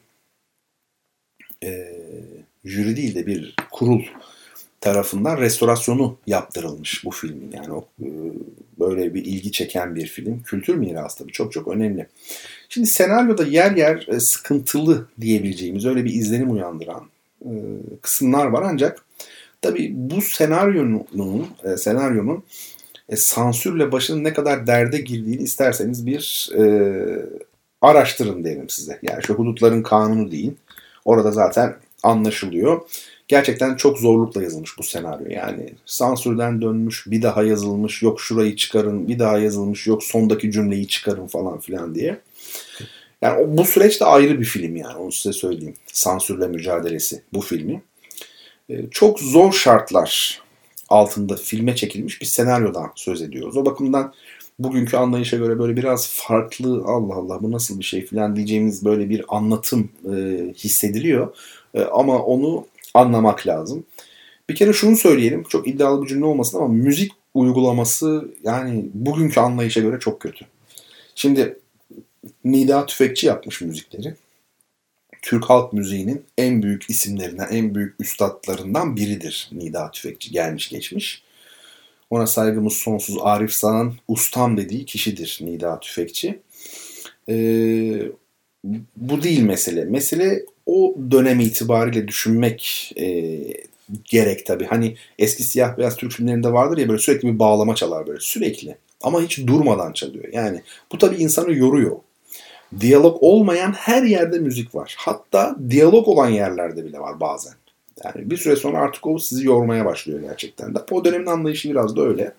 [1.63, 1.99] e,
[2.65, 4.01] jüri değil de bir kurul
[4.81, 7.51] tarafından restorasyonu yaptırılmış bu filmin.
[7.51, 8.07] Yani o, e,
[8.79, 10.43] böyle bir ilgi çeken bir film.
[10.43, 12.07] Kültür mirası tabii çok çok önemli.
[12.69, 17.03] Şimdi senaryoda yer yer e, sıkıntılı diyebileceğimiz öyle bir izlenim uyandıran
[17.41, 17.51] e,
[18.01, 19.05] kısımlar var ancak
[19.61, 22.43] tabii bu senaryonun e, senaryonun
[23.09, 26.63] e, sansürle başının ne kadar derde girdiğini isterseniz bir e,
[27.81, 28.99] araştırın derim size.
[29.01, 30.57] Yani şu hudutların kanunu deyin.
[31.05, 32.81] Orada zaten anlaşılıyor.
[33.27, 35.29] Gerçekten çok zorlukla yazılmış bu senaryo.
[35.29, 40.87] Yani sansürden dönmüş, bir daha yazılmış, yok şurayı çıkarın, bir daha yazılmış, yok sondaki cümleyi
[40.87, 42.19] çıkarın falan filan diye.
[43.21, 45.75] Yani bu süreç de ayrı bir film yani onu size söyleyeyim.
[45.93, 47.81] Sansürle mücadelesi bu filmi.
[48.69, 50.41] Ee, çok zor şartlar
[50.89, 53.57] altında filme çekilmiş bir senaryodan söz ediyoruz.
[53.57, 54.13] O bakımdan
[54.59, 59.09] bugünkü anlayışa göre böyle biraz farklı Allah Allah bu nasıl bir şey falan diyeceğimiz böyle
[59.09, 60.17] bir anlatım e,
[60.53, 61.35] hissediliyor.
[61.73, 63.83] E, ama onu anlamak lazım.
[64.49, 69.81] Bir kere şunu söyleyelim çok iddialı bir cümle olmasın ama müzik uygulaması yani bugünkü anlayışa
[69.81, 70.45] göre çok kötü.
[71.15, 71.59] Şimdi
[72.45, 74.15] Nida Tüfekçi yapmış müzikleri.
[75.21, 81.23] Türk halk müziğinin en büyük isimlerinden, en büyük üstadlarından biridir Nida Tüfekçi gelmiş geçmiş.
[82.09, 83.17] Ona saygımız sonsuz.
[83.21, 86.39] Arif Sağ'ın ustam dediği kişidir Nida Tüfekçi.
[87.29, 88.01] Ee,
[88.95, 89.85] bu değil mesele.
[89.85, 93.39] Mesele o dönem itibariyle düşünmek e,
[94.03, 94.65] gerek tabii.
[94.65, 98.77] Hani eski siyah beyaz Türk filmlerinde vardır ya böyle sürekli bir bağlama çalar böyle sürekli.
[99.01, 100.25] Ama hiç durmadan çalıyor.
[100.33, 101.95] Yani bu tabii insanı yoruyor.
[102.79, 104.95] Diyalog olmayan her yerde müzik var.
[104.97, 107.53] Hatta diyalog olan yerlerde bile var bazen.
[108.03, 110.79] Yani bir süre sonra artık o sizi yormaya başlıyor gerçekten de.
[110.91, 112.33] O dönemin anlayışı biraz da öyle.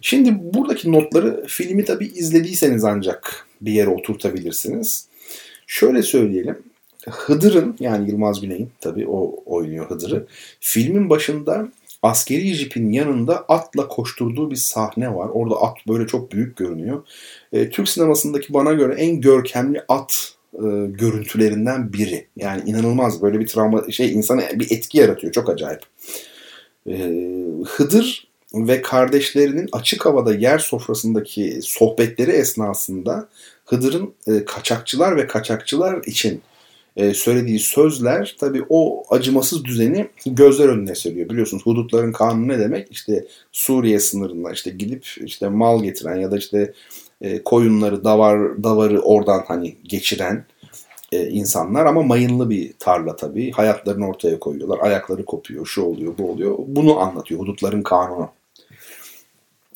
[0.00, 5.08] Şimdi buradaki notları filmi tabii izlediyseniz ancak bir yere oturtabilirsiniz.
[5.66, 6.58] Şöyle söyleyelim.
[7.10, 10.26] Hıdır'ın yani Yılmaz Güney'in tabii o oynuyor Hıdır'ı.
[10.60, 11.68] Filmin başında
[12.04, 15.28] askeri jipin yanında atla koşturduğu bir sahne var.
[15.32, 17.02] Orada at böyle çok büyük görünüyor.
[17.52, 22.26] E, Türk sinemasındaki bana göre en görkemli at e, görüntülerinden biri.
[22.36, 25.32] Yani inanılmaz böyle bir travma şey insana bir etki yaratıyor.
[25.32, 25.80] Çok acayip.
[26.88, 26.94] E,
[27.66, 33.28] Hıdır ve kardeşlerinin açık havada yer sofrasındaki sohbetleri esnasında
[33.66, 36.42] Hıdır'ın e, kaçakçılar ve kaçakçılar için
[36.96, 41.28] e, söylediği sözler tabi o acımasız düzeni gözler önüne seriyor.
[41.28, 42.92] Biliyorsunuz hudutların kanunu ne demek?
[42.92, 46.72] İşte Suriye sınırında işte gidip işte mal getiren ya da işte
[47.20, 50.44] e, koyunları, davar, davarı oradan hani geçiren
[51.12, 53.50] e, insanlar ama mayınlı bir tarla tabii.
[53.50, 54.78] Hayatlarını ortaya koyuyorlar.
[54.82, 56.58] Ayakları kopuyor, şu oluyor, bu oluyor.
[56.66, 58.30] Bunu anlatıyor hudutların kanunu.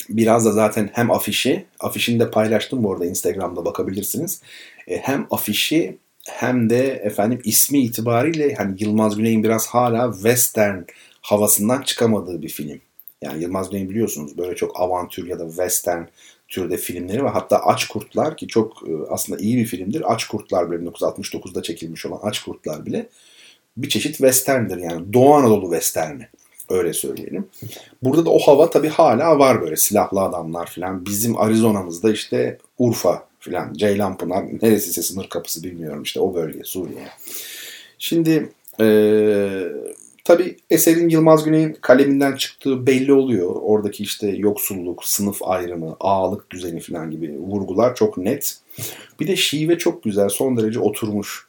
[0.08, 4.42] Biraz da zaten hem afişi, afişini de paylaştım bu arada Instagram'da bakabilirsiniz.
[4.86, 5.98] Hem afişi
[6.30, 10.82] hem de efendim ismi itibariyle hani Yılmaz Güney'in biraz hala western
[11.20, 12.80] havasından çıkamadığı bir film.
[13.22, 16.02] Yani Yılmaz Güney biliyorsunuz böyle çok avantür ya da western
[16.48, 17.32] türde filmleri var.
[17.32, 20.12] Hatta Aç Kurtlar ki çok e, aslında iyi bir filmdir.
[20.12, 23.08] Aç Kurtlar bile 1969'da çekilmiş olan Aç Kurtlar bile
[23.76, 25.12] bir çeşit westerndir yani.
[25.12, 26.28] Doğu Anadolu westerni.
[26.68, 27.46] Öyle söyleyelim.
[28.02, 31.06] Burada da o hava tabii hala var böyle silahlı adamlar falan.
[31.06, 37.08] Bizim Arizona'mızda işte Urfa falan, Ceylanpınar neresi sınır kapısı bilmiyorum işte o bölge Suriye.
[37.98, 38.48] Şimdi
[38.80, 39.62] ee,
[40.24, 43.56] tabii eserin Yılmaz Güney'in kaleminden çıktığı belli oluyor.
[43.62, 48.58] Oradaki işte yoksulluk, sınıf ayrımı, ağalık düzeni falan gibi vurgular çok net.
[49.20, 51.47] Bir de şive çok güzel, son derece oturmuş.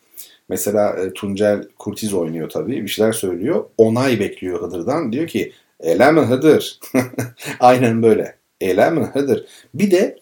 [0.49, 2.84] Mesela e, Tuncel Kurtiz oynuyor tabii.
[2.84, 3.65] Bir şeyler söylüyor.
[3.77, 5.11] Onay bekliyor Hıdır'dan.
[5.11, 6.80] Diyor ki ele mi Hıdır?
[7.59, 8.35] Aynen böyle.
[8.61, 9.45] Ele mi Hıdır?
[9.73, 10.19] Bir de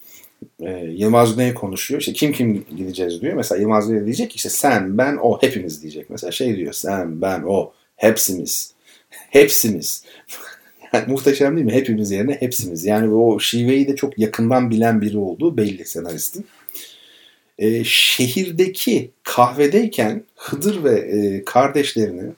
[0.62, 2.02] e, Yılmaz Güney konuşuyor.
[2.02, 3.34] İşte kim kim gideceğiz diyor.
[3.34, 6.10] Mesela Yılmaz Güney diyecek işte sen, ben, o hepimiz diyecek.
[6.10, 8.74] Mesela şey diyor sen, ben, o hepsimiz.
[9.10, 10.04] Hepsimiz.
[10.94, 11.74] yani muhteşem değil mi?
[11.74, 12.86] Hepimiz yerine hepsimiz.
[12.86, 16.45] Yani o şiveyi de çok yakından bilen biri olduğu belli senaristin
[17.60, 22.32] e, şehirdeki kahvedeyken Hıdır ve e, kardeşlerini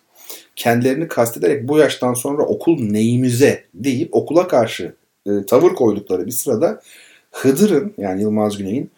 [0.56, 6.82] kendilerini kastederek bu yaştan sonra okul neyimize deyip okula karşı e, tavır koydukları bir sırada
[7.32, 8.91] Hıdır'ın yani Yılmaz Güney'in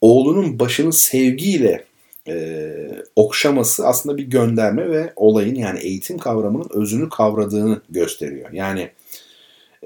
[0.00, 1.84] oğlunun başını sevgiyle
[2.28, 2.70] e,
[3.16, 8.52] okşaması aslında bir gönderme ve olayın yani eğitim kavramının özünü kavradığını gösteriyor.
[8.52, 8.90] Yani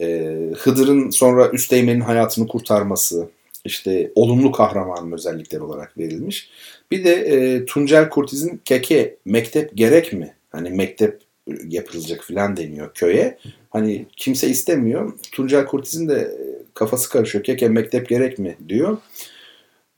[0.01, 3.29] e, Hıdır'ın sonra Üsteğmen'in hayatını kurtarması,
[3.65, 6.51] işte olumlu kahramanın özellikleri olarak verilmiş.
[6.91, 10.35] Bir de e, Tuncel Kurtiz'in keke mektep gerek mi?
[10.51, 11.21] Hani mektep
[11.69, 13.39] yapılacak filan deniyor köye.
[13.71, 15.13] Hani kimse istemiyor.
[15.33, 16.37] Tuncel Kurtiz'in de
[16.75, 17.45] kafası karışıyor.
[17.45, 18.99] Keke mektep gerek mi diyor.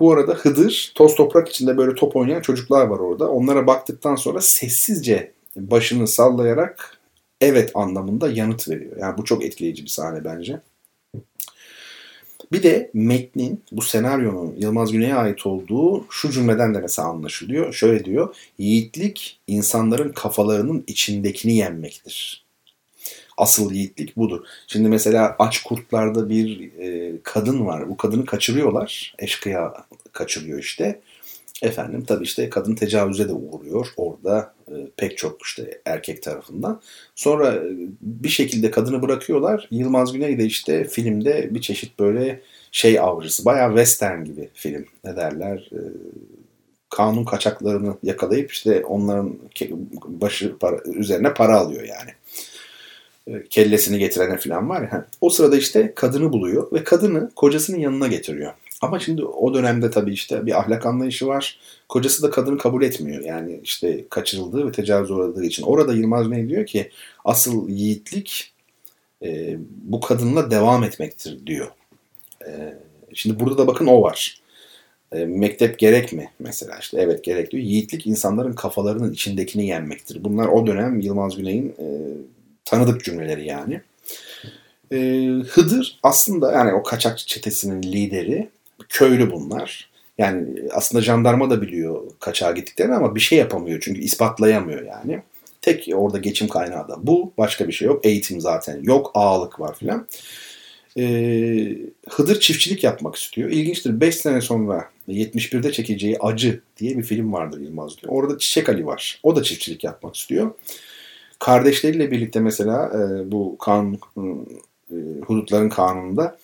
[0.01, 3.31] Bu arada Hıdır toz toprak içinde böyle top oynayan çocuklar var orada.
[3.31, 6.99] Onlara baktıktan sonra sessizce başını sallayarak
[7.41, 8.97] evet anlamında yanıt veriyor.
[9.01, 10.61] Yani bu çok etkileyici bir sahne bence.
[12.53, 17.73] Bir de metnin, bu senaryonun Yılmaz Güney'e ait olduğu şu cümleden de mesela anlaşılıyor.
[17.73, 22.45] Şöyle diyor, yiğitlik insanların kafalarının içindekini yenmektir.
[23.37, 24.47] Asıl yiğitlik budur.
[24.67, 27.89] Şimdi mesela aç kurtlarda bir e, kadın var.
[27.89, 29.15] Bu kadını kaçırıyorlar.
[29.19, 29.75] Eşkıya
[30.13, 31.01] kaçırıyor işte.
[31.63, 36.81] Efendim tabii işte kadın tecavüze de uğruyor orada e, pek çok işte erkek tarafından.
[37.15, 37.63] Sonra e,
[38.01, 39.69] bir şekilde kadını bırakıyorlar.
[39.71, 42.41] Yılmaz Güney de işte filmde bir çeşit böyle
[42.73, 43.45] şey avcısı.
[43.45, 44.87] Bayağı western gibi film.
[45.05, 45.71] Ne derler?
[45.73, 45.81] E,
[46.91, 49.39] kanun kaçaklarını yakalayıp işte onların
[50.07, 52.11] başı para, üzerine para alıyor yani.
[53.27, 55.07] E, kellesini getirene falan var ya.
[55.21, 58.53] O sırada işte kadını buluyor ve kadını kocasının yanına getiriyor.
[58.83, 61.59] Ama şimdi o dönemde tabii işte bir ahlak anlayışı var.
[61.89, 63.25] Kocası da kadını kabul etmiyor.
[63.25, 65.63] Yani işte kaçırıldığı ve tecavüz uğradığı için.
[65.63, 66.91] Orada Yılmaz Bey diyor ki
[67.25, 68.53] asıl yiğitlik
[69.23, 71.69] e, bu kadınla devam etmektir diyor.
[72.47, 72.75] E,
[73.15, 74.41] şimdi burada da bakın o var.
[75.13, 77.63] E, mektep gerek mi mesela işte evet gerek diyor.
[77.63, 80.25] Yiğitlik insanların kafalarının içindekini yenmektir.
[80.25, 81.87] Bunlar o dönem Yılmaz Güney'in e,
[82.65, 83.81] tanıdık cümleleri yani.
[84.93, 88.49] Ee, Hıdır aslında yani o kaçakçı çetesinin lideri.
[88.89, 89.91] Köylü bunlar.
[90.19, 95.23] Yani aslında jandarma da biliyor kaçağa gittiklerini ama bir şey yapamıyor çünkü ispatlayamıyor yani.
[95.63, 97.33] Tek orada geçim kaynağı da bu.
[97.39, 98.07] Başka bir şey yok.
[98.07, 99.11] Eğitim zaten yok.
[99.15, 100.07] Ağalık var filan.
[100.99, 101.77] Ee,
[102.11, 103.51] Hıdır çiftçilik yapmak istiyor.
[103.51, 104.01] İlginçtir.
[104.01, 108.13] 5 sene sonra 71'de çekeceği Acı diye bir film vardır Yılmaz diyor.
[108.13, 109.21] Orada Çiçek Ali var.
[109.23, 110.51] O da çiftçilik yapmak istiyor.
[111.39, 114.97] Kardeşleriyle birlikte mesela e, bu kan e,
[115.27, 116.39] hudutların kanununda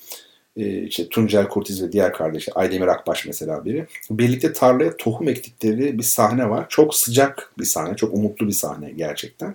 [0.61, 3.87] e, işte Tuncel Kurtiz ve diğer kardeşi Aydemir Akbaş mesela biri.
[4.11, 6.67] Birlikte tarlaya tohum ektikleri bir sahne var.
[6.69, 9.55] Çok sıcak bir sahne, çok umutlu bir sahne gerçekten.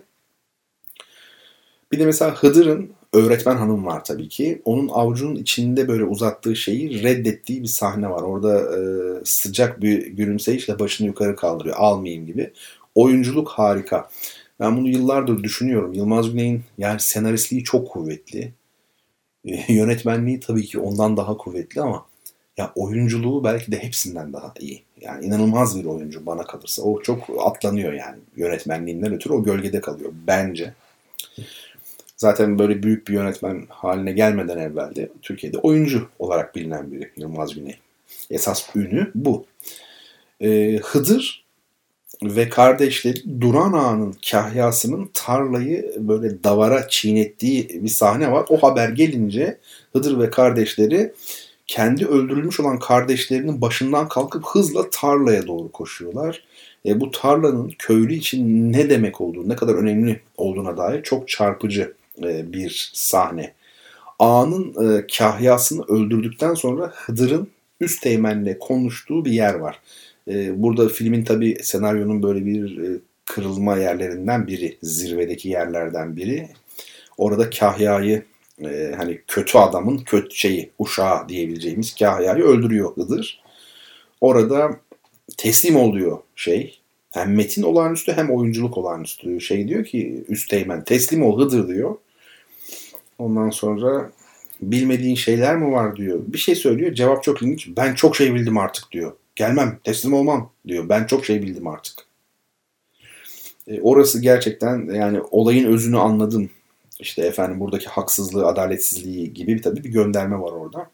[1.91, 4.61] Bir de mesela Hıdır'ın öğretmen hanım var tabii ki.
[4.65, 8.22] Onun avucunun içinde böyle uzattığı şeyi reddettiği bir sahne var.
[8.22, 8.80] Orada e,
[9.23, 11.76] sıcak bir gülümseyişle başını yukarı kaldırıyor.
[11.77, 12.52] Almayayım gibi.
[12.95, 14.10] Oyunculuk harika.
[14.60, 15.94] Ben bunu yıllardır düşünüyorum.
[15.94, 18.53] Yılmaz Güney'in yani senaristliği çok kuvvetli.
[19.46, 22.06] E, yönetmenliği tabii ki ondan daha kuvvetli ama
[22.58, 24.84] ya oyunculuğu belki de hepsinden daha iyi.
[25.02, 26.82] Yani inanılmaz bir oyuncu bana kalırsa.
[26.82, 30.74] O çok atlanıyor yani yönetmenliğinden ötürü o gölgede kalıyor bence.
[32.18, 37.56] Zaten böyle büyük bir yönetmen haline gelmeden evvel de Türkiye'de oyuncu olarak bilinen biri Yılmaz
[37.56, 37.78] Güney.
[38.32, 39.46] Esas ünü bu.
[40.42, 41.45] Ee, Hıdır
[42.24, 48.46] ve kardeşleri Duran Ağa'nın kahyasının tarlayı böyle davara çiğnettiği bir sahne var.
[48.50, 49.58] O haber gelince
[49.94, 51.14] Hıdır ve kardeşleri
[51.68, 56.44] kendi öldürülmüş olan kardeşlerinin başından kalkıp hızla tarlaya doğru koşuyorlar.
[56.86, 61.94] E, bu tarlanın köylü için ne demek olduğu, ne kadar önemli olduğuna dair çok çarpıcı
[62.24, 63.54] e, bir sahne.
[64.20, 67.48] Ağa'nın e, kahyasını öldürdükten sonra Hıdır'ın
[67.82, 69.80] üst teğmenle konuştuğu bir yer var.
[70.28, 76.50] E, burada filmin tabi senaryonun böyle bir e, kırılma yerlerinden biri, zirvedeki yerlerden biri.
[77.18, 78.24] Orada Kahya'yı
[78.64, 83.44] e, hani kötü adamın kötü şeyi, uşağı diyebileceğimiz Kahya'yı öldürüyor Hıdır.
[84.22, 84.80] Orada
[85.38, 86.80] teslim oluyor şey.
[87.12, 89.42] Hem metin olağanüstü hem oyunculuk olağanüstü.
[89.42, 91.96] Şey diyor ki Üsteğmen teslim ol Hıdır diyor.
[93.20, 94.12] Ondan sonra
[94.62, 96.20] bilmediğin şeyler mi var diyor.
[96.28, 96.94] Bir şey söylüyor.
[96.94, 97.68] Cevap çok ilginç.
[97.78, 99.14] Ben çok şey bildim artık diyor.
[99.36, 100.90] Gelmem, teslim olmam diyor.
[100.90, 102.06] Ben çok şey bildim artık.
[103.68, 106.49] E, orası gerçekten yani olayın özünü anladım.
[106.99, 110.90] İşte efendim buradaki haksızlığı, adaletsizliği gibi tabii bir gönderme var orada.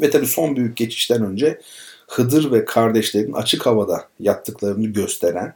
[0.00, 1.60] Ve tabii son büyük geçişten önce
[2.10, 5.54] Hıdır ve kardeşlerin açık havada yattıklarını gösteren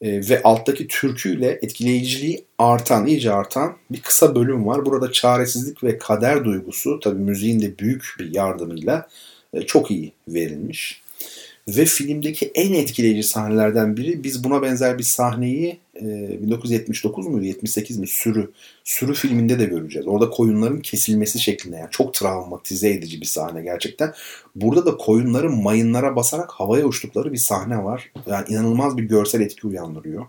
[0.00, 4.86] e, ve alttaki türküyle etkileyiciliği artan, iyice artan bir kısa bölüm var.
[4.86, 9.08] Burada çaresizlik ve kader duygusu tabii müziğin de büyük bir yardımıyla
[9.62, 11.02] çok iyi verilmiş.
[11.68, 17.98] Ve filmdeki en etkileyici sahnelerden biri biz buna benzer bir sahneyi e, 1979 muydu 78
[17.98, 18.50] mi Sürü
[18.84, 20.08] Sürü filminde de göreceğiz.
[20.08, 24.14] Orada koyunların kesilmesi şeklinde yani çok travmatize edici bir sahne gerçekten.
[24.54, 28.12] Burada da koyunların mayınlara basarak havaya uçtukları bir sahne var.
[28.26, 30.26] Yani inanılmaz bir görsel etki uyandırıyor.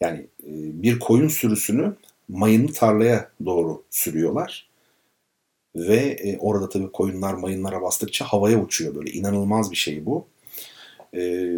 [0.00, 0.48] Yani e,
[0.82, 1.94] bir koyun sürüsünü
[2.28, 4.69] mayınlı tarlaya doğru sürüyorlar
[5.76, 9.10] ve e, orada tabii koyunlar mayınlara bastıkça havaya uçuyor böyle.
[9.10, 10.26] inanılmaz bir şey bu.
[11.16, 11.52] E,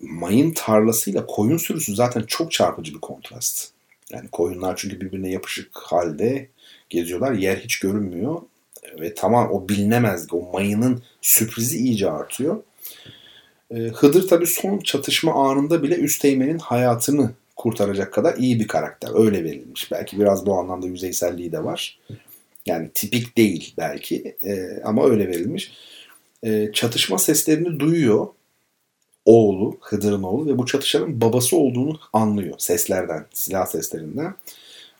[0.00, 3.68] mayın tarlasıyla koyun sürüsü zaten çok çarpıcı bir kontrast.
[4.12, 6.48] Yani koyunlar çünkü birbirine yapışık halde
[6.90, 7.32] geziyorlar.
[7.32, 8.42] Yer hiç görünmüyor.
[9.00, 10.26] Ve tamam o bilinemez.
[10.32, 12.62] O mayının sürprizi iyice artıyor.
[13.70, 19.10] E, Hıdır tabii son çatışma anında bile Üsteğmen'in hayatını kurtaracak kadar iyi bir karakter.
[19.14, 19.92] Öyle verilmiş.
[19.92, 21.98] Belki biraz bu anlamda yüzeyselliği de var.
[22.66, 25.72] Yani tipik değil belki e, ama öyle verilmiş.
[26.42, 28.26] E, çatışma seslerini duyuyor
[29.24, 34.34] oğlu, Hıdır'ın oğlu ve bu çatışanın babası olduğunu anlıyor seslerden, silah seslerinden.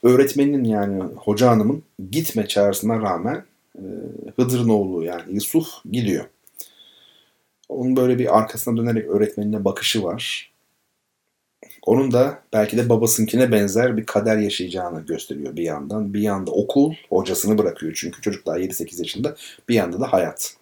[0.03, 3.45] Öğretmenin yani hoca hanımın gitme çağrısına rağmen
[3.75, 3.83] e,
[4.37, 6.25] Hıdır'ın oğlu yani Yusuf gidiyor.
[7.69, 10.52] Onun böyle bir arkasına dönerek öğretmenine bakışı var.
[11.87, 16.15] Onun da belki de babasınkine benzer bir kader yaşayacağını gösteriyor bir yandan.
[16.15, 19.37] Bir yanda okul, hocasını bırakıyor çünkü çocuk daha 7-8 yaşında.
[19.69, 20.57] Bir yanda da hayat.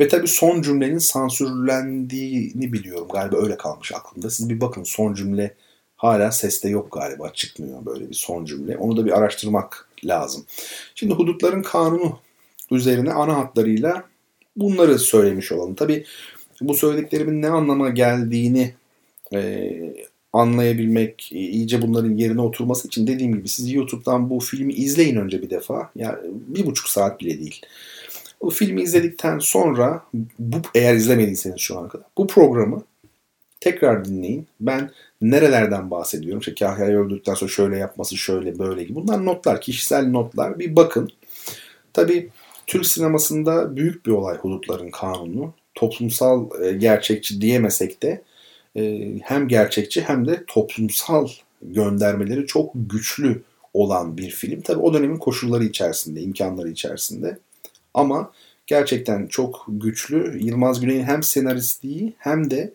[0.00, 3.08] Ve tabii son cümlenin sansürlendiğini biliyorum.
[3.12, 4.30] Galiba öyle kalmış aklımda.
[4.30, 5.54] Siz bir bakın son cümle
[5.96, 7.32] hala seste yok galiba.
[7.32, 8.76] Çıkmıyor böyle bir son cümle.
[8.76, 10.44] Onu da bir araştırmak lazım.
[10.94, 12.18] Şimdi hudutların kanunu
[12.70, 14.04] üzerine ana hatlarıyla
[14.56, 15.74] bunları söylemiş olalım.
[15.74, 16.04] Tabii
[16.60, 18.74] bu söylediklerimin ne anlama geldiğini
[19.32, 19.72] e,
[20.32, 25.50] anlayabilmek, iyice bunların yerine oturması için dediğim gibi siz YouTube'dan bu filmi izleyin önce bir
[25.50, 25.90] defa.
[25.96, 27.60] Yani bir buçuk saat bile değil.
[28.42, 30.02] Bu filmi izledikten sonra
[30.38, 32.82] bu eğer izlemediyseniz şu ana kadar bu programı
[33.64, 34.46] Tekrar dinleyin.
[34.60, 34.90] Ben
[35.22, 36.40] nerelerden bahsediyorum?
[36.40, 38.94] İşte Kahya'yı öldürdükten sonra şöyle yapması şöyle böyle gibi.
[38.94, 40.58] Bunlar notlar, kişisel notlar.
[40.58, 41.10] Bir bakın.
[41.92, 42.28] Tabii
[42.66, 45.52] Türk sinemasında büyük bir olay hudutların kanunu.
[45.74, 48.22] Toplumsal e, gerçekçi diyemesek de
[49.22, 51.28] hem gerçekçi hem de toplumsal
[51.62, 53.42] göndermeleri çok güçlü
[53.74, 54.60] olan bir film.
[54.60, 57.38] Tabii o dönemin koşulları içerisinde, imkanları içerisinde.
[57.94, 58.32] Ama
[58.66, 60.38] gerçekten çok güçlü.
[60.44, 62.72] Yılmaz Güney'in hem senaristliği hem de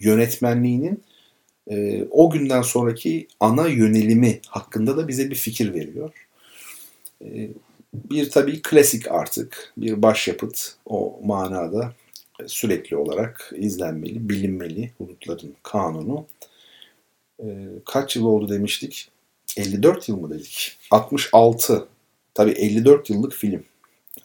[0.00, 1.02] yönetmenliğinin
[1.70, 6.26] e, o günden sonraki ana yönelimi hakkında da bize bir fikir veriyor.
[7.24, 7.48] E,
[7.94, 11.92] bir tabii klasik artık bir başyapıt o manada
[12.46, 16.26] sürekli olarak izlenmeli, bilinmeli Hudutların Kanunu.
[17.42, 17.46] E,
[17.86, 19.10] kaç yıl oldu demiştik?
[19.56, 20.78] 54 yıl mı dedik?
[20.90, 21.88] 66.
[22.34, 23.64] Tabii 54 yıllık film.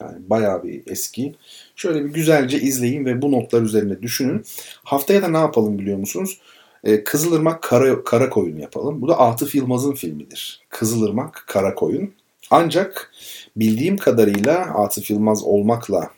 [0.00, 1.34] Yani bayağı bir eski.
[1.76, 4.44] Şöyle bir güzelce izleyin ve bu notlar üzerine düşünün.
[4.84, 6.40] Haftaya da ne yapalım biliyor musunuz?
[6.84, 9.02] Ee, Kızılırmak Kara, Karakoyun yapalım.
[9.02, 10.62] Bu da Atıf Yılmaz'ın filmidir.
[10.68, 12.12] Kızılırmak Karakoyun.
[12.50, 13.12] Ancak
[13.56, 16.10] bildiğim kadarıyla Atıf Yılmaz olmakla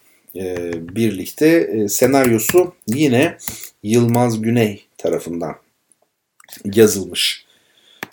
[0.97, 3.37] birlikte e, senaryosu yine
[3.83, 5.57] Yılmaz Güney tarafından
[6.65, 7.47] yazılmış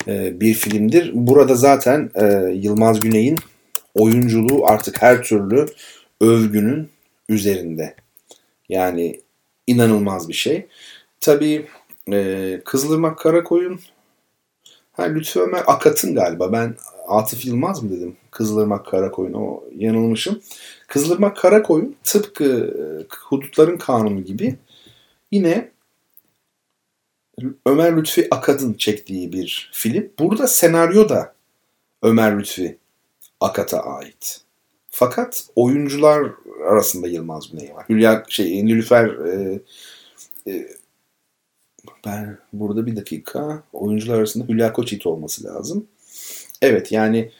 [0.08, 1.10] e, bir filmdir.
[1.14, 2.24] Burada zaten e,
[2.54, 3.38] Yılmaz Güney'in
[3.94, 5.66] oyunculuğu artık her türlü
[6.20, 6.88] övgünün
[7.28, 7.94] üzerinde.
[8.68, 9.20] Yani
[9.66, 10.66] inanılmaz bir şey.
[11.20, 11.66] Tabii
[12.12, 13.80] e, Kızılırmak Karakoyun
[14.92, 16.52] ha, Lütfü Ömer Akat'ın galiba.
[16.52, 16.74] Ben
[17.08, 18.16] Atıf Yılmaz mı dedim?
[18.30, 19.32] Kızılırmak Karakoyun.
[19.32, 20.40] O yanılmışım.
[20.94, 22.84] Kızılırmak Karakoyun tıpkı e,
[23.24, 24.56] Hudutların Kanunu gibi
[25.32, 25.70] yine
[27.66, 30.10] Ömer Lütfi Akad'ın çektiği bir film.
[30.18, 31.34] Burada senaryo da
[32.02, 32.78] Ömer Lütfi
[33.40, 34.40] Akat'a ait.
[34.90, 36.30] Fakat oyuncular
[36.66, 37.84] arasında Yılmaz Güney var.
[37.88, 39.60] Hülya şey Nilüfer e,
[40.46, 40.68] e,
[42.06, 45.86] ben burada bir dakika oyuncular arasında Hülya Koçyiğit olması lazım.
[46.62, 47.30] Evet yani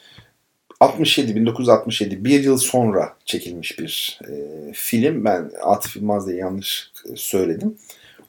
[0.84, 4.32] 67 1967 bir yıl sonra çekilmiş bir e,
[4.72, 5.24] film.
[5.24, 7.74] Ben Atıf Yılmaz diye yanlış söyledim.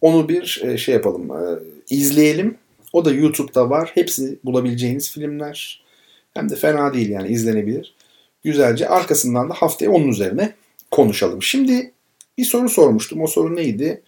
[0.01, 1.59] Onu bir e, şey yapalım, e,
[1.89, 2.57] izleyelim.
[2.93, 3.91] O da YouTube'da var.
[3.93, 5.83] Hepsi bulabileceğiniz filmler.
[6.33, 7.95] Hem de fena değil yani izlenebilir.
[8.43, 10.53] Güzelce arkasından da haftaya onun üzerine
[10.91, 11.43] konuşalım.
[11.43, 11.91] Şimdi
[12.37, 13.21] bir soru sormuştum.
[13.21, 14.01] O soru neydi?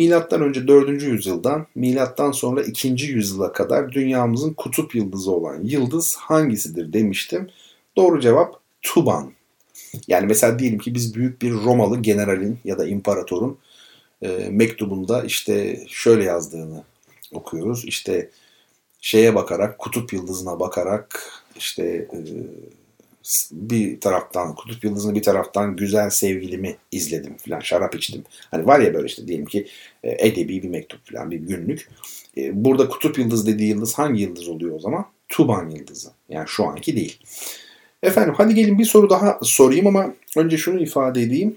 [0.00, 1.02] Milattan önce 4.
[1.02, 2.88] yüzyıldan milattan sonra 2.
[2.88, 7.50] yüzyıla kadar dünyamızın kutup yıldızı olan yıldız hangisidir demiştim.
[7.96, 9.32] Doğru cevap Tuban.
[10.08, 13.58] Yani mesela diyelim ki biz büyük bir Romalı generalin ya da imparatorun
[14.22, 16.84] e, mektubunda işte şöyle yazdığını
[17.32, 17.84] okuyoruz.
[17.84, 18.30] İşte
[19.00, 22.18] şeye bakarak, kutup yıldızına bakarak işte e,
[23.52, 28.24] bir taraftan kutup yıldızını bir taraftan güzel sevgilimi izledim falan şarap içtim.
[28.50, 29.66] Hani var ya böyle işte diyelim ki
[30.04, 31.88] e, edebi bir mektup falan bir günlük.
[32.36, 35.06] E, burada kutup yıldız dediği yıldız hangi yıldız oluyor o zaman?
[35.28, 36.10] Tuban yıldızı.
[36.28, 37.18] Yani şu anki değil.
[38.02, 41.56] Efendim hadi gelin bir soru daha sorayım ama önce şunu ifade edeyim.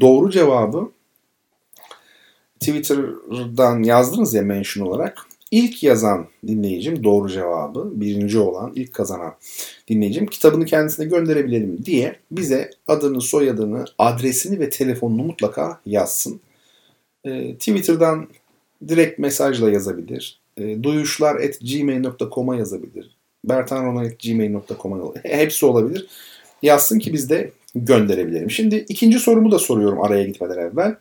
[0.00, 0.90] Doğru cevabı
[2.60, 5.26] Twitter'dan yazdınız ya mention olarak.
[5.52, 9.34] İlk yazan dinleyicim doğru cevabı, birinci olan ilk kazanan
[9.88, 16.40] dinleyicim kitabını kendisine gönderebilelim diye bize adını, soyadını, adresini ve telefonunu mutlaka yazsın.
[17.24, 18.28] Ee, Twitter'dan
[18.88, 20.40] direkt mesajla yazabilir.
[20.56, 23.16] E, duyuşlar at gmail.com'a yazabilir.
[23.44, 26.06] bertanrona.gmail.com'a hepsi olabilir.
[26.62, 28.50] Yazsın ki biz de gönderebilelim.
[28.50, 30.96] Şimdi ikinci sorumu da soruyorum araya gitmeden evvel.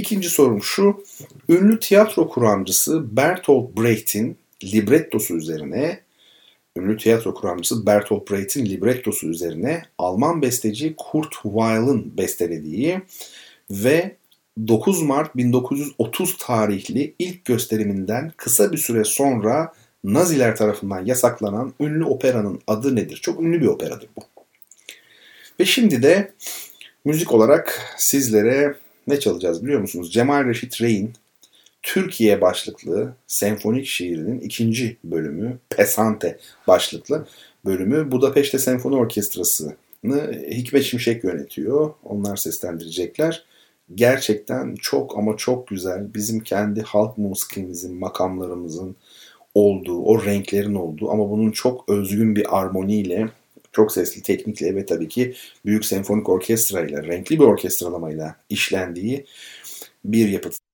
[0.00, 1.04] İkinci sorum şu.
[1.48, 6.00] Ünlü tiyatro kuramcısı Bertolt Brecht'in librettosu üzerine
[6.76, 13.00] ünlü tiyatro kuramcısı Bertolt Brecht'in librettosu üzerine Alman besteci Kurt Weill'ın bestelediği
[13.70, 14.16] ve
[14.68, 19.72] 9 Mart 1930 tarihli ilk gösteriminden kısa bir süre sonra
[20.04, 23.16] Naziler tarafından yasaklanan ünlü operanın adı nedir?
[23.16, 24.22] Çok ünlü bir operadır bu.
[25.60, 26.32] Ve şimdi de
[27.04, 30.12] müzik olarak sizlere ne çalacağız biliyor musunuz?
[30.12, 31.12] Cemal Reşit Rey'in
[31.82, 37.26] Türkiye başlıklı senfonik şiirinin ikinci bölümü, Pesante başlıklı
[37.64, 41.94] bölümü Budapeşte Senfoni Orkestrası'nı Hikmet Şimşek yönetiyor.
[42.04, 43.44] Onlar seslendirecekler.
[43.94, 46.14] Gerçekten çok ama çok güzel.
[46.14, 48.96] Bizim kendi halk musikimizin, makamlarımızın
[49.54, 53.28] olduğu, o renklerin olduğu ama bunun çok özgün bir armoniyle
[53.72, 55.34] çok sesli teknikle ve tabii ki
[55.64, 59.26] büyük senfonik orkestra ile, renkli bir orkestralamayla işlendiği
[60.04, 60.69] bir yapıt.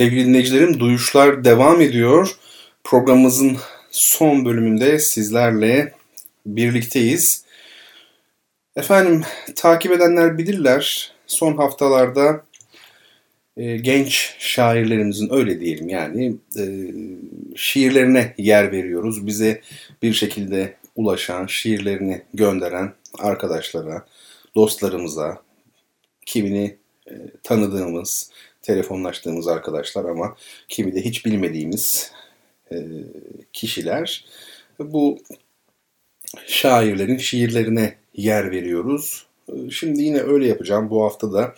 [0.00, 2.36] Sevgili dinleyicilerim duyuşlar devam ediyor.
[2.84, 3.56] Programımızın
[3.90, 5.94] son bölümünde sizlerle
[6.46, 7.44] birlikteyiz.
[8.76, 9.22] Efendim
[9.56, 12.44] takip edenler bilirler son haftalarda
[13.56, 16.64] e, genç şairlerimizin öyle diyelim yani e,
[17.56, 19.26] şiirlerine yer veriyoruz.
[19.26, 19.60] Bize
[20.02, 24.06] bir şekilde ulaşan, şiirlerini gönderen arkadaşlara,
[24.54, 25.42] dostlarımıza,
[26.26, 26.76] kimini
[27.10, 27.12] e,
[27.42, 28.30] tanıdığımız,
[28.62, 30.36] telefonlaştığımız arkadaşlar ama
[30.68, 32.12] kimi de hiç bilmediğimiz
[32.72, 32.76] e,
[33.52, 34.24] kişiler
[34.78, 35.18] bu
[36.46, 39.26] şairlerin şiirlerine yer veriyoruz.
[39.48, 40.90] E, şimdi yine öyle yapacağım.
[40.90, 41.54] Bu hafta da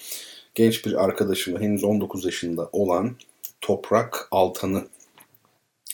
[0.55, 3.17] genç bir arkadaşımı henüz 19 yaşında olan
[3.61, 4.85] Toprak Altan'ı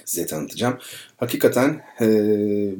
[0.05, 0.79] size tanıtacağım.
[1.17, 2.07] Hakikaten e,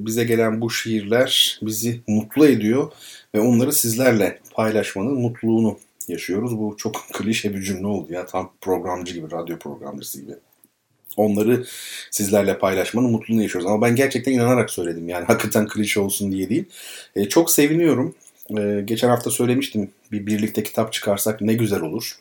[0.07, 2.93] bize gelen bu şiirler bizi mutlu ediyor
[3.35, 5.79] ve onları sizlerle paylaşmanın mutluluğunu
[6.09, 6.59] yaşıyoruz.
[6.59, 8.27] Bu çok klişe bir cümle oldu ya.
[8.27, 10.33] Tam programcı gibi, radyo programcısı gibi.
[11.17, 11.65] Onları
[12.11, 13.71] sizlerle paylaşmanın mutluluğunu yaşıyoruz.
[13.71, 15.09] Ama ben gerçekten inanarak söyledim.
[15.09, 16.65] Yani hakikaten klişe olsun diye değil.
[17.17, 18.15] E, çok seviniyorum.
[18.59, 19.91] E, geçen hafta söylemiştim.
[20.13, 22.19] Bir birlikte kitap çıkarsak ne güzel olur.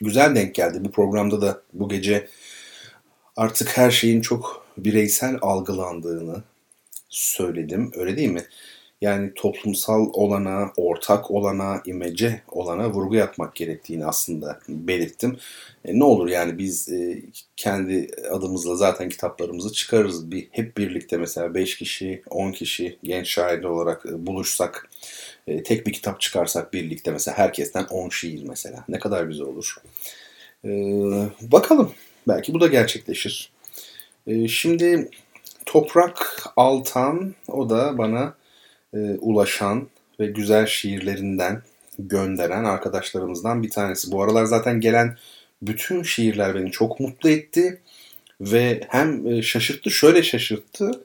[0.00, 0.84] Güzel denk geldi.
[0.84, 2.28] Bu programda da bu gece
[3.36, 6.42] artık her şeyin çok bireysel algılandığını
[7.08, 7.92] söyledim.
[7.96, 8.44] Öyle değil mi?
[9.00, 15.38] Yani toplumsal olana, ortak olana, imece olana vurgu yapmak gerektiğini aslında belirttim.
[15.84, 17.22] E, ne olur yani biz e,
[17.56, 20.30] kendi adımızla zaten kitaplarımızı çıkarırız.
[20.30, 24.90] Bir, hep birlikte mesela 5 kişi, 10 kişi genç şairler olarak e, buluşsak,
[25.46, 28.84] e, tek bir kitap çıkarsak birlikte mesela herkesten 10 şiir mesela.
[28.88, 29.76] Ne kadar güzel olur.
[30.64, 30.70] E,
[31.40, 31.92] bakalım
[32.28, 33.52] belki bu da gerçekleşir.
[34.26, 35.10] E, şimdi
[35.66, 38.34] Toprak Altan o da bana
[38.94, 39.88] e, ulaşan
[40.20, 41.62] ve güzel şiirlerinden
[41.98, 44.12] gönderen arkadaşlarımızdan bir tanesi.
[44.12, 45.16] Bu aralar zaten gelen
[45.62, 47.80] bütün şiirler beni çok mutlu etti
[48.40, 51.04] ve hem e, şaşırttı, şöyle şaşırttı.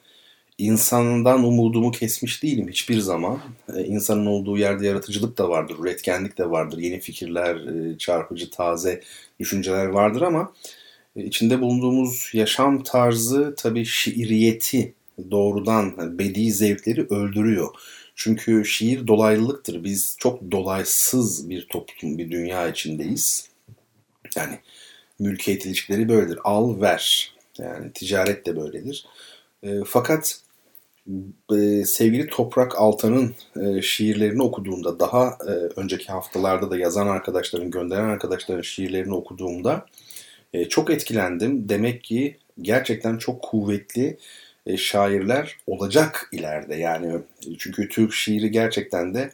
[0.58, 3.40] İnsanından umudumu kesmiş değilim hiçbir zaman.
[3.76, 9.02] E, insanın olduğu yerde yaratıcılık da vardır, üretkenlik de vardır, yeni fikirler, e, çarpıcı, taze
[9.40, 10.54] düşünceler vardır ama
[11.16, 14.94] içinde bulunduğumuz yaşam tarzı tabii şiiriyeti
[15.32, 17.70] doğrudan bedi zevkleri öldürüyor.
[18.16, 19.84] Çünkü şiir dolaylılıktır.
[19.84, 23.50] Biz çok dolaysız bir toplum, bir dünya içindeyiz.
[24.36, 24.60] Yani
[25.20, 26.40] mülkiyet ilişkileri böyledir.
[26.44, 27.34] Al ver.
[27.58, 29.06] Yani ticaret de böyledir.
[29.64, 30.42] E, fakat
[31.56, 38.10] e, sevgili Toprak Altan'ın e, şiirlerini okuduğumda, daha e, önceki haftalarda da yazan arkadaşların, gönderen
[38.10, 39.86] arkadaşların şiirlerini okuduğumda
[40.54, 41.70] e, çok etkilendim.
[41.70, 44.18] Demek ki gerçekten çok kuvvetli
[44.72, 46.76] e, şairler olacak ileride.
[46.76, 47.22] Yani
[47.60, 49.32] çünkü Türk şiiri gerçekten de e,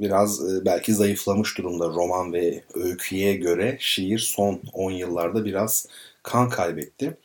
[0.00, 5.88] biraz e, belki zayıflamış durumda roman ve öyküye göre şiir son 10 yıllarda biraz
[6.22, 7.16] kan kaybetti.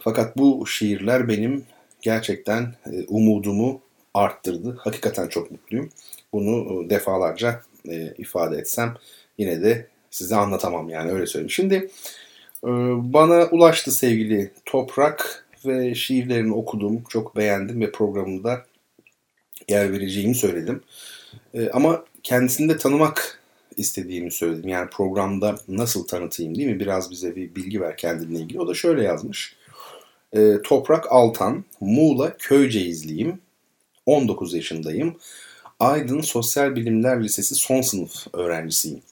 [0.00, 1.64] Fakat bu şiirler benim
[2.02, 2.74] gerçekten
[3.08, 3.80] umudumu
[4.14, 4.76] arttırdı.
[4.80, 5.90] Hakikaten çok mutluyum.
[6.32, 7.62] Bunu defalarca
[8.18, 8.94] ifade etsem
[9.38, 11.50] yine de size anlatamam yani öyle söyleyeyim.
[11.50, 11.90] Şimdi
[13.12, 18.66] bana ulaştı sevgili Toprak ve şiirlerini okudum, çok beğendim ve programımda
[19.68, 20.82] yer vereceğimi söyledim.
[21.54, 23.40] E, ama kendisini de tanımak
[23.76, 24.68] istediğimi söyledim.
[24.68, 26.80] Yani programda nasıl tanıtayım değil mi?
[26.80, 28.60] Biraz bize bir bilgi ver kendinle ilgili.
[28.60, 29.56] O da şöyle yazmış.
[30.32, 33.38] E, Toprak Altan, Muğla Köyceğizliyim.
[34.06, 35.16] 19 yaşındayım.
[35.80, 39.02] Aydın Sosyal Bilimler Lisesi son sınıf öğrencisiyim.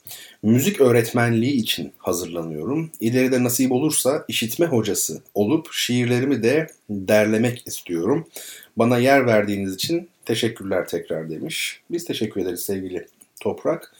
[0.42, 2.90] Müzik öğretmenliği için hazırlanıyorum.
[3.00, 8.28] İleride nasip olursa işitme hocası olup şiirlerimi de derlemek istiyorum.
[8.76, 11.80] Bana yer verdiğiniz için teşekkürler tekrar demiş.
[11.90, 13.06] Biz teşekkür ederiz sevgili
[13.40, 13.94] Toprak.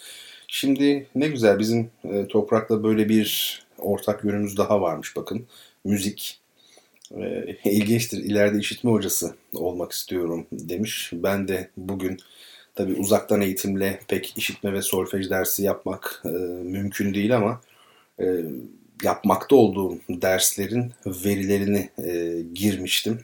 [0.48, 5.46] Şimdi ne güzel bizim e, Toprak'la böyle bir ortak yönümüz daha varmış bakın.
[5.84, 6.40] Müzik.
[7.16, 8.18] E, ilginçtir.
[8.18, 11.10] İleride işitme hocası olmak istiyorum demiş.
[11.12, 12.18] Ben de bugün
[12.74, 17.60] Tabii uzaktan eğitimle pek işitme ve solfej dersi yapmak e, mümkün değil ama
[18.20, 18.26] e,
[19.02, 23.20] yapmakta olduğum derslerin verilerini e, girmiştim.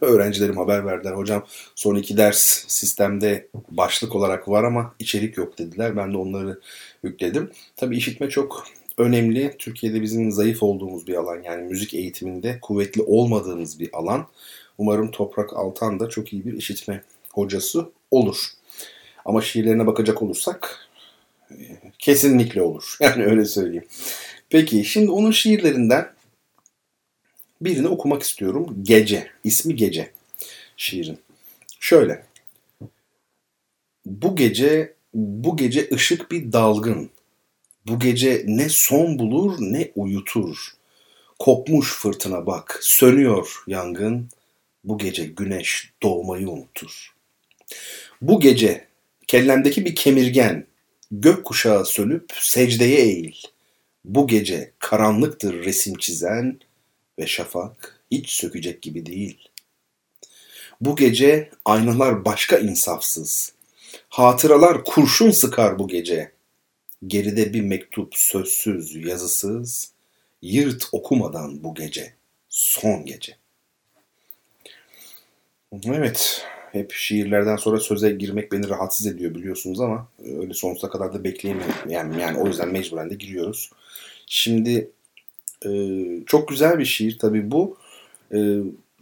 [0.00, 1.12] Öğrencilerim haber verdiler.
[1.12, 5.96] Hocam son iki ders sistemde başlık olarak var ama içerik yok dediler.
[5.96, 6.60] Ben de onları
[7.02, 7.50] yükledim.
[7.76, 8.64] Tabii işitme çok
[8.98, 9.54] önemli.
[9.58, 11.42] Türkiye'de bizim zayıf olduğumuz bir alan.
[11.42, 14.26] Yani müzik eğitiminde kuvvetli olmadığımız bir alan.
[14.78, 18.36] Umarım Toprak Altan da çok iyi bir işitme hocası olur.
[19.24, 20.88] Ama şiirlerine bakacak olursak
[21.50, 21.56] e,
[21.98, 22.96] kesinlikle olur.
[23.00, 23.86] Yani öyle söyleyeyim.
[24.50, 26.12] Peki şimdi onun şiirlerinden
[27.60, 28.76] birini okumak istiyorum.
[28.82, 29.30] Gece.
[29.44, 30.10] İsmi Gece
[30.76, 31.18] şiirin.
[31.80, 32.26] Şöyle.
[34.06, 37.10] Bu gece bu gece ışık bir dalgın.
[37.86, 40.56] Bu gece ne son bulur ne uyutur.
[41.38, 44.28] Kopmuş fırtına bak, sönüyor yangın.
[44.84, 47.14] Bu gece güneş doğmayı unutur.
[48.22, 48.88] Bu gece
[49.26, 50.66] kellemdeki bir kemirgen,
[51.10, 51.46] gök
[51.84, 53.34] sönüp secdeye eğil.
[54.04, 56.60] Bu gece karanlıktır resim çizen
[57.18, 59.48] ve şafak hiç sökecek gibi değil.
[60.80, 63.52] Bu gece aynalar başka insafsız.
[64.08, 66.32] Hatıralar kurşun sıkar bu gece.
[67.06, 69.92] Geride bir mektup sözsüz, yazısız.
[70.42, 72.14] Yırt okumadan bu gece.
[72.48, 73.36] Son gece.
[75.84, 80.08] Evet, hep şiirlerden sonra söze girmek beni rahatsız ediyor biliyorsunuz ama
[80.40, 81.74] öyle sonsuza kadar da bekleyemiyorum.
[81.88, 83.70] Yani, yani o yüzden mecburen de giriyoruz.
[84.26, 84.90] Şimdi
[85.66, 85.70] e,
[86.26, 87.76] çok güzel bir şiir tabii bu.
[88.34, 88.38] E,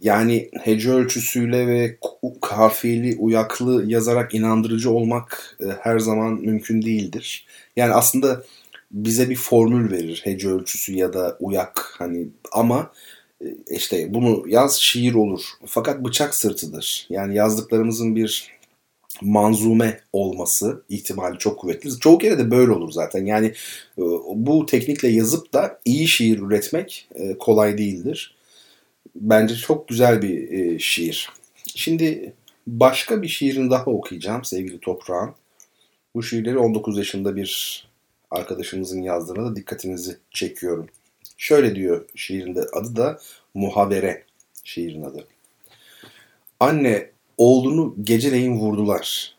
[0.01, 1.97] yani hece ölçüsüyle ve
[2.41, 7.45] kafiyeli, uyaklı yazarak inandırıcı olmak e, her zaman mümkün değildir.
[7.75, 8.43] Yani aslında
[8.91, 12.91] bize bir formül verir hece ölçüsü ya da uyak hani ama e,
[13.69, 15.41] işte bunu yaz şiir olur.
[15.65, 17.07] Fakat bıçak sırtıdır.
[17.09, 18.53] Yani yazdıklarımızın bir
[19.21, 21.99] manzume olması ihtimali çok kuvvetli.
[21.99, 23.25] Çoğu kere de böyle olur zaten.
[23.25, 23.47] Yani
[23.97, 24.01] e,
[24.35, 28.35] bu teknikle yazıp da iyi şiir üretmek e, kolay değildir.
[29.15, 31.29] Bence çok güzel bir e, şiir.
[31.75, 32.33] Şimdi
[32.67, 35.31] başka bir şiirini daha okuyacağım sevgili Toprağın.
[36.15, 37.83] Bu şiirleri 19 yaşında bir
[38.31, 40.87] arkadaşımızın yazdığına da dikkatinizi çekiyorum.
[41.43, 43.19] Şöyle diyor şiirinde adı da
[43.53, 44.23] Muhabere
[44.63, 45.27] şiirin adı.
[46.59, 49.35] Anne oğlunu geceleyin vurdular.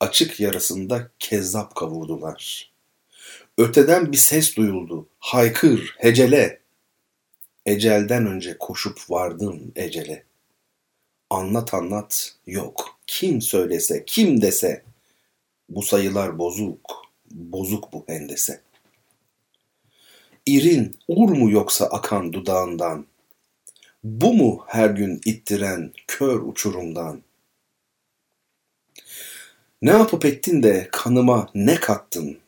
[0.00, 2.72] Açık yarasında kezzap kavurdular.
[3.58, 5.06] Öteden bir ses duyuldu.
[5.18, 6.60] Haykır, hecele.
[7.66, 10.24] Ecelden önce koşup vardın ecele.
[11.30, 12.98] Anlat anlat yok.
[13.06, 14.82] Kim söylese, kim dese.
[15.68, 18.60] Bu sayılar bozuk, bozuk bu hendese.
[20.46, 23.06] İrin, ur mu yoksa akan dudağından?
[24.04, 27.22] Bu mu her gün ittiren kör uçurumdan?
[29.82, 32.38] Ne yapıp ettin de kanıma ne kattın?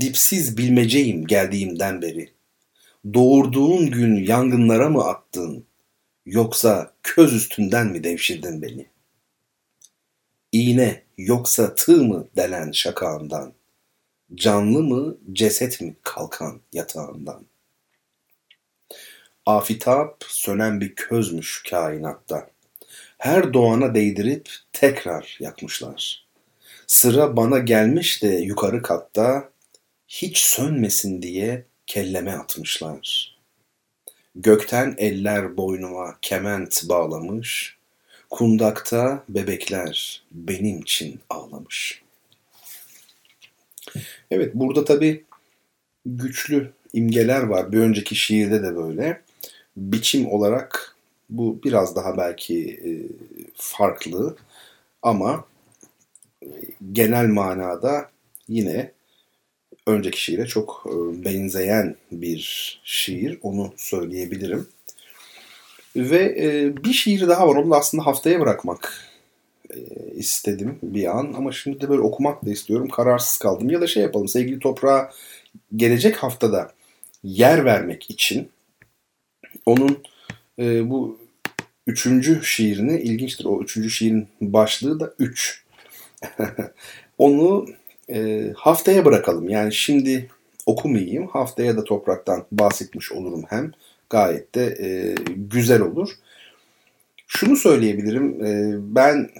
[0.00, 2.32] Dipsiz bilmeceyim geldiğimden beri.
[3.14, 5.64] Doğurduğun gün yangınlara mı attın?
[6.26, 8.86] Yoksa köz üstünden mi devşirdin beni?
[10.52, 13.52] İğne yoksa tığ mı delen şakağından?
[14.34, 17.46] Canlı mı ceset mi kalkan yatağından?
[19.46, 22.50] Afitap sönen bir közmüş kainatta.
[23.18, 26.26] Her doğana değdirip tekrar yakmışlar.
[26.86, 29.50] Sıra bana gelmiş de yukarı katta
[30.08, 33.34] hiç sönmesin diye kelleme atmışlar.
[34.34, 37.78] Gökten eller boynuma kement bağlamış,
[38.30, 42.03] kundakta bebekler benim için ağlamış.
[44.30, 45.24] Evet burada tabi
[46.06, 47.72] güçlü imgeler var.
[47.72, 49.20] Bir önceki şiirde de böyle
[49.76, 50.96] biçim olarak
[51.30, 52.90] bu biraz daha belki e,
[53.54, 54.36] farklı
[55.02, 55.44] ama
[56.42, 56.48] e,
[56.92, 58.10] genel manada
[58.48, 58.92] yine
[59.86, 63.38] önceki şiire çok e, benzeyen bir şiir.
[63.42, 64.68] Onu söyleyebilirim.
[65.96, 66.36] Ve
[66.84, 67.56] bir şiir daha var.
[67.56, 69.13] Onu da aslında haftaya bırakmak
[70.14, 71.34] istedim bir an.
[71.36, 72.88] Ama şimdi de böyle okumak da istiyorum.
[72.88, 73.70] Kararsız kaldım.
[73.70, 74.28] Ya da şey yapalım.
[74.28, 75.10] Sevgili Toprağa
[75.76, 76.72] gelecek haftada
[77.22, 78.48] yer vermek için
[79.66, 79.98] onun
[80.58, 81.18] e, bu
[81.86, 83.44] üçüncü şiirini ilginçtir.
[83.44, 85.64] O üçüncü şiirin başlığı da üç.
[87.18, 87.66] Onu
[88.10, 89.48] e, haftaya bırakalım.
[89.48, 90.30] Yani şimdi
[90.66, 91.26] okumayayım.
[91.26, 93.72] Haftaya da topraktan bahsetmiş olurum hem.
[94.10, 96.10] Gayet de e, güzel olur.
[97.36, 98.44] Şunu söyleyebilirim.
[98.44, 99.30] E, ben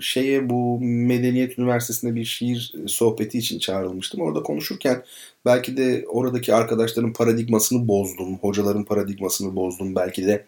[0.00, 4.20] şeye bu Medeniyet Üniversitesi'nde bir şiir sohbeti için çağrılmıştım.
[4.20, 5.04] Orada konuşurken
[5.44, 9.94] belki de oradaki arkadaşların paradigmasını bozdum, hocaların paradigmasını bozdum.
[9.94, 10.44] Belki de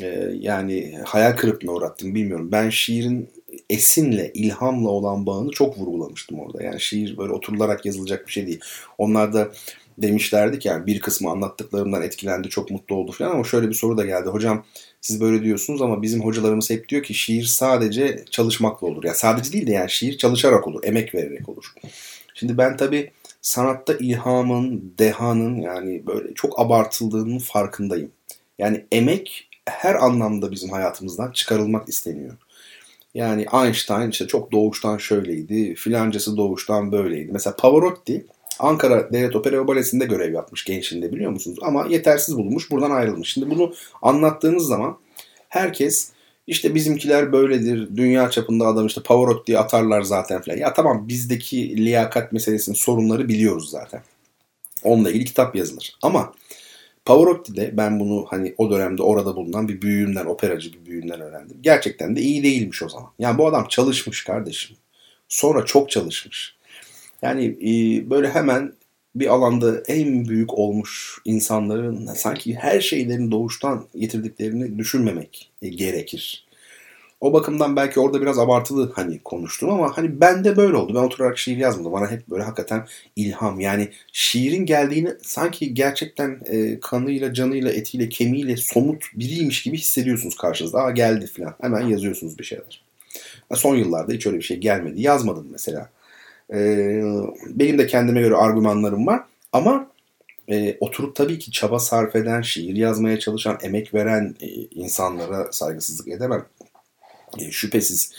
[0.00, 0.06] e,
[0.40, 2.48] yani hayal kırıklığına uğrattım bilmiyorum.
[2.52, 3.28] Ben şiirin
[3.70, 6.62] esinle, ilhamla olan bağını çok vurgulamıştım orada.
[6.62, 8.60] Yani şiir böyle oturularak yazılacak bir şey değil.
[8.98, 9.52] Onlar da
[9.98, 13.98] demişlerdi ki yani bir kısmı anlattıklarımdan etkilendi, çok mutlu oldu falan ama şöyle bir soru
[13.98, 14.28] da geldi.
[14.28, 14.64] Hocam
[15.04, 19.04] siz böyle diyorsunuz ama bizim hocalarımız hep diyor ki şiir sadece çalışmakla olur.
[19.04, 21.72] Ya yani sadece değil de yani şiir çalışarak olur, emek vererek olur.
[22.34, 23.10] Şimdi ben tabii
[23.42, 28.10] sanatta ilhamın, dehanın yani böyle çok abartıldığının farkındayım.
[28.58, 32.36] Yani emek her anlamda bizim hayatımızdan çıkarılmak isteniyor.
[33.14, 37.32] Yani Einstein işte çok doğuştan şöyleydi, filancası doğuştan böyleydi.
[37.32, 38.26] Mesela Pavarotti
[38.58, 41.58] Ankara Devlet Opera ve Balesi'nde görev yapmış gençliğinde biliyor musunuz?
[41.62, 43.32] Ama yetersiz bulunmuş buradan ayrılmış.
[43.32, 44.98] Şimdi bunu anlattığınız zaman
[45.48, 46.14] herkes
[46.46, 47.96] İşte bizimkiler böyledir.
[47.96, 50.56] Dünya çapında adam işte Pavarotti diye atarlar zaten falan.
[50.56, 54.02] Ya tamam bizdeki liyakat meselesinin sorunları biliyoruz zaten.
[54.82, 55.96] Onunla ilgili kitap yazılır.
[56.02, 56.32] Ama
[57.04, 61.56] Pavarotti'de ben bunu hani o dönemde orada bulunan bir büyüğümden, operacı bir büyüğümden öğrendim.
[61.60, 63.10] Gerçekten de iyi değilmiş o zaman.
[63.18, 64.76] Yani bu adam çalışmış kardeşim.
[65.28, 66.53] Sonra çok çalışmış.
[67.24, 68.72] Yani e, böyle hemen
[69.14, 76.46] bir alanda en büyük olmuş insanların sanki her şeylerin doğuştan getirdiklerini düşünmemek e, gerekir.
[77.20, 80.94] O bakımdan belki orada biraz abartılı hani konuştum ama hani ben de böyle oldu.
[80.94, 81.92] Ben oturarak şiir yazmadım.
[81.92, 82.86] Bana hep böyle hakikaten
[83.16, 83.60] ilham.
[83.60, 90.78] Yani şiirin geldiğini sanki gerçekten e, kanıyla, canıyla, etiyle, kemiğiyle somut biriymiş gibi hissediyorsunuz karşınızda.
[90.78, 91.54] Aa geldi falan.
[91.60, 92.84] Hemen yazıyorsunuz bir şeyler.
[93.54, 95.02] Son yıllarda hiç öyle bir şey gelmedi.
[95.02, 95.90] Yazmadım mesela.
[96.52, 97.02] Ee,
[97.46, 99.22] benim de kendime göre argümanlarım var.
[99.52, 99.90] Ama
[100.48, 106.08] e, oturup tabii ki çaba sarf eden, şiir yazmaya çalışan, emek veren e, insanlara saygısızlık
[106.08, 106.46] edemem.
[107.38, 108.12] E, şüphesiz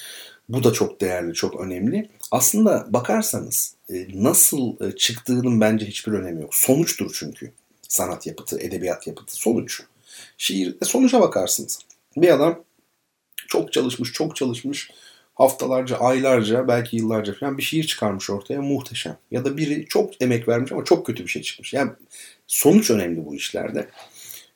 [0.49, 2.09] bu da çok değerli, çok önemli.
[2.31, 6.55] Aslında bakarsanız e, nasıl e, çıktığının bence hiçbir önemi yok.
[6.55, 7.51] Sonuçtur çünkü.
[7.89, 9.81] Sanat yapıtı, edebiyat yapıtı sonuç.
[10.37, 11.79] Şiirde sonuca bakarsınız.
[12.17, 12.63] Bir adam
[13.47, 14.91] çok çalışmış, çok çalışmış
[15.35, 19.17] haftalarca, aylarca, belki yıllarca falan bir şiir çıkarmış ortaya muhteşem.
[19.31, 21.73] Ya da biri çok emek vermiş ama çok kötü bir şey çıkmış.
[21.73, 21.91] Yani
[22.47, 23.87] sonuç önemli bu işlerde.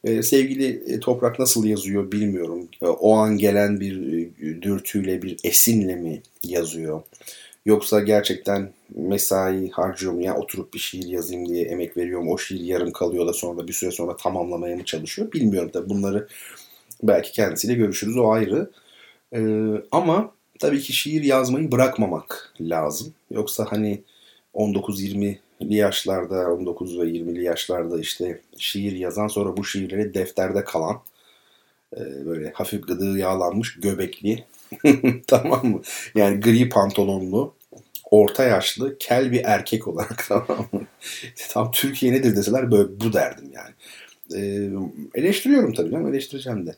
[0.04, 2.68] Ee, sevgili e, Toprak nasıl yazıyor bilmiyorum.
[2.82, 7.02] Ee, o an gelen bir e, dürtüyle, bir esinle mi yazıyor?
[7.66, 10.22] Yoksa gerçekten mesai harcıyor mu?
[10.22, 12.24] Yani oturup bir şiir yazayım diye emek veriyor?
[12.28, 15.32] O şiir yarım kalıyor da sonra bir süre sonra tamamlamaya mı çalışıyor?
[15.32, 16.28] Bilmiyorum tabii bunları
[17.04, 18.72] belki kendisiyle görüşürüz o ayrı.
[19.36, 19.40] Ee,
[19.92, 23.14] ama tabii ki şiir yazmayı bırakmamak lazım.
[23.32, 24.04] Yoksa hani
[24.56, 31.02] 19-20'li yaşlarda, 19 ve 20'li yaşlarda işte şiir yazan sonra bu şiirleri defterde kalan
[31.98, 34.46] e, böyle hafif gıdığı yağlanmış göbekli
[35.28, 35.82] tamam mı?
[36.16, 37.54] Yani gri pantolonlu
[38.12, 40.82] orta yaşlı kel bir erkek olarak tamam mı?
[41.50, 43.74] Tam Türkiye nedir deseler böyle bu derdim yani.
[44.36, 44.70] Ee,
[45.16, 46.76] eleştiriyorum tabii canım eleştireceğim de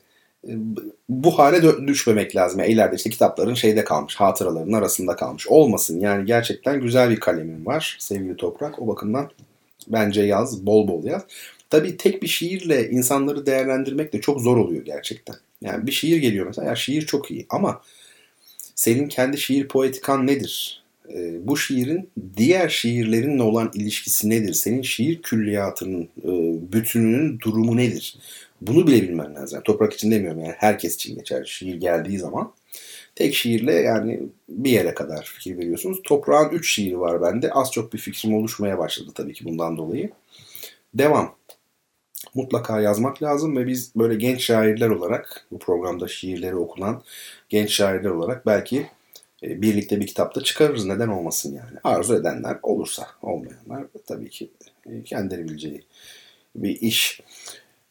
[1.09, 2.59] bu hale düşmemek lazım.
[2.59, 5.47] Yani ileride işte kitapların şeyde kalmış, hatıraların arasında kalmış.
[5.47, 8.81] Olmasın yani gerçekten güzel bir kalemin var sevgili Toprak.
[8.81, 9.29] O bakımdan
[9.87, 11.21] bence yaz, bol bol yaz.
[11.69, 15.35] Tabii tek bir şiirle insanları değerlendirmek de çok zor oluyor gerçekten.
[15.61, 17.81] Yani bir şiir geliyor mesela, ya şiir çok iyi ama
[18.75, 20.83] senin kendi şiir poetikan nedir?
[21.13, 24.53] E, bu şiirin diğer şiirlerinle olan ilişkisi nedir?
[24.53, 26.31] Senin şiir külliyatının e,
[26.73, 28.17] bütününün durumu nedir?
[28.61, 29.55] Bunu bile bilmen lazım.
[29.55, 32.53] Yani toprak için demiyorum yani herkes için geçer şiir geldiği zaman.
[33.15, 35.99] Tek şiirle yani bir yere kadar fikir veriyorsunuz.
[36.03, 37.51] Toprağın 3 şiiri var bende.
[37.51, 40.09] Az çok bir fikrim oluşmaya başladı tabii ki bundan dolayı.
[40.93, 41.35] Devam.
[42.35, 47.03] Mutlaka yazmak lazım ve biz böyle genç şairler olarak bu programda şiirleri okunan
[47.49, 48.87] genç şairler olarak belki
[49.43, 50.85] e, birlikte bir kitapta çıkarırız.
[50.85, 51.79] Neden olmasın yani.
[51.83, 54.49] Arzu edenler olursa olmayanlar tabii ki
[54.85, 55.83] e, kendileri bileceği
[56.55, 57.21] bir iş.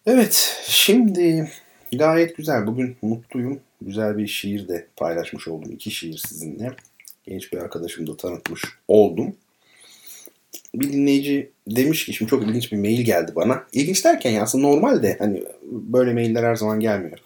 [0.07, 1.51] Evet, şimdi
[1.93, 2.67] gayet güzel.
[2.67, 3.61] Bugün mutluyum.
[3.83, 5.73] Güzel bir şiir de paylaşmış oldum.
[5.73, 6.73] İki şiir sizinle.
[7.27, 9.37] Genç bir arkadaşım da tanıtmış oldum.
[10.75, 13.65] Bir dinleyici demiş ki, şimdi çok ilginç bir mail geldi bana.
[13.73, 17.19] İlginç derken ya aslında normal de hani böyle mailler her zaman gelmiyor.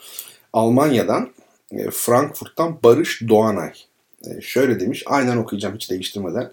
[0.52, 1.30] Almanya'dan,
[1.72, 3.72] e, Frankfurt'tan Barış Doğanay.
[4.26, 6.52] E, şöyle demiş, aynen okuyacağım hiç değiştirmeden.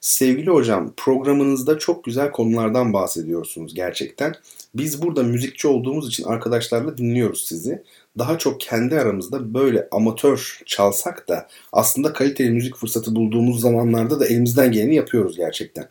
[0.00, 4.34] Sevgili hocam programınızda çok güzel konulardan bahsediyorsunuz gerçekten.
[4.74, 7.82] Biz burada müzikçi olduğumuz için arkadaşlarla dinliyoruz sizi.
[8.18, 14.26] Daha çok kendi aramızda böyle amatör çalsak da aslında kaliteli müzik fırsatı bulduğumuz zamanlarda da
[14.26, 15.88] elimizden geleni yapıyoruz gerçekten.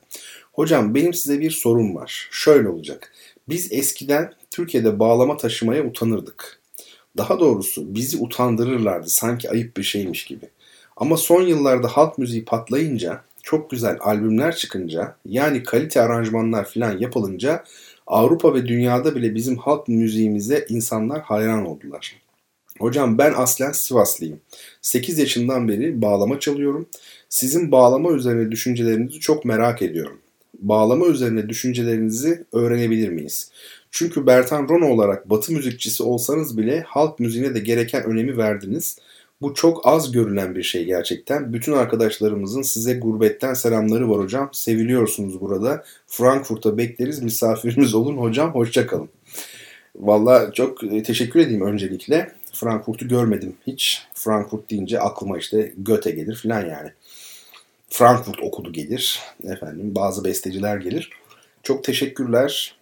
[0.53, 2.29] Hocam benim size bir sorum var.
[2.31, 3.11] Şöyle olacak.
[3.49, 6.59] Biz eskiden Türkiye'de bağlama taşımaya utanırdık.
[7.17, 10.45] Daha doğrusu bizi utandırırlardı sanki ayıp bir şeymiş gibi.
[10.97, 17.63] Ama son yıllarda halk müziği patlayınca, çok güzel albümler çıkınca, yani kalite aranjmanlar falan yapılınca
[18.09, 22.15] Avrupa ve dünyada bile bizim halk müziğimize insanlar hayran oldular.
[22.79, 24.39] Hocam ben aslen Sivaslıyım.
[24.81, 26.87] 8 yaşından beri bağlama çalıyorum.
[27.29, 30.19] Sizin bağlama üzerine düşüncelerinizi çok merak ediyorum.
[30.59, 33.51] Bağlama üzerine düşüncelerinizi öğrenebilir miyiz?
[33.91, 38.97] Çünkü Bertan Rono olarak batı müzikçisi olsanız bile halk müziğine de gereken önemi verdiniz.
[39.41, 41.53] Bu çok az görülen bir şey gerçekten.
[41.53, 44.49] Bütün arkadaşlarımızın size gurbetten selamları var hocam.
[44.53, 45.83] Seviliyorsunuz burada.
[46.07, 47.23] Frankfurt'a bekleriz.
[47.23, 48.53] Misafirimiz olun hocam.
[48.53, 49.09] Hoşçakalın.
[49.95, 52.31] Valla çok e, teşekkür edeyim öncelikle.
[52.53, 54.07] Frankfurt'u görmedim hiç.
[54.13, 56.91] Frankfurt deyince aklıma işte Göte gelir falan yani.
[57.89, 59.19] Frankfurt okudu gelir.
[59.43, 61.09] Efendim bazı besteciler gelir.
[61.63, 62.75] Çok teşekkürler.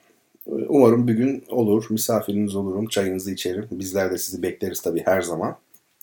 [0.46, 1.86] Umarım bir gün olur.
[1.90, 2.88] Misafiriniz olurum.
[2.88, 3.68] Çayınızı içerim.
[3.72, 5.58] Bizler de sizi bekleriz tabii her zaman.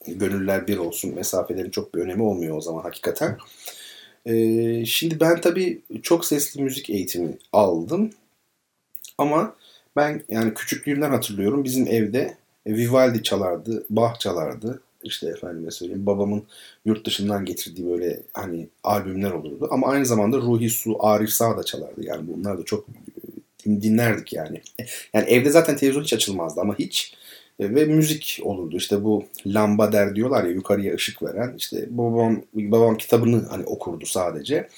[0.07, 1.15] Gönüller bir olsun.
[1.15, 3.39] Mesafelerin çok bir önemi olmuyor o zaman hakikaten.
[4.27, 8.11] Ee, şimdi ben tabii çok sesli müzik eğitimi aldım.
[9.19, 9.57] Ama
[9.97, 12.37] ben yani küçüklüğümden hatırlıyorum bizim evde
[12.67, 14.83] Vivaldi çalardı, Bach çalardı.
[15.03, 16.45] İşte efendime söyleyeyim babamın
[16.85, 19.69] yurt dışından getirdiği böyle hani albümler olurdu.
[19.71, 22.05] Ama aynı zamanda Ruhi Su, Arif Sağ da çalardı.
[22.05, 22.87] Yani bunlar da çok
[23.67, 24.63] dinlerdik yani.
[25.15, 27.15] Yani evde zaten televizyon hiç açılmazdı ama hiç
[27.61, 28.77] ve müzik olurdu.
[28.77, 31.55] İşte bu lamba der diyorlar ya yukarıya ışık veren.
[31.59, 34.69] İşte babam babam kitabını hani okurdu sadece.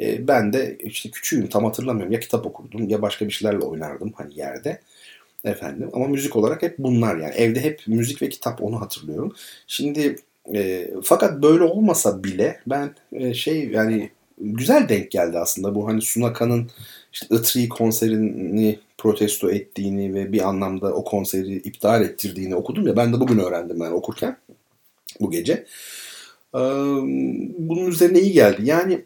[0.00, 2.12] E, ben de işte küçüğüm tam hatırlamıyorum.
[2.12, 4.80] Ya kitap okurdum ya başka bir şeylerle oynardım hani yerde.
[5.44, 7.34] Efendim ama müzik olarak hep bunlar yani.
[7.34, 9.34] Evde hep müzik ve kitap onu hatırlıyorum.
[9.66, 10.16] Şimdi
[10.54, 16.02] e, fakat böyle olmasa bile ben e, şey yani güzel denk geldi aslında bu hani
[16.02, 16.70] Sunaka'nın
[17.12, 23.12] işte Itri konserini protesto ettiğini ve bir anlamda o konseri iptal ettirdiğini okudum ya ben
[23.12, 24.36] de bugün öğrendim ben okurken
[25.20, 25.66] bu gece.
[27.58, 28.62] Bunun üzerine iyi geldi.
[28.64, 29.04] Yani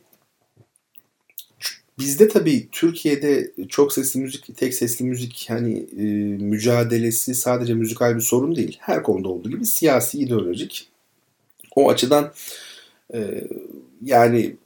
[1.98, 6.02] bizde tabii Türkiye'de çok sesli müzik, tek sesli müzik hani e,
[6.44, 8.76] mücadelesi sadece müzikal bir sorun değil.
[8.80, 10.88] Her konuda olduğu gibi siyasi, ideolojik.
[11.76, 12.32] O açıdan
[13.14, 13.44] e,
[14.04, 14.56] yani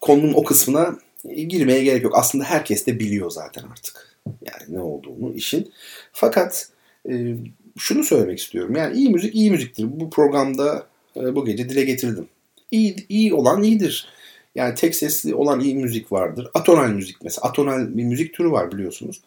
[0.00, 2.12] konunun o kısmına girmeye gerek yok.
[2.16, 4.18] Aslında herkes de biliyor zaten artık.
[4.26, 5.72] Yani ne olduğunu işin.
[6.12, 6.68] Fakat
[7.10, 7.36] e,
[7.78, 8.76] şunu söylemek istiyorum.
[8.76, 10.00] Yani iyi müzik iyi müziktir.
[10.00, 10.86] Bu programda
[11.16, 12.28] e, bu gece dile getirdim.
[12.70, 14.08] İyi, iyi olan iyidir.
[14.54, 16.48] Yani tek sesli olan iyi müzik vardır.
[16.54, 17.48] Atonal müzik mesela.
[17.48, 19.20] Atonal bir müzik türü var biliyorsunuz.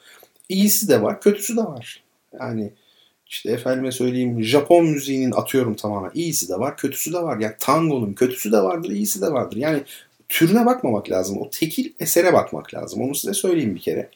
[0.50, 2.04] İyisi de var, kötüsü de var.
[2.40, 2.72] Yani
[3.28, 7.40] işte efendime söyleyeyim Japon müziğinin atıyorum tamamen iyisi de var, kötüsü de var.
[7.40, 9.58] Yani tangonun kötüsü de vardır, iyisi de vardır.
[9.58, 9.84] Yani
[10.32, 11.38] türüne bakmamak lazım.
[11.42, 13.02] O tekil esere bakmak lazım.
[13.02, 14.10] Onu size söyleyeyim bir kere.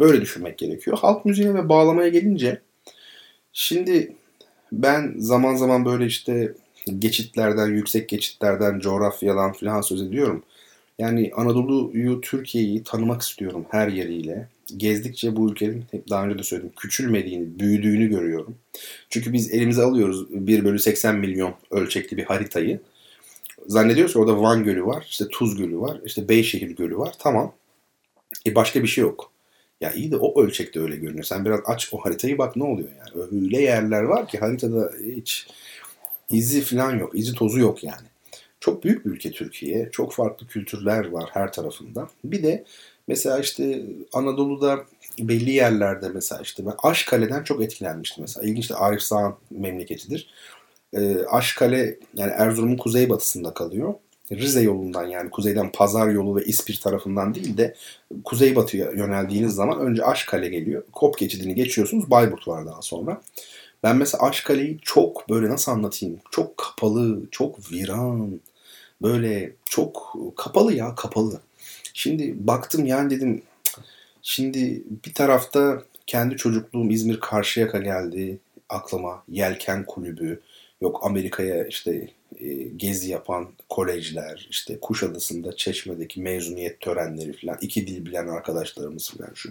[0.00, 0.98] Böyle düşünmek gerekiyor.
[0.98, 2.60] Halk müziğine ve bağlamaya gelince
[3.52, 4.12] şimdi
[4.72, 6.52] ben zaman zaman böyle işte
[6.98, 10.42] geçitlerden, yüksek geçitlerden, coğrafyadan falan söz ediyorum.
[10.98, 14.48] Yani Anadolu'yu, Türkiye'yi tanımak istiyorum her yeriyle.
[14.76, 18.54] Gezdikçe bu ülkenin, hep daha önce de söyledim, küçülmediğini, büyüdüğünü görüyorum.
[19.10, 22.80] Çünkü biz elimize alıyoruz 1 bölü 80 milyon ölçekli bir haritayı.
[23.66, 27.14] Zannediyoruz ki orada Van Gölü var, işte Tuz Gölü var, işte Beyşehir Gölü var.
[27.18, 27.54] Tamam.
[28.46, 29.30] E başka bir şey yok.
[29.80, 31.24] Ya iyi de o ölçekte öyle görünüyor.
[31.24, 33.26] Sen biraz aç o haritayı bak ne oluyor yani.
[33.32, 35.46] Öyle yerler var ki haritada hiç
[36.30, 37.10] izi falan yok.
[37.14, 38.06] izi tozu yok yani.
[38.60, 39.88] Çok büyük bir ülke Türkiye.
[39.92, 42.08] Çok farklı kültürler var her tarafında.
[42.24, 42.64] Bir de
[43.08, 43.82] mesela işte
[44.12, 44.84] Anadolu'da
[45.18, 48.46] belli yerlerde mesela işte ben Aşkale'den çok etkilenmiştim mesela.
[48.46, 50.30] İlginç de Arif Sağ'ın memleketidir.
[50.96, 53.94] Ee, Aşkale yani Erzurum'un kuzeybatısında kalıyor.
[54.32, 57.74] Rize yolundan yani kuzeyden Pazar yolu ve İspir tarafından değil de
[58.24, 60.82] kuzeybatıya yöneldiğiniz zaman önce Aşkale geliyor.
[60.92, 62.10] Kop geçidini geçiyorsunuz.
[62.10, 63.22] Bayburt var daha sonra.
[63.82, 66.18] Ben mesela Aşkale'yi çok böyle nasıl anlatayım?
[66.30, 68.40] Çok kapalı, çok viran.
[69.02, 71.40] Böyle çok kapalı ya kapalı.
[71.94, 73.42] Şimdi baktım yani dedim
[74.22, 78.38] şimdi bir tarafta kendi çocukluğum İzmir Karşıyaka geldi
[78.68, 79.22] aklıma.
[79.28, 80.40] Yelken Kulübü,
[80.84, 82.08] yok Amerika'ya işte
[82.40, 89.30] e, gezi yapan kolejler, işte Kuşadası'nda Çeşme'deki mezuniyet törenleri falan, iki dil bilen arkadaşlarımız falan
[89.34, 89.50] şu.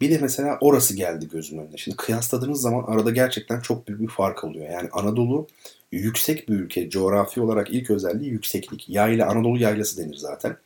[0.00, 1.76] Bir de mesela orası geldi gözümün önüne.
[1.76, 4.70] Şimdi kıyasladığınız zaman arada gerçekten çok büyük bir fark oluyor.
[4.70, 5.46] Yani Anadolu
[5.92, 6.90] yüksek bir ülke.
[6.90, 8.88] Coğrafi olarak ilk özelliği yükseklik.
[8.88, 10.56] Yayla, Anadolu yaylası denir zaten.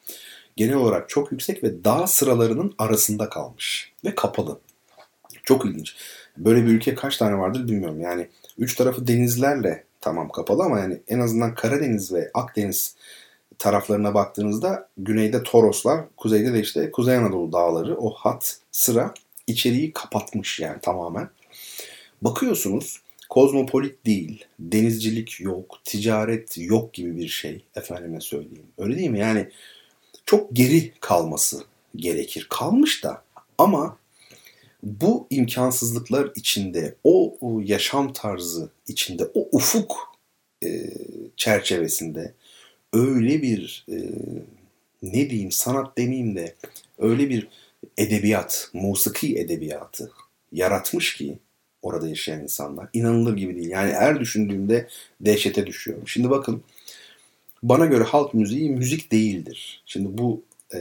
[0.57, 3.93] Genel olarak çok yüksek ve dağ sıralarının arasında kalmış.
[4.05, 4.59] Ve kapalı.
[5.45, 5.97] Çok ilginç.
[6.37, 8.01] Böyle bir ülke kaç tane vardır bilmiyorum.
[8.01, 12.97] Yani üç tarafı denizlerle tamam kapalı ama yani en azından Karadeniz ve Akdeniz
[13.59, 19.15] taraflarına baktığınızda güneyde Toroslar, kuzeyde de işte Kuzey Anadolu dağları o hat sıra
[19.47, 21.29] içeriği kapatmış yani tamamen.
[22.23, 28.67] Bakıyorsunuz kozmopolit değil, denizcilik yok, ticaret yok gibi bir şey efendime söyleyeyim.
[28.79, 29.19] Öyle değil mi?
[29.19, 29.49] Yani
[30.27, 31.65] çok geri kalması
[31.97, 32.47] gerekir.
[32.51, 33.23] Kalmış da
[33.59, 33.99] ama
[34.87, 40.17] bu imkansızlıklar içinde, o, yaşam tarzı içinde, o ufuk
[40.65, 40.91] e,
[41.37, 42.35] çerçevesinde
[42.93, 43.97] öyle bir e,
[45.03, 46.55] ne diyeyim sanat demeyeyim de
[46.99, 47.49] öyle bir
[47.99, 50.11] edebiyat, musiki edebiyatı
[50.53, 51.39] yaratmış ki
[51.83, 52.89] orada yaşayan insanlar.
[52.93, 53.69] inanılır gibi değil.
[53.69, 54.89] Yani her düşündüğümde
[55.21, 56.09] dehşete düşüyorum.
[56.09, 56.63] Şimdi bakın
[57.63, 59.83] bana göre halk müziği müzik değildir.
[59.87, 60.43] Şimdi bu
[60.75, 60.79] e,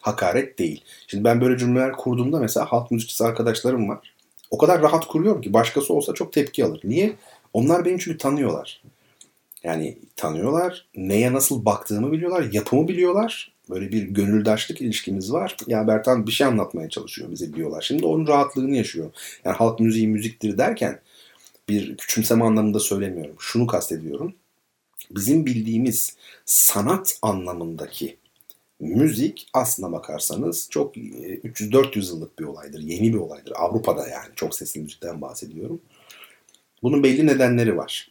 [0.00, 0.84] hakaret değil.
[1.06, 4.14] Şimdi ben böyle cümleler kurduğumda mesela halk müzikçisi arkadaşlarım var.
[4.50, 6.80] O kadar rahat kuruyorum ki başkası olsa çok tepki alır.
[6.84, 7.12] Niye?
[7.52, 8.82] Onlar beni çünkü tanıyorlar.
[9.64, 10.86] Yani tanıyorlar.
[10.96, 12.48] Neye nasıl baktığımı biliyorlar.
[12.52, 13.52] Yapımı biliyorlar.
[13.70, 15.56] Böyle bir gönüldaşlık ilişkimiz var.
[15.66, 17.82] Ya Bertan bir şey anlatmaya çalışıyor bize diyorlar.
[17.82, 19.10] Şimdi onun rahatlığını yaşıyor.
[19.44, 21.00] Yani halk müziği müziktir derken
[21.68, 23.36] bir küçümseme anlamında söylemiyorum.
[23.38, 24.34] Şunu kastediyorum.
[25.10, 28.16] Bizim bildiğimiz sanat anlamındaki
[28.80, 32.80] müzik aslına bakarsanız çok 300-400 e, yıllık bir olaydır.
[32.80, 33.52] Yeni bir olaydır.
[33.56, 35.80] Avrupa'da yani çok sesli müzikten bahsediyorum.
[36.82, 38.10] Bunun belli nedenleri var.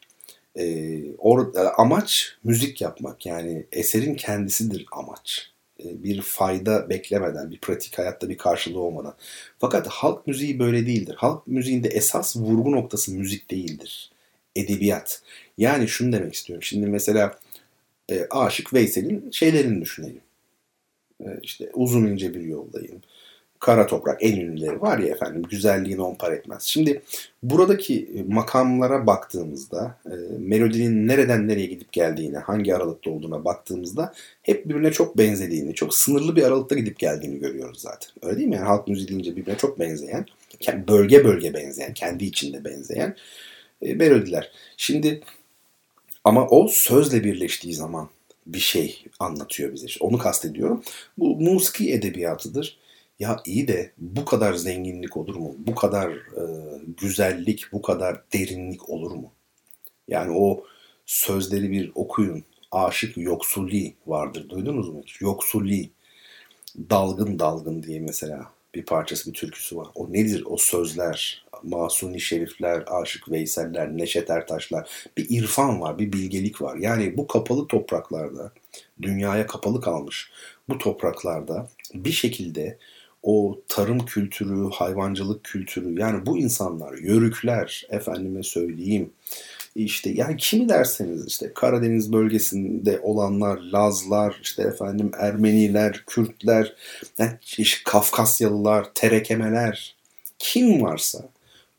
[0.56, 5.52] Ee, or, e, amaç müzik yapmak yani eserin kendisidir amaç.
[5.84, 9.16] Ee, bir fayda beklemeden, bir pratik hayatta bir karşılığı olmadan.
[9.60, 11.16] Fakat halk müziği böyle değildir.
[11.18, 14.12] Halk müziğinde esas vurgu noktası müzik değildir.
[14.56, 15.22] Edebiyat.
[15.58, 16.64] Yani şunu demek istiyorum.
[16.64, 17.40] Şimdi mesela
[18.10, 20.22] e, Aşık Veysel'in şeylerini düşünelim.
[21.22, 23.02] E, işte uzun ince bir yoldayım.
[23.60, 26.64] Kara Toprak en ünlüleri var ya efendim güzelliğini on par etmez.
[26.64, 27.02] Şimdi
[27.44, 34.66] buradaki e, makamlara baktığımızda e, melodinin nereden nereye gidip geldiğine hangi aralıkta olduğuna baktığımızda hep
[34.70, 38.10] birbirine çok benzediğini çok sınırlı bir aralıkta gidip geldiğini görüyoruz zaten.
[38.22, 38.56] Öyle değil mi?
[38.56, 40.26] Yani halk müziği deyince birbirine çok benzeyen
[40.88, 43.16] bölge bölge benzeyen kendi içinde benzeyen
[43.82, 44.52] e, melodiler.
[44.78, 45.22] Şimdi
[46.24, 48.10] ama o sözle birleştiği zaman
[48.48, 49.86] bir şey anlatıyor bize.
[49.86, 50.84] İşte onu kastediyorum.
[51.18, 52.78] Bu musiki edebiyatıdır.
[53.20, 55.56] Ya iyi de bu kadar zenginlik olur mu?
[55.58, 56.44] Bu kadar e,
[57.02, 59.32] güzellik, bu kadar derinlik olur mu?
[60.08, 60.64] Yani o
[61.06, 62.44] sözleri bir okuyun.
[62.72, 64.50] Aşık Yoksulli vardır.
[64.50, 65.22] Duydunuz mu hiç?
[65.22, 65.90] Yoksulli.
[66.90, 69.88] Dalgın dalgın diye mesela bir parçası, bir türküsü var.
[69.96, 70.44] O nedir?
[70.46, 74.90] O sözler, Masuni Şerifler, Aşık Veyseller, Neşet Ertaşlar.
[75.18, 76.78] Bir irfan var, bir bilgelik var.
[76.78, 78.52] Yani bu kapalı topraklarda,
[79.02, 80.32] dünyaya kapalı kalmış
[80.70, 82.78] bu topraklarda bir şekilde
[83.24, 89.10] o tarım kültürü, hayvancılık kültürü yani bu insanlar, yörükler, efendime söyleyeyim,
[89.76, 96.74] işte yani kimi derseniz işte Karadeniz bölgesinde olanlar, Lazlar, işte efendim Ermeniler, Kürtler,
[97.18, 99.96] yani işte Kafkasyalılar, terekemeler
[100.40, 101.30] kim varsa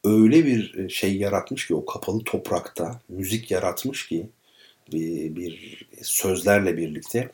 [0.04, 4.26] öyle bir şey yaratmış ki o kapalı toprakta müzik yaratmış ki
[4.92, 7.30] bir, bir sözlerle birlikte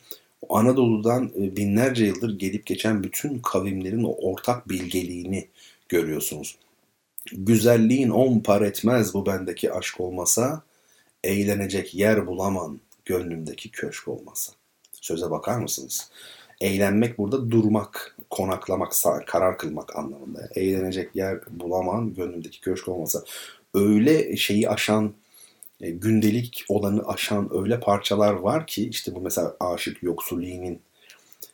[0.49, 5.47] Anadolu'dan e, binlerce yıldır gelip geçen bütün kavimlerin o ortak bilgeliğini
[5.89, 6.55] görüyorsunuz.
[7.31, 10.63] Güzelliğin on par etmez bu bendeki aşk olmasa,
[11.23, 14.53] eğlenecek yer bulamam gönlümdeki köşk olmasa.
[14.91, 16.11] Söze bakar mısınız?
[16.61, 18.93] Eğlenmek burada durmak, konaklamak,
[19.27, 20.49] karar kılmak anlamında.
[20.55, 23.23] Eğlenecek yer bulamam gönlümdeki köşk olmasa.
[23.73, 25.13] Öyle şeyi aşan
[25.81, 30.81] e, gündelik olanı aşan öyle parçalar var ki işte bu mesela Aşık Yoksuli'nin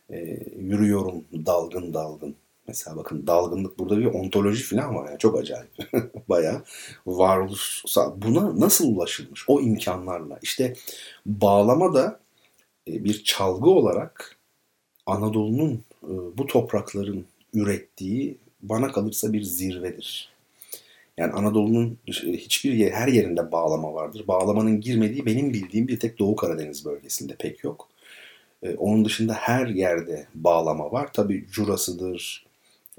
[0.10, 0.18] e,
[0.60, 2.36] yürüyorum dalgın dalgın.
[2.70, 5.10] Mesela bakın dalgınlık burada bir ontoloji falan var.
[5.10, 5.72] Yani çok acayip.
[6.30, 6.64] Baya
[7.06, 7.84] varoluş.
[8.16, 9.46] Buna nasıl ulaşılmış?
[9.48, 10.40] O imkanlarla.
[10.42, 10.74] İşte
[11.26, 12.20] bağlama da
[12.88, 14.38] e, bir çalgı olarak
[15.06, 15.74] Anadolu'nun
[16.04, 20.30] e, bu toprakların ürettiği bana kalırsa bir zirvedir.
[21.18, 24.24] Yani Anadolu'nun hiçbir yer, her yerinde bağlama vardır.
[24.28, 27.90] Bağlamanın girmediği benim bildiğim bir tek Doğu Karadeniz bölgesinde pek yok.
[28.78, 31.14] Onun dışında her yerde bağlama var.
[31.14, 32.49] Tabi curasıdır,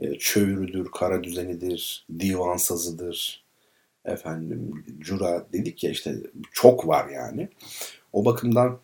[0.01, 3.44] e, çöğürüdür, kara düzenidir, divan sazıdır.
[4.05, 6.16] Efendim cura dedik ya işte
[6.52, 7.48] çok var yani.
[8.12, 8.78] O bakımdan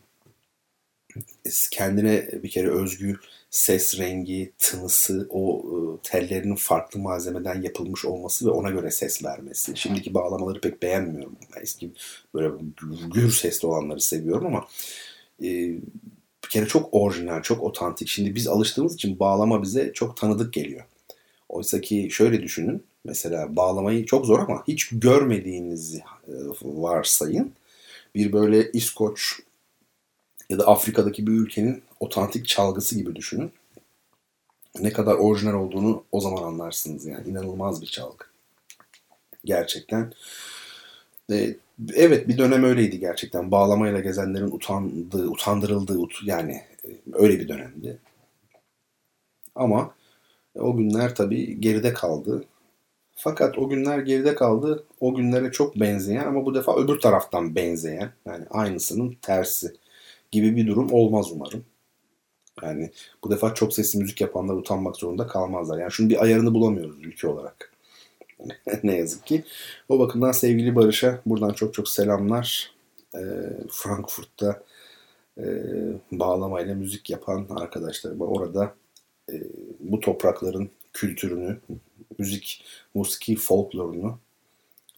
[1.71, 3.17] kendine bir kere özgü
[3.51, 9.77] ses rengi, tınısı, o e, tellerinin farklı malzemeden yapılmış olması ve ona göre ses vermesi.
[9.77, 11.37] Şimdiki bağlamaları pek beğenmiyorum.
[11.61, 11.91] Eski
[12.35, 12.55] böyle
[13.15, 14.67] gür sesli olanları seviyorum ama
[15.43, 15.49] e,
[16.45, 18.09] bir kere çok orijinal, çok otantik.
[18.09, 20.85] Şimdi biz alıştığımız için bağlama bize çok tanıdık geliyor.
[21.49, 22.85] Oysa ki şöyle düşünün.
[23.05, 25.99] Mesela bağlamayı çok zor ama hiç görmediğinizi
[26.29, 26.33] e,
[26.63, 27.53] varsayın.
[28.15, 29.41] Bir böyle İskoç
[30.51, 33.53] ya da Afrika'daki bir ülkenin otantik çalgısı gibi düşünün.
[34.81, 37.29] Ne kadar orijinal olduğunu o zaman anlarsınız yani.
[37.29, 38.25] inanılmaz bir çalgı.
[39.45, 40.13] Gerçekten.
[41.33, 41.57] Ee,
[41.95, 43.51] evet bir dönem öyleydi gerçekten.
[43.51, 46.53] Bağlamayla gezenlerin utandığı, utandırıldığı yani
[46.85, 47.99] e, öyle bir dönemdi.
[49.55, 49.95] Ama
[50.59, 52.45] o günler tabii geride kaldı.
[53.17, 54.85] Fakat o günler geride kaldı.
[55.01, 59.73] O günlere çok benzeyen ama bu defa öbür taraftan benzeyen yani aynısının tersi
[60.33, 61.65] gibi bir durum olmaz umarım.
[62.63, 62.91] Yani
[63.25, 65.79] bu defa çok sesli müzik yapanlar utanmak zorunda kalmazlar.
[65.79, 67.73] Yani şunun bir ayarını bulamıyoruz ülke olarak.
[68.83, 69.45] ne yazık ki.
[69.89, 72.73] O bakımdan sevgili Barış'a buradan çok çok selamlar.
[73.15, 73.21] E,
[73.71, 74.63] Frankfurt'ta
[75.39, 75.45] e,
[76.13, 78.75] bağlamayla müzik yapan arkadaşlarıma orada
[79.33, 79.35] e,
[79.81, 81.59] bu toprakların kültürünü,
[82.19, 84.19] müzik, musiki folklorunu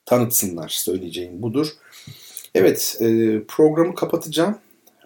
[0.07, 0.69] tanıtsınlar.
[0.69, 1.69] Söyleyeceğim budur.
[2.55, 3.07] Evet, e,
[3.49, 4.59] programı kapatacağım.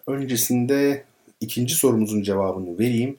[0.06, 1.04] Öncesinde
[1.40, 3.16] ikinci sorumuzun cevabını vereyim.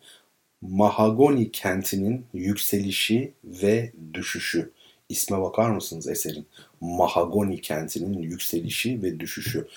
[0.61, 4.71] Mahagoni kentinin yükselişi ve düşüşü
[5.09, 6.45] İsme bakar mısınız eserin?
[6.81, 9.67] Mahagoni kentinin yükselişi ve düşüşü.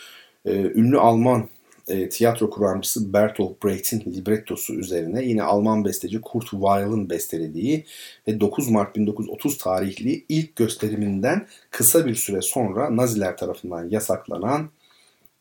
[0.47, 1.48] Ee, ünlü Alman
[1.89, 7.85] e, tiyatro kuramcısı Bertolt Brecht'in librettosu üzerine yine Alman besteci Kurt Weill'ın bestelediği
[8.29, 14.71] ve 9 Mart 1930 tarihli ilk gösteriminden kısa bir süre sonra Naziler tarafından yasaklanan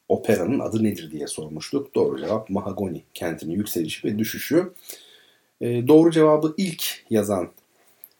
[0.10, 1.96] operanın adı nedir diye sormuştuk.
[1.96, 4.74] Doğru cevap Mahagoni kentinin yükselişi ve düşüşü.
[5.62, 7.50] E, doğru cevabı ilk yazan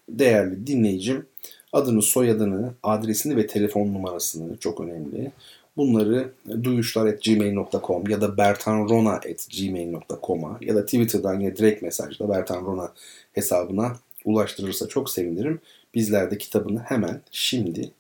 [0.10, 1.26] değerli dinleyicim
[1.74, 5.32] adını, soyadını, adresini ve telefon numarasını çok önemli.
[5.78, 6.32] Bunları
[6.64, 12.94] duyuşlar.gmail.com ya da bertanrona.gmail.com'a ya da Twitter'dan ya direkt mesajla bertanrona
[13.34, 13.96] hesabına
[14.26, 15.60] ulaştırırsa çok sevinirim.
[15.96, 17.92] Bizler de kitabını hemen şimdi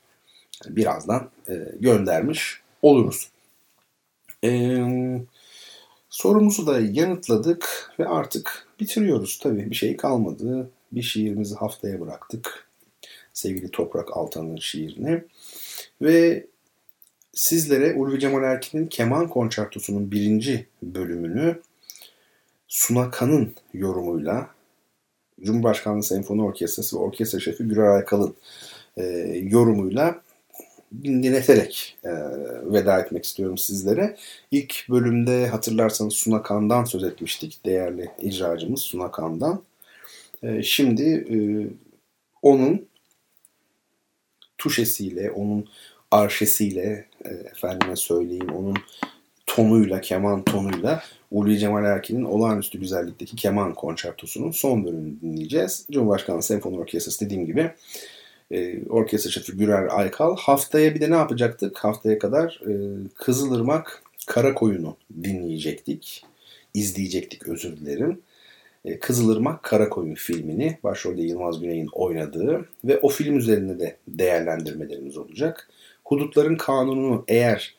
[0.67, 3.29] birazdan e, göndermiş oluruz.
[4.43, 5.21] Ee,
[6.09, 9.39] sorumuzu da yanıtladık ve artık bitiriyoruz.
[9.43, 10.69] Tabii bir şey kalmadı.
[10.91, 12.67] Bir şiirimizi haftaya bıraktık.
[13.33, 15.23] Sevgili Toprak Altan'ın şiirini.
[16.01, 16.45] Ve
[17.35, 21.61] sizlere Ulvi Cemal Erkin'in Keman Konçertosu'nun birinci bölümünü
[22.67, 24.49] Sunakan'ın yorumuyla
[25.41, 28.35] Cumhurbaşkanlığı Senfoni Orkestrası ve Orkestra Şefi Gürer Aykal'ın
[28.97, 29.03] e,
[29.43, 30.21] yorumuyla
[31.03, 32.09] dinleterek e,
[32.73, 34.17] veda etmek istiyorum sizlere.
[34.51, 37.65] İlk bölümde hatırlarsanız Sunakan'dan söz etmiştik.
[37.65, 39.63] Değerli icracımız Sunakan'dan.
[40.43, 41.37] E, şimdi e,
[42.41, 42.87] onun
[44.57, 45.69] tuşesiyle, onun
[46.11, 48.75] arşesiyle, e, efendime söyleyeyim, onun
[49.45, 55.87] tonuyla, keman tonuyla Ulu Cemal Erkin'in olağanüstü güzellikteki keman konçertosunun son bölümünü dinleyeceğiz.
[55.91, 57.71] Cumhurbaşkanı Senfoni Orkestrası dediğim gibi
[58.51, 60.37] e, orkestra şefi Gürer Aykal.
[60.37, 61.77] Haftaya bir de ne yapacaktık?
[61.77, 62.73] Haftaya kadar e,
[63.15, 66.25] Kızılırmak Karakoyun'u dinleyecektik.
[66.73, 68.21] İzleyecektik özür dilerim.
[68.85, 75.69] E, Kızılırmak Karakoyun filmini başrolde Yılmaz Güney'in oynadığı ve o film üzerinde de değerlendirmelerimiz olacak.
[76.05, 77.75] Hudutların Kanunu eğer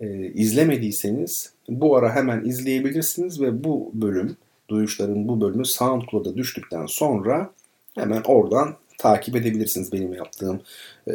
[0.00, 4.36] e, izlemediyseniz bu ara hemen izleyebilirsiniz ve bu bölüm,
[4.70, 7.50] Duyuşların bu bölümü SoundCloud'a düştükten sonra
[7.94, 10.60] hemen oradan takip edebilirsiniz benim yaptığım
[11.08, 11.12] e,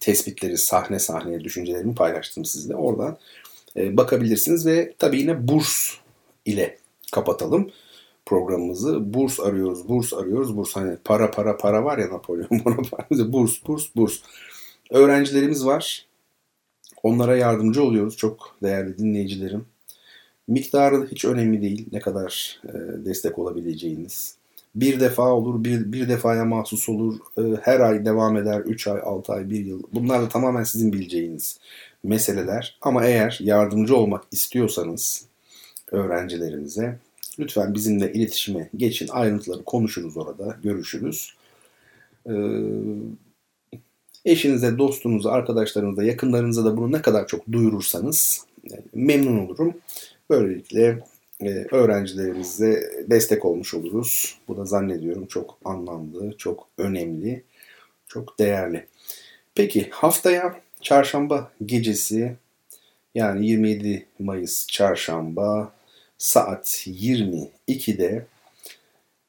[0.00, 2.74] tespitleri, sahne sahneye düşüncelerimi paylaştım sizle.
[2.74, 3.18] Oradan
[3.76, 5.94] e, bakabilirsiniz ve tabii yine burs
[6.44, 6.78] ile
[7.12, 7.70] kapatalım
[8.26, 9.14] programımızı.
[9.14, 10.76] Burs arıyoruz, burs arıyoruz, burs.
[10.76, 13.32] Hani para para para var ya Napolyon Bonaparte.
[13.32, 14.20] burs, burs, burs.
[14.90, 16.06] Öğrencilerimiz var.
[17.02, 19.64] Onlara yardımcı oluyoruz çok değerli dinleyicilerim.
[20.48, 21.88] Miktarı hiç önemli değil.
[21.92, 24.40] Ne kadar e, destek olabileceğiniz
[24.74, 29.00] bir defa olur, bir, bir defaya mahsus olur, e, her ay devam eder, 3 ay,
[29.04, 29.82] 6 ay, 1 yıl.
[29.92, 31.58] Bunlar da tamamen sizin bileceğiniz
[32.04, 32.78] meseleler.
[32.80, 35.26] Ama eğer yardımcı olmak istiyorsanız
[35.92, 36.98] öğrencilerimize
[37.38, 39.08] lütfen bizimle iletişime geçin.
[39.08, 41.34] Ayrıntıları konuşuruz orada, görüşürüz.
[42.26, 42.32] Ee,
[44.24, 48.46] eşinize, dostunuza, arkadaşlarınıza, yakınlarınıza da bunu ne kadar çok duyurursanız
[48.94, 49.74] memnun olurum.
[50.30, 50.98] Böylelikle
[51.40, 54.38] e, öğrencilerimize destek olmuş oluruz.
[54.48, 57.42] Bu da zannediyorum çok anlamlı, çok önemli,
[58.06, 58.86] çok değerli.
[59.54, 62.36] Peki haftaya çarşamba gecesi
[63.14, 65.72] yani 27 Mayıs çarşamba
[66.18, 68.26] saat 22'de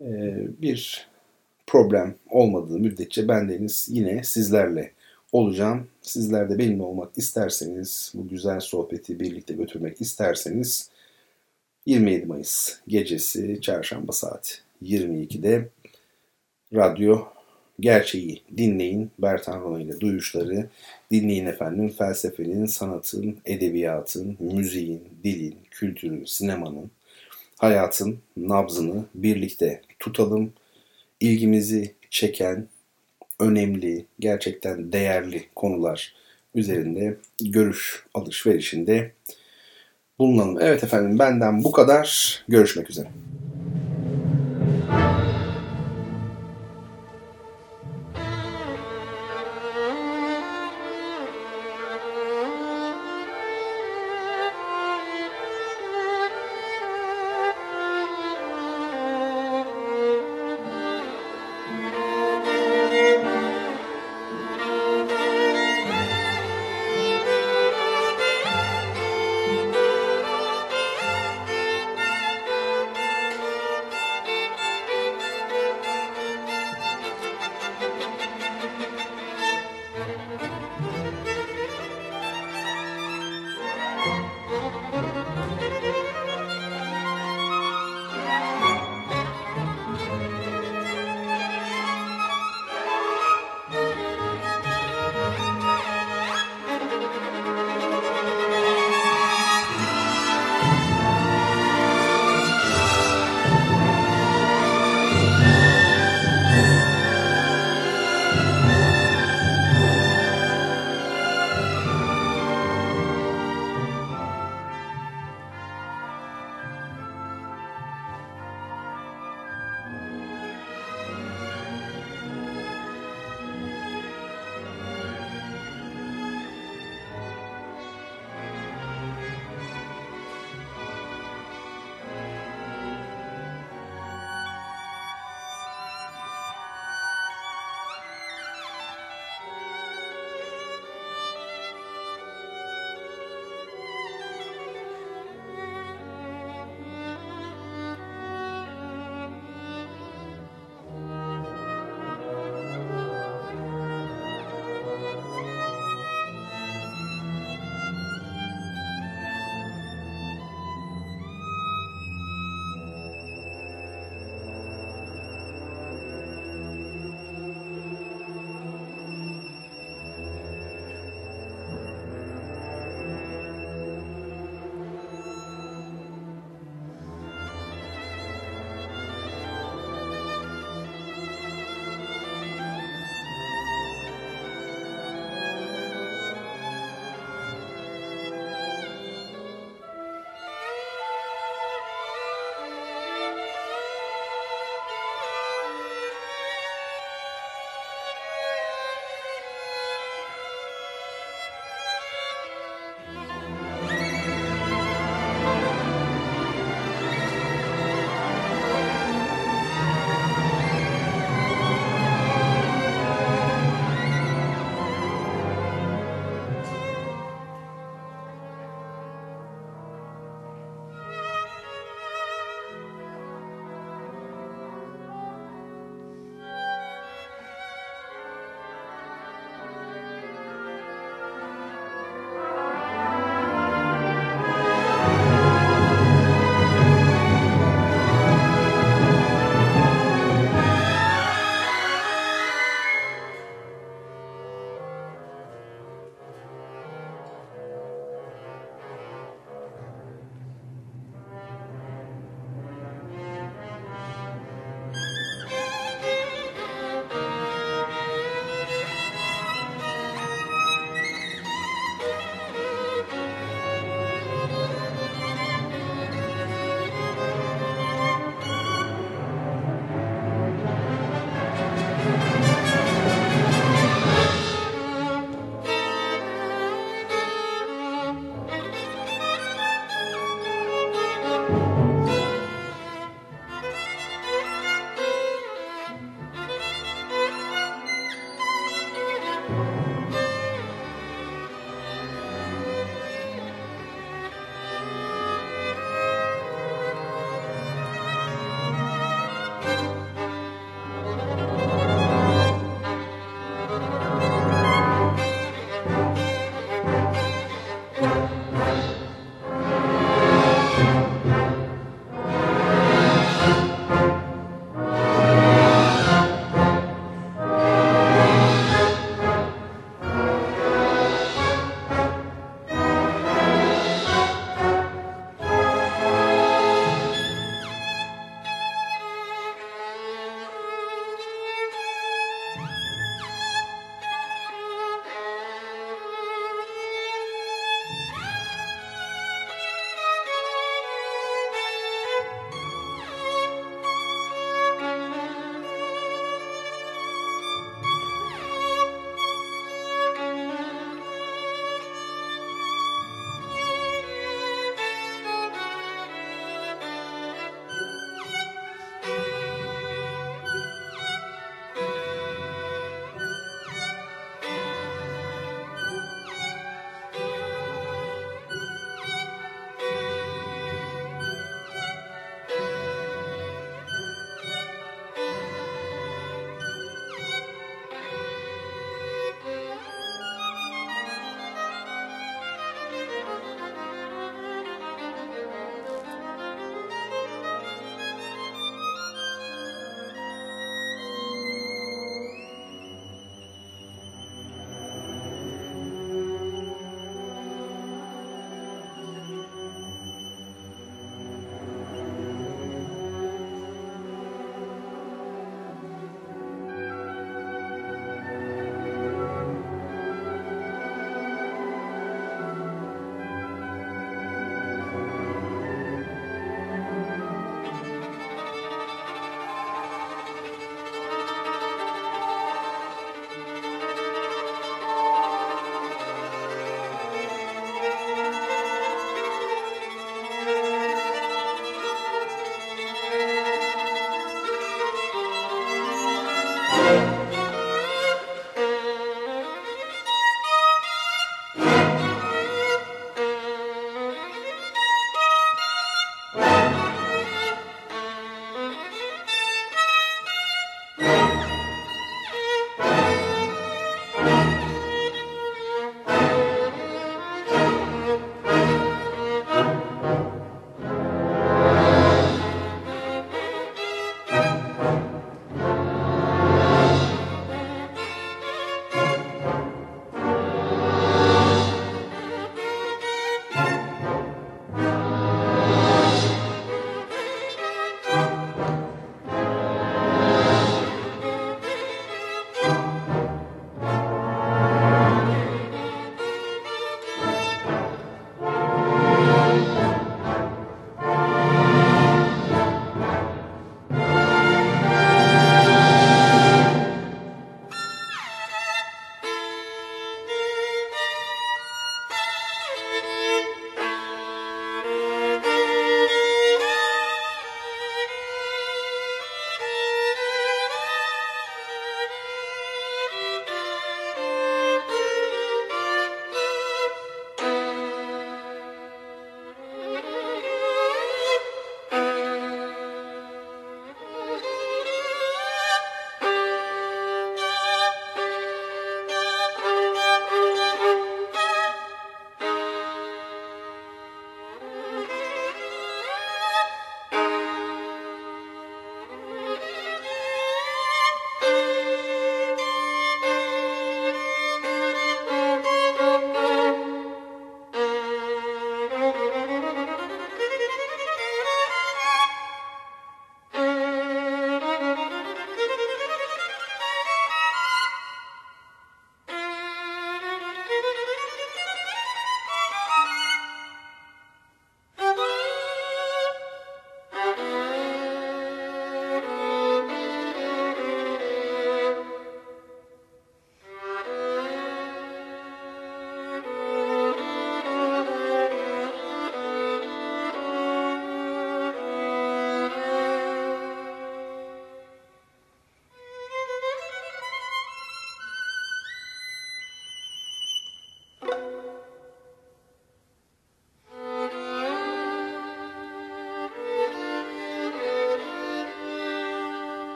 [0.00, 0.08] e,
[0.62, 1.08] bir
[1.66, 4.92] problem olmadığı müddetçe bendeniz yine sizlerle
[5.32, 5.88] olacağım.
[6.02, 10.90] Sizler de benimle olmak isterseniz, bu güzel sohbeti birlikte götürmek isterseniz
[11.86, 15.68] 27 Mayıs gecesi çarşamba saat 22'de
[16.74, 17.24] radyo
[17.80, 19.10] gerçeği dinleyin.
[19.18, 20.68] Bertan Rona ile duyuşları
[21.10, 21.88] dinleyin efendim.
[21.88, 26.90] Felsefenin, sanatın, edebiyatın, müziğin, dilin, kültürün, sinemanın,
[27.58, 30.52] hayatın nabzını birlikte tutalım.
[31.20, 32.68] İlgimizi çeken,
[33.40, 36.14] önemli, gerçekten değerli konular
[36.54, 39.12] üzerinde görüş alışverişinde
[40.18, 40.58] bulunalım.
[40.60, 42.44] Evet efendim benden bu kadar.
[42.48, 43.08] Görüşmek üzere.